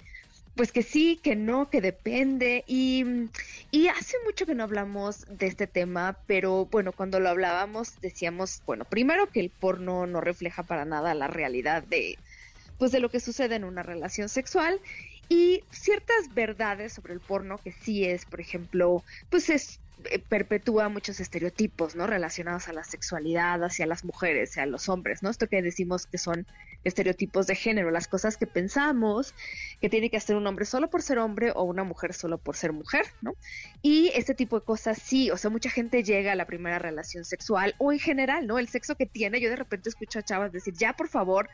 pues 0.55 0.71
que 0.71 0.83
sí, 0.83 1.19
que 1.21 1.35
no, 1.35 1.69
que 1.69 1.81
depende. 1.81 2.63
Y, 2.67 3.03
y 3.71 3.87
hace 3.87 4.17
mucho 4.25 4.45
que 4.45 4.55
no 4.55 4.63
hablamos 4.63 5.25
de 5.27 5.47
este 5.47 5.67
tema, 5.67 6.17
pero 6.27 6.65
bueno, 6.65 6.93
cuando 6.93 7.19
lo 7.19 7.29
hablábamos 7.29 7.99
decíamos, 8.01 8.61
bueno, 8.65 8.85
primero 8.85 9.29
que 9.29 9.41
el 9.41 9.49
porno 9.49 10.07
no 10.07 10.21
refleja 10.21 10.63
para 10.63 10.85
nada 10.85 11.13
la 11.13 11.27
realidad 11.27 11.83
de, 11.83 12.17
pues 12.77 12.91
de 12.91 12.99
lo 12.99 13.09
que 13.09 13.19
sucede 13.19 13.55
en 13.55 13.63
una 13.63 13.83
relación 13.83 14.29
sexual 14.29 14.79
y 15.29 15.63
ciertas 15.71 16.33
verdades 16.33 16.93
sobre 16.93 17.13
el 17.13 17.19
porno 17.19 17.57
que 17.57 17.71
sí 17.71 18.05
es, 18.05 18.25
por 18.25 18.41
ejemplo, 18.41 19.03
pues 19.29 19.49
es 19.49 19.79
eh, 20.11 20.19
perpetúa 20.19 20.89
muchos 20.89 21.19
estereotipos, 21.19 21.95
¿no? 21.95 22.05
Relacionados 22.05 22.67
a 22.67 22.73
la 22.73 22.83
sexualidad, 22.83 23.63
hacia 23.63 23.85
las 23.85 24.03
mujeres, 24.03 24.51
hacia 24.51 24.65
los 24.65 24.89
hombres, 24.89 25.23
¿no? 25.23 25.29
Esto 25.29 25.47
que 25.47 25.61
decimos 25.61 26.05
que 26.05 26.17
son 26.17 26.45
estereotipos 26.83 27.47
de 27.47 27.55
género, 27.55 27.91
las 27.91 28.07
cosas 28.07 28.37
que 28.37 28.45
pensamos 28.45 29.33
que 29.81 29.89
tiene 29.89 30.09
que 30.09 30.17
hacer 30.17 30.35
un 30.35 30.45
hombre 30.47 30.65
solo 30.65 30.89
por 30.89 31.01
ser 31.01 31.17
hombre 31.17 31.51
o 31.55 31.63
una 31.63 31.83
mujer 31.83 32.13
solo 32.13 32.37
por 32.37 32.55
ser 32.55 32.73
mujer, 32.73 33.05
¿no? 33.21 33.35
Y 33.81 34.11
este 34.15 34.35
tipo 34.35 34.59
de 34.59 34.65
cosas 34.65 35.01
sí, 35.01 35.31
o 35.31 35.37
sea, 35.37 35.49
mucha 35.49 35.69
gente 35.69 36.03
llega 36.03 36.33
a 36.33 36.35
la 36.35 36.45
primera 36.45 36.77
relación 36.77 37.25
sexual 37.25 37.73
o 37.77 37.91
en 37.91 37.99
general, 37.99 38.45
¿no? 38.47 38.59
El 38.59 38.67
sexo 38.67 38.95
que 38.95 39.05
tiene, 39.05 39.39
yo 39.39 39.49
de 39.49 39.55
repente 39.55 39.89
escucho 39.89 40.19
a 40.19 40.23
chavas 40.23 40.51
decir, 40.51 40.73
ya 40.75 40.93
por 40.93 41.07
favor, 41.07 41.49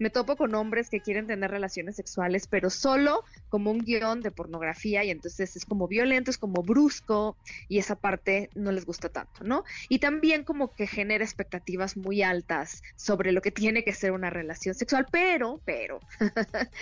me 0.00 0.08
topo 0.10 0.34
con 0.36 0.54
hombres 0.54 0.88
que 0.88 1.02
quieren 1.02 1.26
tener 1.26 1.50
relaciones 1.50 1.94
sexuales, 1.94 2.46
pero 2.48 2.70
solo 2.70 3.22
como 3.50 3.70
un 3.70 3.78
guion 3.78 4.22
de 4.22 4.30
pornografía 4.30 5.04
y 5.04 5.10
entonces 5.10 5.54
es 5.54 5.66
como 5.66 5.86
violento, 5.86 6.30
es 6.30 6.38
como 6.38 6.62
brusco 6.62 7.36
y 7.68 7.78
esa 7.78 7.96
parte 7.96 8.48
no 8.54 8.72
les 8.72 8.86
gusta 8.86 9.10
tanto, 9.10 9.44
¿no? 9.44 9.62
Y 9.90 9.98
también 9.98 10.42
como 10.42 10.74
que 10.74 10.86
genera 10.86 11.22
expectativas 11.22 11.98
muy 11.98 12.22
altas 12.22 12.82
sobre 12.96 13.30
lo 13.30 13.42
que 13.42 13.50
tiene 13.50 13.84
que 13.84 13.92
ser 13.92 14.12
una 14.12 14.30
relación 14.30 14.74
sexual, 14.74 15.06
pero, 15.12 15.60
pero, 15.66 16.00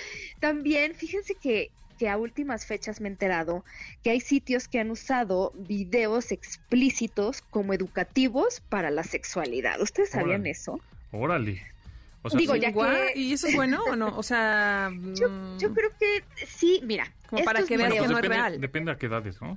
también 0.40 0.94
fíjense 0.94 1.35
que 1.42 1.72
que 1.98 2.09
a 2.09 2.16
últimas 2.16 2.64
fechas 2.64 3.00
me 3.00 3.09
he 3.09 3.11
enterado 3.11 3.64
que 4.04 4.11
hay 4.11 4.20
sitios 4.20 4.68
que 4.68 4.78
han 4.78 4.92
usado 4.92 5.52
videos 5.57 6.31
explícitos 6.31 7.42
como 7.42 7.74
educativos 7.74 8.61
para 8.68 8.92
la 8.92 9.02
sexualidad. 9.02 9.81
¿Ustedes 9.83 10.11
sabían 10.11 10.42
Órale. 10.42 10.50
eso? 10.50 10.81
Órale. 11.11 11.61
O 12.22 12.31
sea, 12.31 12.38
Digo, 12.38 12.57
ya 12.57 12.72
que- 12.72 13.12
¿Y 13.14 13.33
eso 13.33 13.46
es 13.46 13.54
bueno 13.54 13.81
o 13.87 13.96
no? 13.96 14.16
O 14.16 14.22
sea, 14.22 14.90
Yo, 15.14 15.28
mm, 15.28 15.59
yo 15.59 15.72
creo 15.72 15.90
que 15.98 16.24
sí, 16.46 16.81
mira. 16.85 17.12
Como 17.28 17.44
para 17.44 17.62
que 17.62 17.76
veas 17.76 17.90
Bueno, 17.90 18.02
que 18.02 18.09
no 18.09 18.16
es 18.18 18.22
depende, 18.22 18.37
real. 18.37 18.61
depende 18.61 18.90
a 18.92 18.96
qué 18.98 19.07
edades, 19.07 19.40
¿no? 19.40 19.57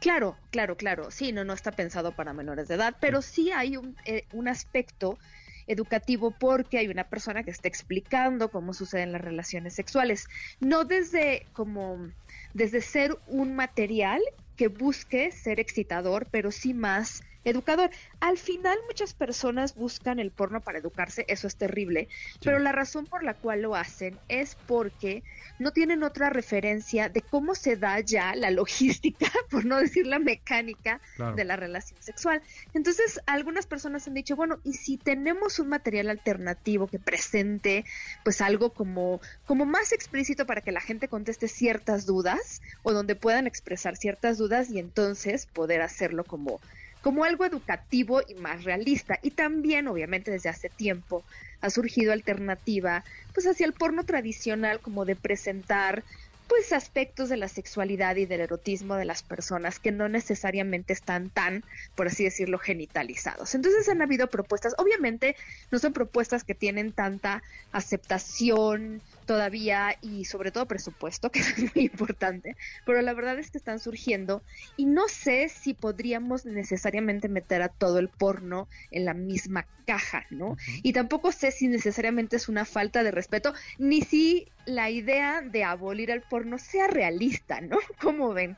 Claro, 0.00 0.36
claro, 0.50 0.76
claro. 0.76 1.10
Sí, 1.10 1.32
no, 1.32 1.44
no 1.44 1.52
está 1.54 1.72
pensado 1.72 2.12
para 2.12 2.32
menores 2.32 2.68
de 2.68 2.74
edad, 2.74 2.94
pero 3.00 3.22
sí 3.22 3.50
hay 3.50 3.76
un, 3.76 3.96
eh, 4.04 4.24
un 4.32 4.48
aspecto 4.48 5.18
educativo 5.66 6.30
porque 6.38 6.76
hay 6.78 6.88
una 6.88 7.04
persona 7.04 7.42
que 7.42 7.50
está 7.50 7.68
explicando 7.68 8.50
cómo 8.50 8.74
suceden 8.74 9.12
las 9.12 9.22
relaciones 9.22 9.72
sexuales, 9.74 10.26
no 10.60 10.84
desde 10.84 11.46
como 11.54 12.10
desde 12.52 12.82
ser 12.82 13.16
un 13.26 13.56
material 13.56 14.20
que 14.56 14.68
busque 14.68 15.32
ser 15.32 15.58
excitador, 15.60 16.28
pero 16.30 16.50
sí 16.52 16.74
más 16.74 17.22
educador. 17.44 17.90
Al 18.20 18.38
final 18.38 18.76
muchas 18.86 19.14
personas 19.14 19.74
buscan 19.74 20.18
el 20.18 20.30
porno 20.30 20.60
para 20.60 20.78
educarse, 20.78 21.24
eso 21.28 21.46
es 21.46 21.56
terrible, 21.56 22.08
pero 22.42 22.58
la 22.58 22.72
razón 22.72 23.06
por 23.06 23.22
la 23.22 23.34
cual 23.34 23.62
lo 23.62 23.74
hacen 23.76 24.18
es 24.28 24.56
porque 24.66 25.22
no 25.58 25.72
tienen 25.72 26.02
otra 26.02 26.30
referencia 26.30 27.08
de 27.08 27.20
cómo 27.22 27.54
se 27.54 27.76
da 27.76 28.00
ya 28.00 28.34
la 28.34 28.50
logística, 28.50 29.26
por 29.50 29.64
no 29.64 29.78
decir 29.78 30.06
la 30.06 30.18
mecánica 30.18 31.00
Claro. 31.16 31.36
de 31.36 31.44
la 31.44 31.56
relación 31.56 32.02
sexual. 32.02 32.42
Entonces, 32.72 33.20
algunas 33.26 33.66
personas 33.66 34.06
han 34.08 34.14
dicho, 34.14 34.36
bueno, 34.36 34.58
y 34.64 34.74
si 34.74 34.96
tenemos 34.96 35.58
un 35.58 35.68
material 35.68 36.10
alternativo 36.10 36.86
que 36.86 36.98
presente 36.98 37.84
pues 38.24 38.40
algo 38.40 38.70
como 38.72 39.20
como 39.46 39.64
más 39.66 39.92
explícito 39.92 40.46
para 40.46 40.60
que 40.60 40.72
la 40.72 40.80
gente 40.80 41.08
conteste 41.08 41.48
ciertas 41.48 42.06
dudas 42.06 42.62
o 42.82 42.92
donde 42.92 43.14
puedan 43.14 43.46
expresar 43.46 43.96
ciertas 43.96 44.38
dudas 44.38 44.70
y 44.70 44.78
entonces 44.78 45.46
poder 45.46 45.82
hacerlo 45.82 46.24
como 46.24 46.60
como 47.04 47.24
algo 47.24 47.44
educativo 47.44 48.22
y 48.26 48.34
más 48.34 48.64
realista. 48.64 49.18
Y 49.20 49.32
también, 49.32 49.88
obviamente, 49.88 50.30
desde 50.30 50.48
hace 50.48 50.70
tiempo 50.70 51.22
ha 51.60 51.68
surgido 51.68 52.14
alternativa, 52.14 53.04
pues 53.34 53.46
hacia 53.46 53.66
el 53.66 53.74
porno 53.74 54.04
tradicional, 54.04 54.80
como 54.80 55.04
de 55.04 55.14
presentar 55.14 56.02
pues 56.48 56.72
aspectos 56.72 57.28
de 57.28 57.36
la 57.36 57.48
sexualidad 57.48 58.16
y 58.16 58.26
del 58.26 58.40
erotismo 58.40 58.96
de 58.96 59.04
las 59.04 59.22
personas 59.22 59.78
que 59.78 59.92
no 59.92 60.08
necesariamente 60.08 60.92
están 60.92 61.30
tan, 61.30 61.62
por 61.94 62.06
así 62.06 62.24
decirlo, 62.24 62.58
genitalizados. 62.58 63.54
Entonces 63.54 63.88
han 63.88 64.02
habido 64.02 64.28
propuestas, 64.28 64.74
obviamente 64.78 65.36
no 65.70 65.78
son 65.78 65.92
propuestas 65.92 66.44
que 66.44 66.54
tienen 66.54 66.92
tanta 66.92 67.42
aceptación 67.72 69.02
todavía 69.24 69.96
y 70.00 70.24
sobre 70.24 70.50
todo 70.50 70.66
presupuesto, 70.66 71.30
que 71.32 71.40
es 71.40 71.74
muy 71.74 71.84
importante, 71.86 72.56
pero 72.86 73.02
la 73.02 73.14
verdad 73.14 73.38
es 73.38 73.50
que 73.50 73.58
están 73.58 73.78
surgiendo 73.78 74.42
y 74.76 74.86
no 74.86 75.08
sé 75.08 75.48
si 75.48 75.74
podríamos 75.74 76.46
necesariamente 76.46 77.28
meter 77.28 77.62
a 77.62 77.68
todo 77.68 77.98
el 77.98 78.08
porno 78.08 78.68
en 78.90 79.04
la 79.04 79.14
misma 79.14 79.66
caja, 79.86 80.24
¿no? 80.30 80.56
Y 80.82 80.92
tampoco 80.92 81.32
sé 81.32 81.50
si 81.50 81.68
necesariamente 81.68 82.36
es 82.36 82.48
una 82.48 82.64
falta 82.64 83.02
de 83.02 83.10
respeto, 83.10 83.52
ni 83.78 84.00
si 84.00 84.48
la 84.66 84.90
idea 84.90 85.42
de 85.42 85.64
abolir 85.64 86.10
el 86.10 86.22
porno 86.22 86.58
sea 86.58 86.86
realista, 86.86 87.60
¿no? 87.60 87.78
¿Cómo 88.00 88.32
ven? 88.32 88.56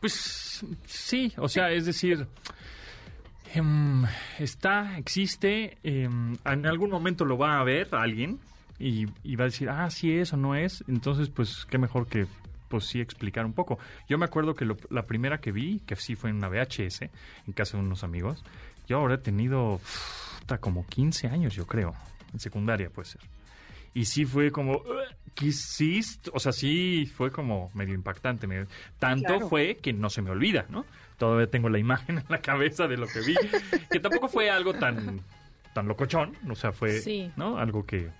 Pues 0.00 0.64
sí, 0.86 1.32
o 1.36 1.48
sea, 1.48 1.70
es 1.72 1.84
decir, 1.84 2.26
em, 3.54 4.04
está, 4.38 4.96
existe, 4.98 5.76
em, 5.82 6.36
en 6.44 6.66
algún 6.66 6.90
momento 6.90 7.24
lo 7.24 7.36
va 7.36 7.60
a 7.60 7.64
ver 7.64 7.88
alguien 7.92 8.38
y, 8.80 9.06
y 9.22 9.36
va 9.36 9.44
a 9.44 9.48
decir, 9.48 9.68
ah, 9.68 9.88
sí 9.90 10.12
es 10.12 10.32
o 10.32 10.36
no 10.36 10.54
es, 10.56 10.82
entonces 10.88 11.28
pues 11.28 11.66
qué 11.70 11.78
mejor 11.78 12.06
que 12.08 12.26
pues 12.68 12.84
sí 12.86 13.00
explicar 13.00 13.44
un 13.46 13.52
poco. 13.52 13.78
Yo 14.08 14.16
me 14.18 14.24
acuerdo 14.24 14.54
que 14.54 14.64
lo- 14.64 14.76
la 14.90 15.02
primera 15.06 15.38
que 15.40 15.52
vi, 15.52 15.80
que 15.80 15.96
sí 15.96 16.14
fue 16.14 16.30
en 16.30 16.36
una 16.36 16.48
VHS, 16.48 17.02
en 17.46 17.52
casa 17.52 17.76
de 17.76 17.82
unos 17.84 18.04
amigos, 18.04 18.42
yo 18.88 18.98
ahora 18.98 19.16
he 19.16 19.18
tenido 19.18 19.80
puta, 20.40 20.58
como 20.58 20.86
15 20.86 21.26
años, 21.28 21.54
yo 21.54 21.66
creo, 21.66 21.94
en 22.32 22.40
secundaria 22.40 22.88
puede 22.90 23.08
ser. 23.08 23.20
Y 23.92 24.04
sí 24.04 24.24
fue 24.24 24.52
como, 24.52 24.74
"Ugh, 24.76 24.84
¿qué 25.34 25.46
hiciste? 25.46 26.30
O 26.32 26.38
sea, 26.38 26.52
sí 26.52 27.06
fue 27.12 27.32
como 27.32 27.70
medio 27.74 27.92
impactante. 27.94 28.46
medio- 28.46 28.68
Tanto 29.00 29.26
Claro. 29.26 29.48
fue 29.48 29.78
que 29.82 29.92
no 29.92 30.08
se 30.10 30.22
me 30.22 30.30
olvida, 30.30 30.66
¿no? 30.68 30.84
Todavía 31.18 31.48
tengo 31.48 31.68
la 31.68 31.78
imagen 31.80 32.18
en 32.18 32.24
la 32.28 32.38
cabeza 32.40 32.86
de 32.86 32.96
lo 32.96 33.08
que 33.08 33.20
vi. 33.20 33.34
que 33.90 33.98
tampoco 33.98 34.28
fue 34.28 34.48
algo 34.48 34.74
tan, 34.74 35.20
tan 35.74 35.88
locochón. 35.88 36.36
O 36.48 36.54
sea, 36.54 36.70
fue, 36.70 37.00
Sí. 37.00 37.30
¿no? 37.36 37.58
Algo 37.58 37.84
que, 37.84 38.10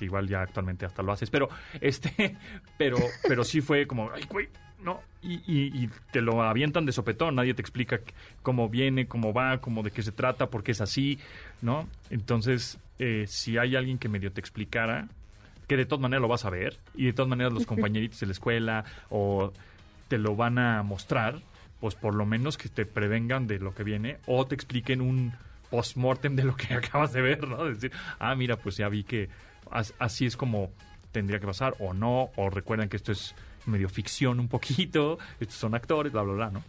que 0.00 0.06
igual 0.06 0.26
ya 0.26 0.40
actualmente 0.42 0.86
hasta 0.86 1.02
lo 1.02 1.12
haces. 1.12 1.30
Pero, 1.30 1.48
este, 1.80 2.36
pero, 2.78 2.96
pero 3.28 3.44
sí 3.44 3.60
fue 3.60 3.86
como, 3.86 4.10
ay, 4.10 4.24
güey, 4.28 4.48
¿no? 4.82 5.00
Y, 5.22 5.34
y- 5.46 5.84
y 5.84 5.90
te 6.10 6.22
lo 6.22 6.42
avientan 6.42 6.86
de 6.86 6.92
sopetón, 6.92 7.34
nadie 7.36 7.52
te 7.54 7.60
explica 7.60 8.00
cómo 8.42 8.68
viene, 8.70 9.06
cómo 9.06 9.32
va, 9.34 9.58
cómo 9.60 9.82
de 9.82 9.90
qué 9.90 10.02
se 10.02 10.10
trata, 10.12 10.48
por 10.48 10.62
qué 10.62 10.72
es 10.72 10.80
así, 10.80 11.18
¿no? 11.60 11.86
Entonces, 12.08 12.78
eh, 12.98 13.26
si 13.28 13.58
hay 13.58 13.76
alguien 13.76 13.98
que 13.98 14.08
medio 14.08 14.32
te 14.32 14.40
explicara, 14.40 15.08
que 15.68 15.76
de 15.76 15.84
todas 15.84 16.00
maneras 16.00 16.22
lo 16.22 16.28
vas 16.28 16.44
a 16.46 16.50
ver, 16.50 16.78
y 16.94 17.04
de 17.04 17.12
todas 17.12 17.28
maneras 17.28 17.52
los 17.52 17.66
compañeritos 17.66 18.18
de 18.20 18.26
la 18.26 18.32
escuela 18.32 18.84
o 19.10 19.52
te 20.08 20.16
lo 20.18 20.34
van 20.34 20.58
a 20.58 20.82
mostrar, 20.82 21.40
pues 21.78 21.94
por 21.94 22.14
lo 22.14 22.26
menos 22.26 22.58
que 22.58 22.68
te 22.68 22.84
prevengan 22.86 23.46
de 23.46 23.58
lo 23.58 23.74
que 23.74 23.84
viene 23.84 24.16
o 24.26 24.46
te 24.46 24.54
expliquen 24.54 25.00
un 25.00 25.32
post-mortem 25.70 26.34
de 26.36 26.42
lo 26.44 26.56
que 26.56 26.74
acabas 26.74 27.12
de 27.12 27.20
ver, 27.20 27.46
¿no? 27.46 27.64
Decir, 27.64 27.92
ah, 28.18 28.34
mira, 28.34 28.56
pues 28.56 28.76
ya 28.78 28.88
vi 28.88 29.04
que 29.04 29.28
así 29.98 30.26
es 30.26 30.36
como 30.36 30.70
tendría 31.12 31.40
que 31.40 31.46
pasar, 31.46 31.74
o 31.80 31.92
no, 31.92 32.30
o 32.36 32.50
recuerdan 32.50 32.88
que 32.88 32.96
esto 32.96 33.12
es 33.12 33.34
medio 33.66 33.88
ficción 33.88 34.40
un 34.40 34.48
poquito, 34.48 35.18
estos 35.40 35.56
son 35.58 35.74
actores, 35.74 36.12
bla, 36.12 36.22
bla, 36.22 36.34
bla, 36.34 36.50
¿no? 36.50 36.62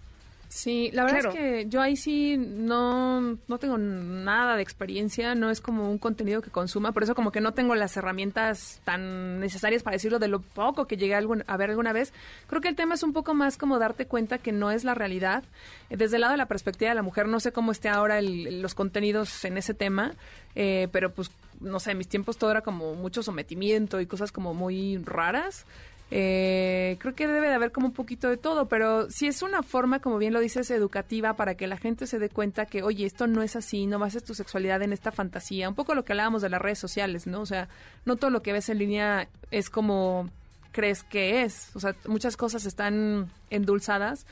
Sí, 0.50 0.90
la 0.92 1.06
verdad 1.06 1.22
Claro. 1.22 1.30
es 1.30 1.36
que 1.38 1.70
yo 1.70 1.82
ahí 1.82 1.96
sí 1.96 2.36
no, 2.38 3.22
no 3.22 3.58
tengo 3.58 3.78
nada 3.78 4.58
de 4.58 4.62
experiencia, 4.62 5.34
no 5.34 5.50
es 5.50 5.62
como 5.62 5.90
un 5.90 5.98
contenido 5.98 6.42
que 6.42 6.50
consuma, 6.50 6.92
por 6.92 7.04
eso 7.04 7.16
como 7.16 7.32
que 7.32 7.40
no 7.40 7.54
tengo 7.54 7.74
las 7.74 7.96
herramientas 7.96 8.82
tan 8.84 9.40
necesarias 9.40 9.82
para 9.82 9.96
decirlo 9.96 10.20
de 10.20 10.28
lo 10.28 10.42
poco 10.42 10.88
que 10.88 10.98
llegué 10.98 11.16
a, 11.16 11.20
algún- 11.20 11.46
a 11.48 11.56
ver 11.56 11.70
alguna 11.70 11.94
vez. 11.94 12.12
Creo 12.48 12.60
que 12.60 12.68
el 12.68 12.76
tema 12.76 12.96
es 12.96 13.04
un 13.04 13.14
poco 13.14 13.34
más 13.34 13.58
como 13.58 13.80
darte 13.80 14.08
cuenta 14.08 14.40
que 14.40 14.52
no 14.52 14.72
es 14.72 14.84
la 14.84 14.94
realidad. 14.94 15.46
Desde 15.90 16.18
el 16.18 16.22
lado 16.22 16.32
de 16.32 16.38
la 16.38 16.48
perspectiva 16.48 16.90
de 16.90 16.96
la 16.96 17.02
mujer, 17.04 17.30
no 17.30 17.40
sé 17.40 17.54
cómo 17.54 17.72
esté 17.72 17.88
ahora 17.88 18.20
el- 18.20 18.62
los 18.62 18.76
contenidos 18.76 19.46
en 19.46 19.58
ese 19.58 19.74
tema, 19.74 20.16
eh, 20.56 20.90
pero 20.92 21.14
pues 21.14 21.32
no 21.62 21.80
sé, 21.80 21.92
en 21.92 21.98
mis 21.98 22.08
tiempos 22.08 22.38
todo 22.38 22.52
era 22.52 22.62
como 22.62 22.96
mucho 22.96 23.24
sometimiento 23.24 24.02
y 24.02 24.06
cosas 24.06 24.32
como 24.32 24.54
muy 24.54 24.98
raras. 24.98 25.66
Eh, 26.14 26.98
creo 27.00 27.16
que 27.16 27.26
debe 27.26 27.48
de 27.48 27.54
haber 27.54 27.72
como 27.72 27.88
un 27.88 27.94
poquito 27.94 28.30
de 28.30 28.36
todo, 28.36 28.68
pero 28.68 29.10
si 29.10 29.28
es 29.28 29.42
una 29.42 29.64
forma, 29.64 30.00
como 30.00 30.18
bien 30.18 30.34
lo 30.34 30.42
dices, 30.42 30.70
educativa 30.70 31.38
para 31.38 31.56
que 31.56 31.68
la 31.68 31.78
gente 31.78 32.06
se 32.06 32.20
dé 32.20 32.28
cuenta 32.28 32.66
que, 32.66 32.84
oye, 32.84 33.06
esto 33.06 33.28
no 33.28 33.42
es 33.42 33.56
así, 33.56 33.88
no 33.88 33.98
bases 33.98 34.26
tu 34.26 34.34
sexualidad 34.34 34.82
en 34.82 34.92
esta 34.92 35.14
fantasía. 35.14 35.70
Un 35.70 35.76
poco 35.76 35.96
lo 35.96 36.04
que 36.04 36.12
hablábamos 36.12 36.42
de 36.42 36.50
las 36.50 36.62
redes 36.62 36.80
sociales, 36.80 37.28
¿no? 37.28 37.40
O 37.40 37.46
sea, 37.46 37.70
no 38.04 38.18
todo 38.18 38.30
lo 38.30 38.42
que 38.42 38.52
ves 38.52 38.68
en 38.68 38.80
línea 38.80 39.30
es 39.52 39.70
como 39.70 40.30
crees 40.74 41.04
que 41.04 41.44
es. 41.44 41.70
O 41.76 41.80
sea, 41.80 41.96
muchas 42.08 42.36
cosas 42.36 42.66
están 42.66 43.32
endulzadas. 43.50 44.26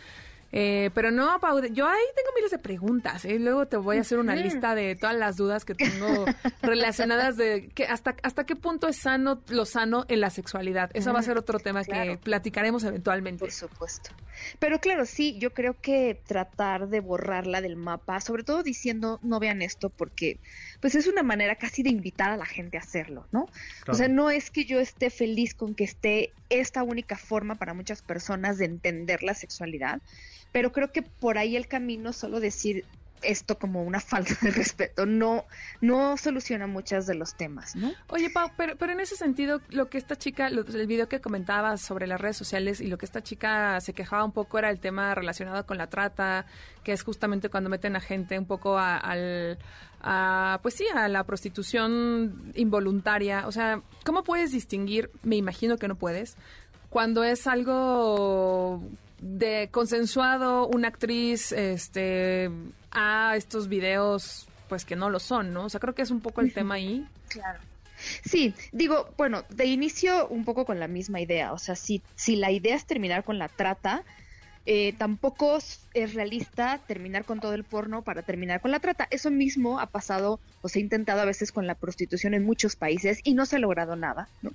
Eh, 0.51 0.89
pero 0.93 1.12
no, 1.12 1.39
Pau, 1.39 1.62
yo 1.71 1.88
ahí 1.88 2.01
tengo 2.15 2.29
miles 2.35 2.51
de 2.51 2.57
preguntas. 2.57 3.25
¿eh? 3.25 3.39
Luego 3.39 3.67
te 3.67 3.77
voy 3.77 3.97
a 3.97 4.01
hacer 4.01 4.19
una 4.19 4.35
lista 4.35 4.75
de 4.75 4.95
todas 4.95 5.15
las 5.15 5.38
dudas 5.38 5.65
que 5.65 5.75
tengo 5.75 6.25
relacionadas 6.62 7.38
de 7.38 7.69
que 7.69 7.85
hasta, 7.85 8.15
hasta 8.23 8.45
qué 8.45 8.55
punto 8.55 8.88
es 8.88 8.97
sano 8.97 9.41
lo 9.49 9.65
sano 9.65 10.05
en 10.07 10.21
la 10.21 10.29
sexualidad. 10.29 10.89
Eso 10.93 11.13
va 11.13 11.19
a 11.19 11.23
ser 11.23 11.38
otro 11.38 11.59
tema 11.59 11.83
que 11.83 12.19
platicaremos 12.21 12.83
eventualmente. 12.83 13.39
Por 13.39 13.51
supuesto. 13.51 14.12
Pero 14.59 14.79
claro, 14.79 15.05
sí, 15.05 15.38
yo 15.39 15.53
creo 15.53 15.75
que 15.79 16.19
tratar 16.25 16.88
de 16.88 16.99
borrarla 16.99 17.62
del 17.62 17.75
mapa, 17.75 18.21
sobre 18.21 18.43
todo 18.43 18.63
diciendo 18.63 19.19
no 19.21 19.39
vean 19.39 19.62
esto 19.62 19.89
porque 19.89 20.39
pues 20.79 20.95
es 20.95 21.07
una 21.07 21.23
manera 21.23 21.55
casi 21.55 21.83
de 21.83 21.89
invitar 21.89 22.31
a 22.31 22.38
la 22.38 22.45
gente 22.45 22.77
a 22.77 22.81
hacerlo, 22.81 23.27
¿no? 23.31 23.47
O 23.88 23.93
sea, 23.93 24.07
no 24.07 24.29
es 24.29 24.49
que 24.49 24.65
yo 24.65 24.79
esté 24.79 25.09
feliz 25.09 25.53
con 25.53 25.75
que 25.75 25.83
esté 25.83 26.31
esta 26.49 26.83
única 26.83 27.17
forma 27.17 27.55
para 27.55 27.73
muchas 27.73 28.01
personas 28.01 28.57
de 28.57 28.65
entender 28.65 29.23
la 29.23 29.33
sexualidad, 29.33 30.01
pero 30.51 30.71
creo 30.71 30.91
que 30.91 31.01
por 31.01 31.38
ahí 31.38 31.55
el 31.55 31.67
camino 31.67 32.13
solo 32.13 32.39
decir 32.39 32.85
esto 33.21 33.57
como 33.59 33.83
una 33.83 33.99
falta 34.12 34.33
de 34.41 34.49
respeto 34.51 35.05
no 35.05 35.43
no 35.81 36.15
soluciona 36.15 36.67
muchos 36.67 37.05
de 37.05 37.15
los 37.15 37.35
temas, 37.35 37.75
¿no? 37.75 37.91
Oye, 38.07 38.29
Pau, 38.29 38.49
pero, 38.55 38.77
pero 38.77 38.93
en 38.93 39.01
ese 39.01 39.17
sentido, 39.17 39.59
lo 39.71 39.89
que 39.89 39.97
esta 39.97 40.15
chica, 40.15 40.49
lo- 40.49 40.62
el 40.65 40.88
video 40.88 41.09
que 41.09 41.19
comentabas 41.19 41.81
sobre 41.81 42.07
las 42.07 42.21
redes 42.21 42.38
sociales 42.38 42.79
y 42.79 42.88
lo 42.88 42.97
que 42.97 43.05
esta 43.05 43.21
chica 43.21 43.81
se 43.81 43.91
quejaba 43.93 44.23
un 44.23 44.31
poco 44.31 44.57
era 44.57 44.69
el 44.69 44.79
tema 44.79 45.13
relacionado 45.15 45.65
con 45.65 45.77
la 45.77 45.88
trata, 45.88 46.45
que 46.85 46.93
es 46.93 47.03
justamente 47.03 47.49
cuando 47.49 47.69
meten 47.69 47.97
a 47.97 47.99
gente 47.99 48.39
un 48.39 48.45
poco 48.45 48.77
a- 48.77 48.95
al, 48.97 49.57
a, 50.01 50.59
pues 50.62 50.75
sí, 50.75 50.85
a 50.95 51.09
la 51.09 51.25
prostitución 51.25 52.53
involuntaria. 52.55 53.47
O 53.47 53.51
sea, 53.51 53.81
¿cómo 54.05 54.23
puedes 54.23 54.53
distinguir? 54.53 55.12
Me 55.23 55.35
imagino 55.35 55.77
que 55.77 55.89
no 55.89 55.95
puedes, 55.95 56.38
cuando 56.89 57.23
es 57.25 57.47
algo 57.47 58.81
de 59.39 59.69
consensuado, 59.71 60.67
una 60.67 60.89
actriz, 60.89 61.52
este, 61.52 62.52
a 62.91 63.34
estos 63.36 63.67
videos, 63.67 64.47
pues 64.67 64.86
que 64.86 64.95
no 64.95 65.10
lo 65.10 65.19
son, 65.19 65.54
¿no? 65.54 65.65
O 65.65 65.69
sea, 65.69 65.80
creo 65.80 65.95
que 65.95 66.02
es 66.02 66.12
un 66.12 66.21
poco 66.21 66.41
el 66.41 66.54
tema 66.54 66.75
ahí. 66.75 67.08
Claro. 67.30 67.60
Sí, 68.23 68.56
digo, 68.71 69.13
bueno, 69.17 69.43
de 69.49 69.65
inicio 69.65 70.28
un 70.30 70.45
poco 70.45 70.65
con 70.65 70.80
la 70.80 70.88
misma 70.88 71.21
idea, 71.21 71.54
o 71.54 71.60
sea, 71.60 71.75
si, 71.75 72.02
si 72.15 72.38
la 72.38 72.49
idea 72.49 72.75
es 72.75 72.86
terminar 72.86 73.23
con 73.23 73.38
la 73.38 73.49
trata, 73.49 74.04
eh, 74.71 74.93
tampoco 74.99 75.58
es 75.95 76.13
realista 76.13 76.79
terminar 76.88 77.25
con 77.25 77.39
todo 77.39 77.55
el 77.55 77.63
porno 77.63 78.03
para 78.03 78.21
terminar 78.21 78.62
con 78.62 78.69
la 78.69 78.79
trata. 78.79 79.08
Eso 79.10 79.32
mismo 79.32 79.79
ha 79.79 79.88
pasado 79.88 80.39
o 80.62 80.69
se 80.69 80.77
ha 80.77 80.82
intentado 80.84 81.21
a 81.21 81.25
veces 81.25 81.51
con 81.51 81.65
la 81.65 81.73
prostitución 81.73 82.36
en 82.36 82.45
muchos 82.45 82.75
países 82.75 83.19
y 83.23 83.34
no 83.34 83.47
se 83.47 83.55
ha 83.55 83.60
logrado 83.60 83.95
nada, 83.95 84.29
¿no? 84.43 84.51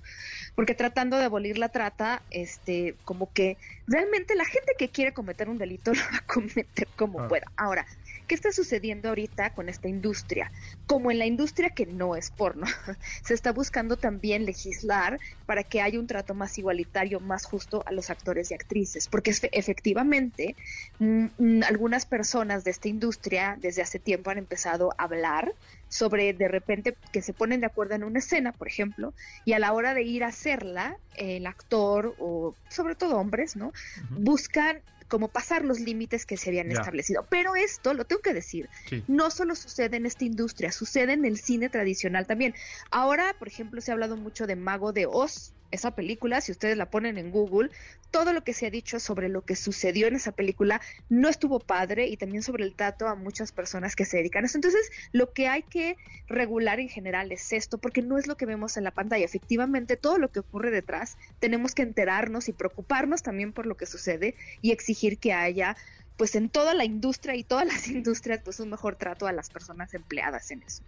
Porque 0.54 0.76
tratando 0.76 1.18
de 1.18 1.24
abolir 1.24 1.58
la 1.58 1.68
trata, 1.68 2.22
este, 2.30 2.94
como 3.04 3.32
que 3.32 3.56
realmente 3.88 4.36
la 4.36 4.44
gente 4.44 4.74
que 4.78 4.88
quiere 4.88 5.12
cometer 5.12 5.48
un 5.48 5.58
delito 5.58 5.92
lo 5.94 6.00
va 6.00 6.18
a 6.18 6.32
cometer 6.32 6.86
como 6.94 7.18
Ah. 7.22 7.26
pueda. 7.28 7.50
Ahora, 7.56 7.84
¿Qué 8.26 8.34
está 8.34 8.52
sucediendo 8.52 9.10
ahorita 9.10 9.50
con 9.50 9.68
esta 9.68 9.88
industria? 9.88 10.50
Como 10.86 11.10
en 11.10 11.18
la 11.18 11.26
industria 11.26 11.70
que 11.70 11.86
no 11.86 12.16
es 12.16 12.30
porno, 12.30 12.66
se 13.24 13.34
está 13.34 13.52
buscando 13.52 13.96
también 13.96 14.46
legislar 14.46 15.18
para 15.46 15.62
que 15.62 15.80
haya 15.82 15.98
un 15.98 16.06
trato 16.06 16.34
más 16.34 16.56
igualitario, 16.58 17.20
más 17.20 17.44
justo 17.44 17.82
a 17.86 17.92
los 17.92 18.10
actores 18.10 18.50
y 18.50 18.54
actrices, 18.54 19.08
porque 19.08 19.34
efectivamente 19.52 20.56
mm, 20.98 21.26
mm, 21.36 21.62
algunas 21.64 22.06
personas 22.06 22.64
de 22.64 22.70
esta 22.70 22.88
industria 22.88 23.58
desde 23.60 23.82
hace 23.82 23.98
tiempo 23.98 24.30
han 24.30 24.38
empezado 24.38 24.92
a 24.96 25.04
hablar 25.04 25.52
sobre 25.88 26.32
de 26.32 26.48
repente 26.48 26.96
que 27.12 27.22
se 27.22 27.32
ponen 27.32 27.60
de 27.60 27.66
acuerdo 27.66 27.94
en 27.94 28.04
una 28.04 28.18
escena, 28.18 28.52
por 28.52 28.68
ejemplo, 28.68 29.14
y 29.44 29.52
a 29.52 29.58
la 29.58 29.72
hora 29.72 29.94
de 29.94 30.02
ir 30.02 30.24
a 30.24 30.28
hacerla, 30.28 30.96
el 31.14 31.46
actor 31.46 32.14
o 32.18 32.54
sobre 32.68 32.94
todo 32.96 33.16
hombres, 33.16 33.54
¿no? 33.54 33.72
Buscan 34.10 34.82
como 35.14 35.28
pasar 35.28 35.64
los 35.64 35.78
límites 35.78 36.26
que 36.26 36.36
se 36.36 36.50
habían 36.50 36.72
establecido. 36.72 37.24
Pero 37.30 37.54
esto, 37.54 37.94
lo 37.94 38.04
tengo 38.04 38.20
que 38.20 38.34
decir, 38.34 38.68
Sí. 38.88 39.04
no 39.06 39.30
solo 39.30 39.54
sucede 39.54 39.96
en 39.96 40.06
esta 40.06 40.24
industria, 40.24 40.72
sucede 40.72 41.12
en 41.12 41.24
el 41.24 41.38
cine 41.38 41.68
tradicional 41.68 42.26
también. 42.26 42.52
Ahora, 42.90 43.36
por 43.38 43.46
ejemplo, 43.46 43.80
se 43.80 43.92
ha 43.92 43.94
hablado 43.94 44.16
mucho 44.16 44.48
de 44.48 44.56
Mago 44.56 44.92
de 44.92 45.06
Oz, 45.06 45.52
esa 45.70 45.94
película, 45.94 46.40
si 46.40 46.52
ustedes 46.52 46.76
la 46.76 46.90
ponen 46.90 47.18
en 47.18 47.30
Google, 47.30 47.70
todo 48.10 48.32
lo 48.32 48.44
que 48.44 48.52
se 48.52 48.66
ha 48.66 48.70
dicho 48.70 49.00
sobre 49.00 49.28
lo 49.28 49.42
que 49.42 49.56
sucedió 49.56 50.06
en 50.06 50.14
esa 50.14 50.32
película 50.32 50.80
no 51.08 51.28
estuvo 51.28 51.58
padre 51.58 52.06
y 52.06 52.16
también 52.16 52.42
sobre 52.42 52.64
el 52.64 52.74
trato 52.74 53.08
a 53.08 53.16
muchas 53.16 53.50
personas 53.50 53.96
que 53.96 54.04
se 54.04 54.18
dedican 54.18 54.44
a 54.44 54.46
eso. 54.46 54.58
Entonces, 54.58 54.88
lo 55.12 55.32
que 55.32 55.48
hay 55.48 55.62
que 55.62 55.96
regular 56.28 56.78
en 56.78 56.88
general 56.88 57.32
es 57.32 57.52
esto, 57.52 57.78
porque 57.78 58.02
no 58.02 58.18
es 58.18 58.26
lo 58.26 58.36
que 58.36 58.46
vemos 58.46 58.76
en 58.76 58.84
la 58.84 58.92
pantalla. 58.92 59.24
Efectivamente, 59.24 59.96
todo 59.96 60.18
lo 60.18 60.30
que 60.30 60.40
ocurre 60.40 60.70
detrás, 60.70 61.16
tenemos 61.40 61.74
que 61.74 61.82
enterarnos 61.82 62.48
y 62.48 62.52
preocuparnos 62.52 63.22
también 63.22 63.52
por 63.52 63.66
lo 63.66 63.76
que 63.76 63.86
sucede 63.86 64.36
y 64.62 64.70
exigir 64.70 65.18
que 65.18 65.32
haya 65.32 65.76
pues 66.16 66.36
en 66.36 66.48
toda 66.48 66.74
la 66.74 66.84
industria 66.84 67.34
y 67.34 67.44
todas 67.44 67.66
las 67.66 67.88
industrias 67.88 68.40
pues 68.44 68.60
un 68.60 68.70
mejor 68.70 68.96
trato 68.96 69.26
a 69.26 69.32
las 69.32 69.50
personas 69.50 69.94
empleadas 69.94 70.50
en 70.50 70.62
eso. 70.62 70.82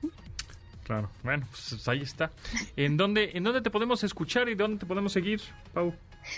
Claro, 0.86 1.10
bueno, 1.24 1.44
pues 1.50 1.88
ahí 1.88 2.00
está. 2.00 2.30
¿En 2.76 2.96
dónde, 2.96 3.32
¿En 3.34 3.42
dónde 3.42 3.60
te 3.60 3.70
podemos 3.70 4.04
escuchar 4.04 4.48
y 4.48 4.54
dónde 4.54 4.78
te 4.78 4.86
podemos 4.86 5.12
seguir, 5.12 5.40
Pau? 5.74 5.92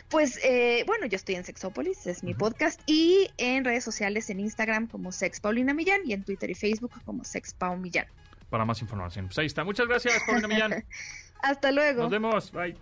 Pues 0.08 0.40
eh, 0.42 0.84
bueno, 0.86 1.04
yo 1.04 1.16
estoy 1.16 1.34
en 1.34 1.44
Sexópolis, 1.44 2.06
es 2.06 2.24
mi 2.24 2.32
podcast, 2.32 2.80
y 2.86 3.28
en 3.36 3.66
redes 3.66 3.84
sociales 3.84 4.30
en 4.30 4.40
Instagram 4.40 4.86
como 4.86 5.12
Sex 5.12 5.40
Paulina 5.40 5.74
Millán 5.74 6.00
y 6.06 6.14
en 6.14 6.24
Twitter 6.24 6.48
y 6.48 6.54
Facebook 6.54 6.92
como 7.04 7.24
Sex 7.24 7.52
Pau 7.52 7.76
Millán. 7.76 8.06
Para 8.48 8.64
más 8.64 8.80
información. 8.80 9.26
Pues 9.26 9.36
ahí 9.36 9.46
está. 9.46 9.64
Muchas 9.64 9.86
gracias, 9.86 10.14
Paulina 10.26 10.48
Millán. 10.48 10.82
Hasta 11.42 11.70
luego. 11.70 12.04
Nos 12.04 12.10
vemos. 12.10 12.50
Bye. 12.50 12.74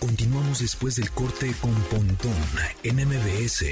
Continuamos 0.00 0.58
después 0.58 0.96
del 0.96 1.08
corte 1.12 1.54
con 1.60 1.72
Pontón 1.84 2.34
en 2.82 2.96
MBS. 2.96 3.64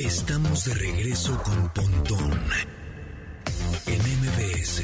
Estamos 0.00 0.64
de 0.64 0.72
regreso 0.76 1.36
con 1.42 1.68
Pontón 1.74 2.32
en 3.86 4.00
MBS. 4.00 4.82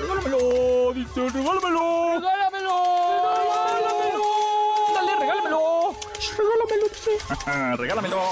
¡Regálamelo! 0.00 0.92
Dice, 0.92 1.28
regálamelo. 1.30 2.20
¡Regálamelo! 2.20 2.76
¡Regálamelo! 3.78 4.24
¡Dale, 4.92 5.12
regálamelo! 5.20 5.96
¡Regálamelo! 6.36 6.88
dice. 6.92 7.76
¡Regálamelo! 7.76 8.22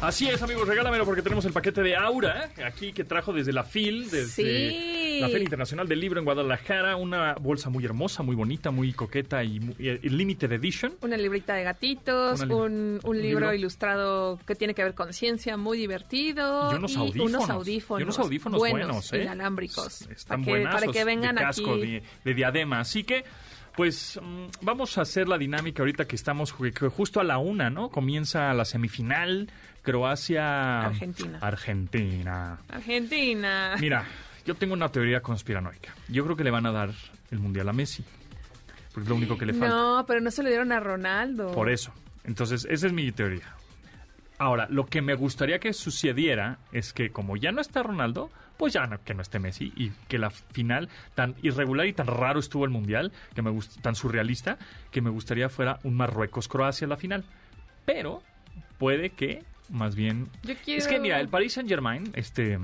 Así 0.00 0.28
es, 0.28 0.42
amigos, 0.42 0.66
regálamelo 0.66 1.04
porque 1.04 1.22
tenemos 1.22 1.44
el 1.44 1.52
paquete 1.52 1.82
de 1.82 1.96
Aura 1.96 2.50
¿eh? 2.56 2.64
aquí 2.64 2.92
que 2.92 3.04
trajo 3.04 3.32
desde 3.32 3.52
la 3.52 3.62
FIL, 3.62 4.10
desde 4.10 4.26
Sí. 4.26 5.05
La 5.20 5.28
Feria 5.28 5.44
Internacional 5.44 5.88
del 5.88 6.00
Libro 6.00 6.18
en 6.18 6.24
Guadalajara, 6.24 6.96
una 6.96 7.34
bolsa 7.34 7.70
muy 7.70 7.84
hermosa, 7.84 8.22
muy 8.22 8.34
bonita, 8.36 8.70
muy 8.70 8.92
coqueta 8.92 9.42
y, 9.44 9.56
y- 9.78 9.88
y 10.02 10.08
limited 10.08 10.52
edition. 10.52 10.94
Una 11.02 11.16
librita 11.16 11.54
de 11.54 11.64
gatitos, 11.64 12.46
li- 12.46 12.52
un, 12.52 13.00
un 13.02 13.16
libro, 13.20 13.40
libro. 13.40 13.54
ilustrado 13.54 14.38
que 14.46 14.54
tiene 14.54 14.74
que 14.74 14.82
ver 14.84 14.94
con 14.94 15.12
ciencia, 15.12 15.56
muy 15.56 15.78
divertido. 15.78 16.72
Y 16.72 16.76
unos 16.76 16.96
audífonos. 16.96 17.30
unos 17.34 17.50
audífonos. 17.50 18.00
Y 18.00 18.02
unos 18.04 18.18
audífonos 18.18 18.58
buenos, 18.58 19.12
¿eh? 19.12 19.22
Inalámbricos. 19.22 20.02
Están 20.02 20.40
para 20.40 20.44
que, 20.44 20.50
buenazos, 20.50 20.80
para 20.80 20.92
que 20.92 21.04
vengan 21.04 21.34
de 21.36 21.40
casco, 21.42 21.72
aquí. 21.74 21.80
de, 21.86 22.02
de 22.24 22.34
diadema. 22.34 22.80
Así 22.80 23.04
que, 23.04 23.24
pues, 23.76 24.18
mm, 24.22 24.46
vamos 24.62 24.96
a 24.98 25.02
hacer 25.02 25.28
la 25.28 25.38
dinámica 25.38 25.82
ahorita 25.82 26.06
que 26.06 26.16
estamos 26.16 26.52
que 26.52 26.88
justo 26.88 27.20
a 27.20 27.24
la 27.24 27.38
una, 27.38 27.70
¿no? 27.70 27.90
Comienza 27.90 28.52
la 28.54 28.64
semifinal, 28.64 29.50
Croacia... 29.82 30.80
Argentina. 30.86 31.38
Argentina. 31.40 32.58
Argentina. 32.68 33.76
Mira, 33.80 34.04
yo 34.46 34.54
tengo 34.54 34.74
una 34.74 34.88
teoría 34.88 35.20
conspiranoica. 35.20 35.92
Yo 36.08 36.24
creo 36.24 36.36
que 36.36 36.44
le 36.44 36.50
van 36.50 36.66
a 36.66 36.72
dar 36.72 36.90
el 37.30 37.38
Mundial 37.38 37.68
a 37.68 37.72
Messi. 37.72 38.04
Porque 38.92 39.02
es 39.02 39.08
lo 39.08 39.16
único 39.16 39.36
que 39.36 39.44
le 39.44 39.52
falta. 39.52 39.74
No, 39.74 40.04
pero 40.06 40.20
no 40.20 40.30
se 40.30 40.42
lo 40.42 40.48
dieron 40.48 40.72
a 40.72 40.80
Ronaldo. 40.80 41.52
Por 41.52 41.68
eso. 41.68 41.92
Entonces, 42.24 42.66
esa 42.70 42.86
es 42.86 42.92
mi 42.92 43.10
teoría. 43.12 43.54
Ahora, 44.38 44.66
lo 44.70 44.86
que 44.86 45.02
me 45.02 45.14
gustaría 45.14 45.58
que 45.58 45.72
sucediera 45.72 46.58
es 46.72 46.92
que 46.92 47.10
como 47.10 47.36
ya 47.36 47.52
no 47.52 47.60
está 47.60 47.82
Ronaldo, 47.82 48.30
pues 48.56 48.72
ya 48.74 48.86
no, 48.86 49.02
que 49.02 49.14
no 49.14 49.22
esté 49.22 49.38
Messi 49.38 49.72
y 49.76 49.90
que 50.08 50.18
la 50.18 50.30
final 50.30 50.88
tan 51.14 51.34
irregular 51.42 51.86
y 51.86 51.92
tan 51.92 52.06
raro 52.06 52.40
estuvo 52.40 52.64
el 52.64 52.70
mundial, 52.70 53.12
que 53.34 53.42
me 53.42 53.52
tan 53.82 53.94
surrealista, 53.94 54.58
que 54.90 55.00
me 55.00 55.10
gustaría 55.10 55.48
fuera 55.48 55.78
un 55.84 55.94
Marruecos-Croacia 55.94 56.86
la 56.86 56.96
final. 56.96 57.24
Pero 57.84 58.22
puede 58.78 59.10
que 59.10 59.42
más 59.70 59.94
bien 59.94 60.28
Yo 60.42 60.54
quiero... 60.64 60.80
es 60.80 60.86
que 60.86 61.00
mira, 61.00 61.18
el 61.20 61.28
Paris 61.28 61.54
Saint 61.54 61.68
Germain, 61.68 62.10
este 62.14 62.58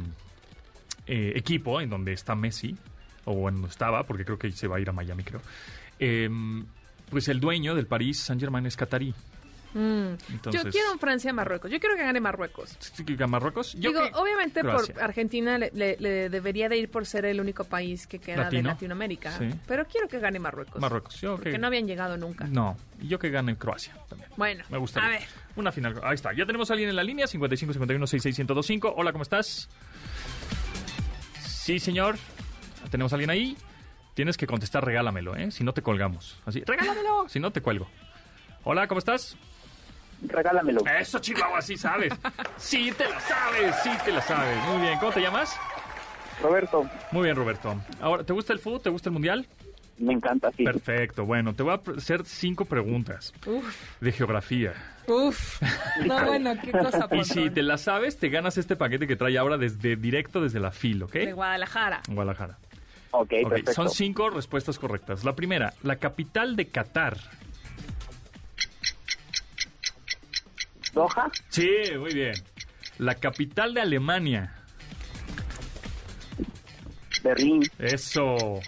eh, 1.07 1.33
equipo 1.37 1.81
en 1.81 1.91
donde 1.91 2.13
está 2.13 2.35
Messi, 2.35 2.77
o 3.25 3.49
en 3.49 3.55
donde 3.57 3.69
estaba, 3.69 4.05
porque 4.05 4.25
creo 4.25 4.39
que 4.39 4.51
se 4.53 4.67
va 4.69 4.77
a 4.77 4.81
ir 4.81 4.89
a 4.89 4.93
Miami, 4.93 5.23
creo. 5.25 5.41
em, 5.99 6.65
pues 7.11 7.29
el 7.29 7.41
dueño 7.41 7.75
del 7.75 7.87
Paris 7.87 8.19
Saint 8.21 8.41
Germain 8.41 8.65
es 8.67 8.77
catarí. 8.77 9.15
Mm. 9.75 10.17
Entonces, 10.33 10.65
Yo 10.65 10.71
quiero 10.71 10.93
un 10.93 10.99
Francia-Marruecos. 10.99 11.71
Yo 11.71 11.81
quiero 11.81 11.97
que 11.97 12.03
gane 12.03 12.21
Marruecos. 12.21 12.77
¿sí 12.79 13.05
que 13.07 13.27
Marruecos? 13.27 13.73
Yo 13.75 13.89
Digo, 13.91 14.03
que- 14.03 14.11
obviamente 14.19 14.61
Croacia. 14.61 14.93
por 14.95 15.03
Argentina 15.03 15.57
le, 15.57 15.71
le- 15.73 15.97
le 15.99 16.29
debería 16.29 16.69
de 16.69 16.77
ir 16.77 16.91
por 16.91 17.07
ser 17.07 17.25
el 17.25 17.41
único 17.41 17.65
país 17.65 18.07
que 18.07 18.19
queda 18.19 18.43
Latino. 18.45 18.63
de 18.65 18.69
Latinoamérica. 18.69 19.33
Sí. 19.39 19.49
Pero 19.67 19.87
quiero 19.87 20.09
que 20.09 20.19
gane 20.19 20.39
Marruecos. 20.39 20.79
Marruecos. 20.79 21.19
Yo 21.23 21.37
Porque 21.37 21.53
que- 21.53 21.59
no 21.59 21.69
habían 21.69 21.87
llegado 21.87 22.19
nunca. 22.19 22.47
No, 22.47 22.77
y 23.01 23.09
yo 23.09 23.19
que 23.19 23.31
gane 23.31 23.57
Croacia 23.57 23.95
también. 24.11 24.31
Bueno, 24.37 24.63
Me 24.69 24.77
gustaría. 24.77 25.09
a 25.09 25.13
ver. 25.13 25.23
Una 25.57 25.73
final. 25.73 25.99
Ahí 26.03 26.15
está. 26.17 26.35
Ya 26.35 26.45
tenemos 26.45 26.69
a 26.71 26.75
alguien 26.75 26.91
en 26.91 26.97
la 26.97 27.03
línea. 27.05 27.27
55 27.27 27.73
51 27.73 28.07
66 28.07 28.39
1025. 28.41 28.93
Hola, 28.95 29.13
¿cómo 29.13 29.23
estás? 29.23 29.71
Sí, 31.63 31.79
señor. 31.79 32.17
Tenemos 32.91 33.13
a 33.13 33.15
alguien 33.15 33.31
ahí. 33.31 33.57
Tienes 34.15 34.37
que 34.37 34.49
contestar, 34.49 34.85
regálamelo, 34.85 35.37
¿eh? 35.37 35.53
Si 35.53 35.63
no 35.63 35.73
te 35.73 35.81
colgamos. 35.81 36.37
Así, 36.45 36.61
regálamelo. 36.67 37.29
Si 37.29 37.39
no, 37.39 37.53
te 37.53 37.61
cuelgo. 37.61 37.87
Hola, 38.65 38.89
¿cómo 38.89 38.99
estás? 38.99 39.37
Regálamelo. 40.23 40.81
Eso, 40.99 41.21
Chihuahua, 41.21 41.63
sí 41.63 41.77
sabes. 41.77 42.13
Sí 42.57 42.91
te 42.99 43.09
la 43.09 43.21
sabes, 43.21 43.77
sí 43.85 43.91
te 44.05 44.11
la 44.11 44.21
sabes. 44.23 44.59
Muy 44.65 44.81
bien. 44.83 44.99
¿Cómo 44.99 45.13
te 45.13 45.21
llamas? 45.21 45.57
Roberto, 46.43 46.91
Muy 47.13 47.23
bien, 47.23 47.37
Roberto. 47.37 47.81
Ahora, 48.01 48.25
¿te 48.25 48.33
gusta 48.33 48.53
el 48.53 48.59
fútbol? 48.59 48.83
¿Te 48.83 48.91
gusta 48.91 49.09
el 49.11 49.13
mundial? 49.13 49.47
Me 49.99 50.13
encanta, 50.15 50.51
sí. 50.57 50.65
Perfecto. 50.65 51.25
Bueno, 51.25 51.55
te 51.55 51.63
voy 51.63 51.73
a 51.75 51.93
hacer 51.97 52.25
cinco 52.25 52.65
preguntas 52.65 53.33
Uf, 53.47 53.77
de 54.01 54.13
geografía. 54.13 54.73
uf. 55.07 55.61
No, 56.07 56.25
bueno, 56.27 56.55
qué 56.63 56.73
cosa, 56.73 57.07
Y 57.13 57.25
si 57.25 57.51
te 57.51 57.63
la 57.63 57.79
sabes, 57.79 58.17
te 58.19 58.29
ganas 58.29 58.57
este 58.59 58.75
paquete 58.77 59.07
que 59.07 59.17
trae 59.17 59.37
ahora 59.39 59.57
desde 59.59 59.97
directo 59.97 60.41
desde 60.41 60.59
la 60.61 60.71
FIL, 60.73 61.03
¿ok? 61.05 61.13
De 61.13 61.33
Guadalajara. 61.33 62.01
En 62.09 62.15
Guadalajara. 62.15 62.59
Ok, 63.13 63.33
Ok, 63.43 63.49
perfecto. 63.51 63.73
Son 63.75 63.91
cinco 63.91 64.31
respuestas 64.31 64.79
correctas. 64.79 65.23
La 65.25 65.35
primera, 65.37 65.75
la 65.83 65.97
capital 65.97 66.57
de 66.57 66.69
Qatar. 66.69 67.19
Doha, 70.95 71.31
Sí, 71.49 71.69
muy 71.99 72.13
bien. 72.15 72.35
La 72.99 73.15
capital 73.15 73.73
de 73.75 73.81
Alemania. 73.83 74.55
Berlín, 77.23 77.63
Eso. 77.79 78.61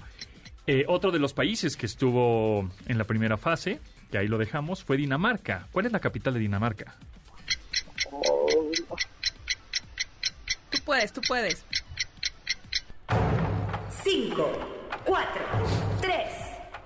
Eh, 0.67 0.85
otro 0.89 1.11
de 1.11 1.19
los 1.19 1.35
países 1.35 1.77
que 1.77 1.85
estuvo 1.85 2.71
en 2.87 2.97
la 2.97 3.05
primera 3.05 3.37
fase, 3.37 3.81
que 4.11 4.17
ahí 4.19 4.29
lo 4.29 4.39
dejamos, 4.39 4.83
fue 4.83 4.97
Dinamarca. 4.97 5.69
¿Cuál 5.73 5.87
es 5.87 5.93
la 5.93 6.01
capital 6.01 6.33
de 6.35 6.41
Dinamarca? 6.41 6.97
Tú 10.71 10.79
puedes, 10.85 11.13
tú 11.13 11.21
puedes. 11.29 11.67
5, 14.05 14.53
4, 15.05 15.33
3, 15.53 15.84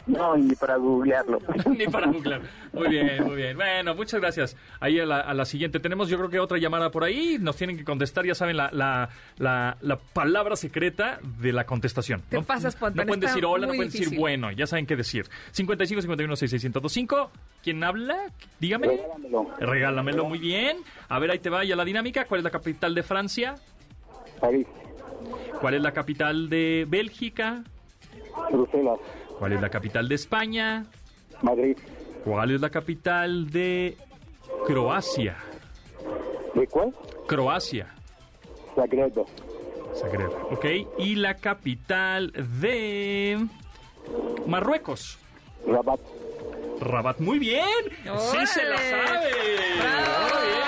no, 0.09 0.37
ni 0.37 0.55
para 0.55 0.77
googlearlo. 0.77 1.39
Ni 1.77 1.87
para 1.87 2.07
googlear. 2.07 2.41
Muy 2.73 2.89
bien, 2.89 3.25
muy 3.25 3.37
bien. 3.37 3.57
Bueno, 3.57 3.95
muchas 3.95 4.21
gracias. 4.21 4.57
Ahí 4.81 4.99
a 4.99 5.07
la, 5.07 5.21
a 5.21 5.35
la 5.35 5.45
siguiente. 5.45 5.79
Tenemos 5.81 6.09
yo 6.09 6.17
creo 6.19 6.31
que 6.31 6.41
otra 6.41 6.59
llamada 6.59 6.91
por 6.91 7.05
ahí. 7.05 7.37
Nos 7.39 7.57
tienen 7.57 7.77
que 7.77 7.85
contestar, 7.85 8.25
ya 8.25 8.35
saben, 8.35 8.57
la, 8.57 8.71
la, 8.73 9.09
la, 9.37 9.77
la 9.81 9.97
palabra 9.97 10.57
secreta 10.57 11.21
de 11.41 11.53
la 11.53 11.65
contestación. 11.65 12.23
Te 12.29 12.41
pasas, 12.43 12.75
No 12.81 12.91
pueden 12.93 13.11
está 13.11 13.27
decir 13.29 13.45
hola, 13.45 13.67
no 13.67 13.75
pueden 13.75 13.93
decir 13.93 14.19
bueno. 14.19 14.51
Ya 14.51 14.67
saben 14.67 14.87
qué 14.87 14.97
decir. 14.97 15.27
55 15.53 16.03
51 16.03 16.37
6605. 16.37 17.31
¿Quién 17.63 17.85
habla? 17.85 18.33
Dígame. 18.59 18.87
Regálamelo. 18.89 19.47
Regálamelo 19.61 20.25
muy 20.25 20.39
bien. 20.39 20.79
A 21.09 21.19
ver, 21.19 21.31
ahí 21.31 21.39
te 21.39 21.51
va 21.51 21.65
ya 21.65 21.77
la 21.77 21.85
dinámica. 21.85 22.25
¿Cuál 22.25 22.39
es 22.41 22.45
la 22.45 22.51
capital 22.51 22.95
de 22.95 23.03
Francia? 23.03 23.55
París, 24.41 24.67
¿Cuál 25.61 25.75
es 25.75 25.83
la 25.83 25.93
capital 25.93 26.49
de 26.49 26.87
Bélgica? 26.89 27.65
Bruselas, 28.53 28.99
¿Cuál 29.39 29.53
es 29.53 29.61
la 29.61 29.69
capital 29.69 30.09
de 30.09 30.15
España? 30.15 30.87
Madrid. 31.43 31.77
¿Cuál 32.25 32.51
es 32.51 32.61
la 32.61 32.71
capital 32.71 33.51
de 33.51 33.97
Croacia? 34.67 35.37
¿De 36.55 36.67
cuál? 36.67 36.93
Croacia. 37.27 37.95
Zagreb. 38.75 39.13
Zagreb. 39.95 40.31
Ok. 40.51 40.67
¿Y 40.99 41.15
la 41.17 41.35
capital 41.35 42.33
de 42.61 43.47
Marruecos? 44.47 45.19
Rabat. 45.67 46.01
Rabat. 46.81 47.21
Muy 47.21 47.39
bien. 47.39 47.65
Sí 48.33 48.47
se 48.47 48.65
la 48.65 48.79
sabe. 48.79 49.31
¡Bravo! 49.79 50.35
Muy 50.35 50.49
bien. 50.49 50.68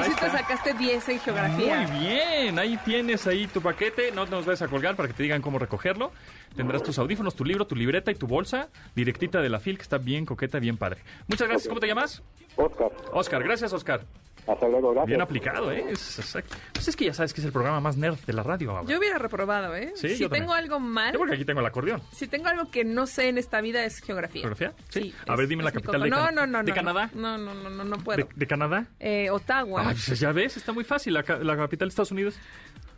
Ahí 0.00 0.10
sí 0.10 0.16
te 0.18 0.30
sacaste 0.30 0.74
10 0.74 1.08
en 1.08 1.20
geografía. 1.20 1.80
Muy 1.82 2.00
bien, 2.00 2.58
ahí 2.58 2.76
tienes 2.78 3.26
ahí 3.26 3.46
tu 3.46 3.60
paquete, 3.60 4.12
no 4.12 4.26
nos 4.26 4.46
vayas 4.46 4.62
a 4.62 4.68
colgar 4.68 4.96
para 4.96 5.08
que 5.08 5.14
te 5.14 5.22
digan 5.22 5.42
cómo 5.42 5.58
recogerlo. 5.58 6.12
Tendrás 6.56 6.82
tus 6.82 6.98
audífonos, 6.98 7.34
tu 7.34 7.44
libro, 7.44 7.66
tu 7.66 7.76
libreta 7.76 8.10
y 8.10 8.14
tu 8.14 8.26
bolsa 8.26 8.68
directita 8.94 9.40
de 9.40 9.48
la 9.48 9.60
FIL, 9.60 9.76
que 9.76 9.82
está 9.82 9.98
bien 9.98 10.26
coqueta, 10.26 10.58
bien 10.58 10.76
padre. 10.76 11.00
Muchas 11.28 11.48
gracias, 11.48 11.68
¿cómo 11.68 11.80
te 11.80 11.86
llamas? 11.86 12.22
Oscar. 12.56 12.90
Oscar, 13.12 13.42
gracias 13.42 13.72
Oscar. 13.72 14.00
Hasta 14.46 14.68
luego, 14.68 14.90
gracias. 14.90 15.06
Bien 15.06 15.20
aplicado, 15.20 15.70
¿eh? 15.72 15.84
Es, 15.90 16.18
exacto. 16.18 16.56
Pues 16.72 16.88
es 16.88 16.96
que 16.96 17.04
ya 17.04 17.14
sabes 17.14 17.32
que 17.34 17.40
es 17.40 17.44
el 17.46 17.52
programa 17.52 17.80
más 17.80 17.96
nerd 17.96 18.18
de 18.26 18.32
la 18.32 18.42
radio 18.42 18.70
ahora. 18.72 18.84
Yo 18.88 18.98
hubiera 18.98 19.18
reprobado, 19.18 19.74
¿eh? 19.76 19.92
Sí, 19.96 20.08
si 20.10 20.18
yo 20.22 20.28
tengo 20.30 20.48
también. 20.52 20.64
algo 20.64 20.80
mal, 20.80 21.12
Yo 21.12 21.18
porque 21.18 21.34
aquí 21.34 21.44
tengo 21.44 21.60
el 21.60 21.66
acordeón. 21.66 22.02
si 22.12 22.26
tengo 22.26 22.48
algo 22.48 22.70
que 22.70 22.84
no 22.84 23.06
sé 23.06 23.28
en 23.28 23.38
esta 23.38 23.60
vida 23.60 23.84
es 23.84 24.00
geografía. 24.00 24.40
¿Geografía? 24.42 24.72
Sí. 24.88 25.14
A 25.28 25.32
es- 25.32 25.38
ver, 25.38 25.46
dime 25.48 25.62
la 25.62 25.68
es 25.70 25.74
capital 25.74 26.02
de 26.02 26.10
no, 26.10 26.30
no, 26.30 26.46
no, 26.46 26.62
¿de 26.62 26.70
no, 26.70 26.74
Canadá? 26.74 27.10
No, 27.14 27.38
no, 27.38 27.54
no, 27.54 27.70
no, 27.70 27.84
no 27.84 27.96
¿De, 27.96 28.02
puedo. 28.02 28.28
de 28.34 28.46
Canadá? 28.46 28.86
Eh, 28.98 29.30
Ottawa, 29.30 29.82
Ah, 29.82 29.92
pues 29.92 30.18
ya 30.18 30.32
ves, 30.32 30.56
está 30.56 30.72
muy 30.72 30.84
fácil. 30.84 31.14
La, 31.14 31.22
la 31.42 31.56
capital 31.56 31.88
de 31.88 31.90
Estados 31.90 32.10
Unidos, 32.12 32.36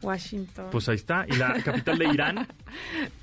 Washington, 0.00 0.66
pues 0.70 0.88
ahí 0.88 0.96
está. 0.96 1.24
¿Y 1.28 1.36
la 1.36 1.54
capital 1.62 1.98
de 1.98 2.06
Irán? 2.06 2.48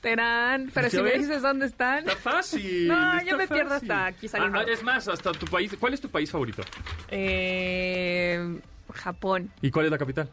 Teherán. 0.00 0.70
Pero 0.74 0.86
¿Ya 0.88 0.90
si 0.90 1.02
me 1.02 1.12
dices 1.18 1.42
dónde 1.42 1.66
están, 1.66 1.98
Está 2.00 2.16
fácil. 2.16 2.88
No, 2.88 3.18
está 3.18 3.30
yo 3.30 3.36
me 3.36 3.46
pierdo 3.48 3.74
hasta 3.74 4.06
aquí 4.06 4.28
saliendo. 4.28 4.58
Ah, 4.58 4.64
ah, 4.66 4.70
es 4.70 4.82
más, 4.82 5.08
hasta 5.08 5.32
tu 5.32 5.46
país. 5.46 5.72
¿Cuál 5.78 5.94
es 5.94 6.00
tu 6.00 6.08
país 6.08 6.30
favorito? 6.30 6.62
eh, 7.10 8.58
Japón, 8.92 9.50
¿Y 9.62 9.70
cuál 9.70 9.86
es 9.86 9.90
la 9.92 9.98
capital? 9.98 10.28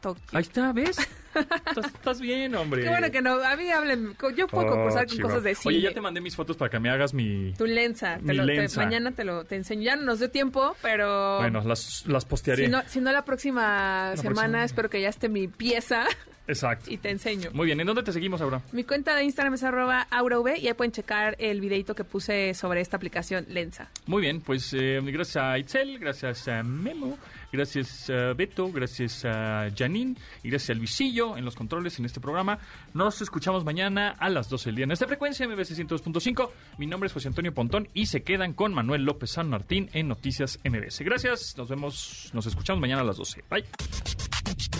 Tokio. 0.00 0.24
Ahí 0.32 0.40
está, 0.42 0.72
¿ves? 0.72 0.96
estás, 1.34 1.84
estás 1.84 2.20
bien, 2.22 2.54
hombre. 2.54 2.82
Qué 2.82 2.88
bueno 2.88 3.10
que 3.10 3.20
no, 3.20 3.34
a 3.44 3.54
mí 3.54 3.70
hablen, 3.70 4.16
yo 4.34 4.48
puedo 4.48 4.66
Oh, 4.66 4.70
concursar 4.70 5.06
con 5.06 5.18
cosas 5.18 5.42
de 5.44 5.54
cine. 5.54 5.74
Oye, 5.76 5.82
ya 5.82 5.92
te 5.92 6.00
mandé 6.00 6.22
mis 6.22 6.34
fotos 6.34 6.56
para 6.56 6.70
que 6.70 6.80
me 6.80 6.88
hagas 6.88 7.12
mi... 7.12 7.52
Tu 7.52 7.66
lenza, 7.66 8.16
te 8.16 8.22
Mi 8.22 8.34
lo- 8.34 8.46
te- 8.46 8.54
lenza. 8.54 8.80
mañana 8.82 9.12
te 9.12 9.24
lo 9.24 9.44
te 9.44 9.56
enseño. 9.56 9.82
Ya 9.82 9.96
no 9.96 10.02
nos 10.04 10.18
dio 10.18 10.30
tiempo, 10.30 10.74
pero 10.80 11.36
Bueno, 11.38 11.62
las, 11.66 12.04
las 12.06 12.24
postearé. 12.24 12.64
si 12.64 12.70
no, 12.70 12.82
si 12.86 13.00
no 13.02 13.12
la 13.12 13.26
próxima 13.26 14.12
semana 14.16 14.32
próxima. 14.34 14.64
espero 14.64 14.88
que 14.90 15.02
ya 15.02 15.10
esté 15.10 15.28
mi 15.28 15.46
pieza 15.48 16.06
Exacto. 16.50 16.90
y 16.90 16.96
te 16.98 17.10
enseño. 17.10 17.50
Muy 17.52 17.66
bien, 17.66 17.80
¿en 17.80 17.86
dónde 17.86 18.02
te 18.02 18.12
seguimos 18.12 18.40
ahora? 18.40 18.62
Mi 18.72 18.84
cuenta 18.84 19.14
de 19.14 19.24
Instagram 19.24 19.54
es 19.54 19.62
arroba 19.62 20.06
aurav 20.10 20.56
y 20.56 20.68
ahí 20.68 20.74
pueden 20.74 20.92
checar 20.92 21.36
el 21.38 21.60
videito 21.60 21.94
que 21.94 22.04
puse 22.04 22.54
sobre 22.54 22.80
esta 22.80 22.96
aplicación 22.96 23.46
Lenza. 23.48 23.88
Muy 24.06 24.22
bien, 24.22 24.40
pues 24.40 24.72
eh, 24.74 25.00
gracias 25.02 25.36
a 25.36 25.58
Itzel, 25.58 25.98
gracias 25.98 26.48
a 26.48 26.62
Memo, 26.62 27.18
gracias 27.52 28.10
a 28.10 28.32
Beto, 28.32 28.70
gracias 28.72 29.24
a 29.24 29.68
Janine 29.76 30.16
y 30.42 30.50
gracias 30.50 30.70
a 30.70 30.78
Luisillo 30.78 31.36
en 31.36 31.44
los 31.44 31.54
controles 31.54 31.98
en 31.98 32.04
este 32.04 32.20
programa. 32.20 32.58
Nos 32.94 33.20
escuchamos 33.20 33.64
mañana 33.64 34.10
a 34.18 34.28
las 34.28 34.48
12 34.48 34.70
del 34.70 34.76
día 34.76 34.84
en 34.84 34.92
esta 34.92 35.06
frecuencia 35.06 35.46
MBC 35.46 35.70
102.5. 35.70 36.50
Mi 36.78 36.86
nombre 36.86 37.08
es 37.08 37.12
José 37.12 37.28
Antonio 37.28 37.52
Pontón 37.52 37.88
y 37.94 38.06
se 38.06 38.22
quedan 38.22 38.54
con 38.54 38.72
Manuel 38.74 39.04
López 39.04 39.30
San 39.30 39.48
Martín 39.48 39.90
en 39.92 40.08
Noticias 40.08 40.58
MBC. 40.64 41.04
Gracias, 41.04 41.54
nos 41.56 41.68
vemos, 41.68 42.30
nos 42.32 42.46
escuchamos 42.46 42.80
mañana 42.80 43.02
a 43.02 43.04
las 43.04 43.16
12. 43.16 43.44
Bye. 43.50 44.79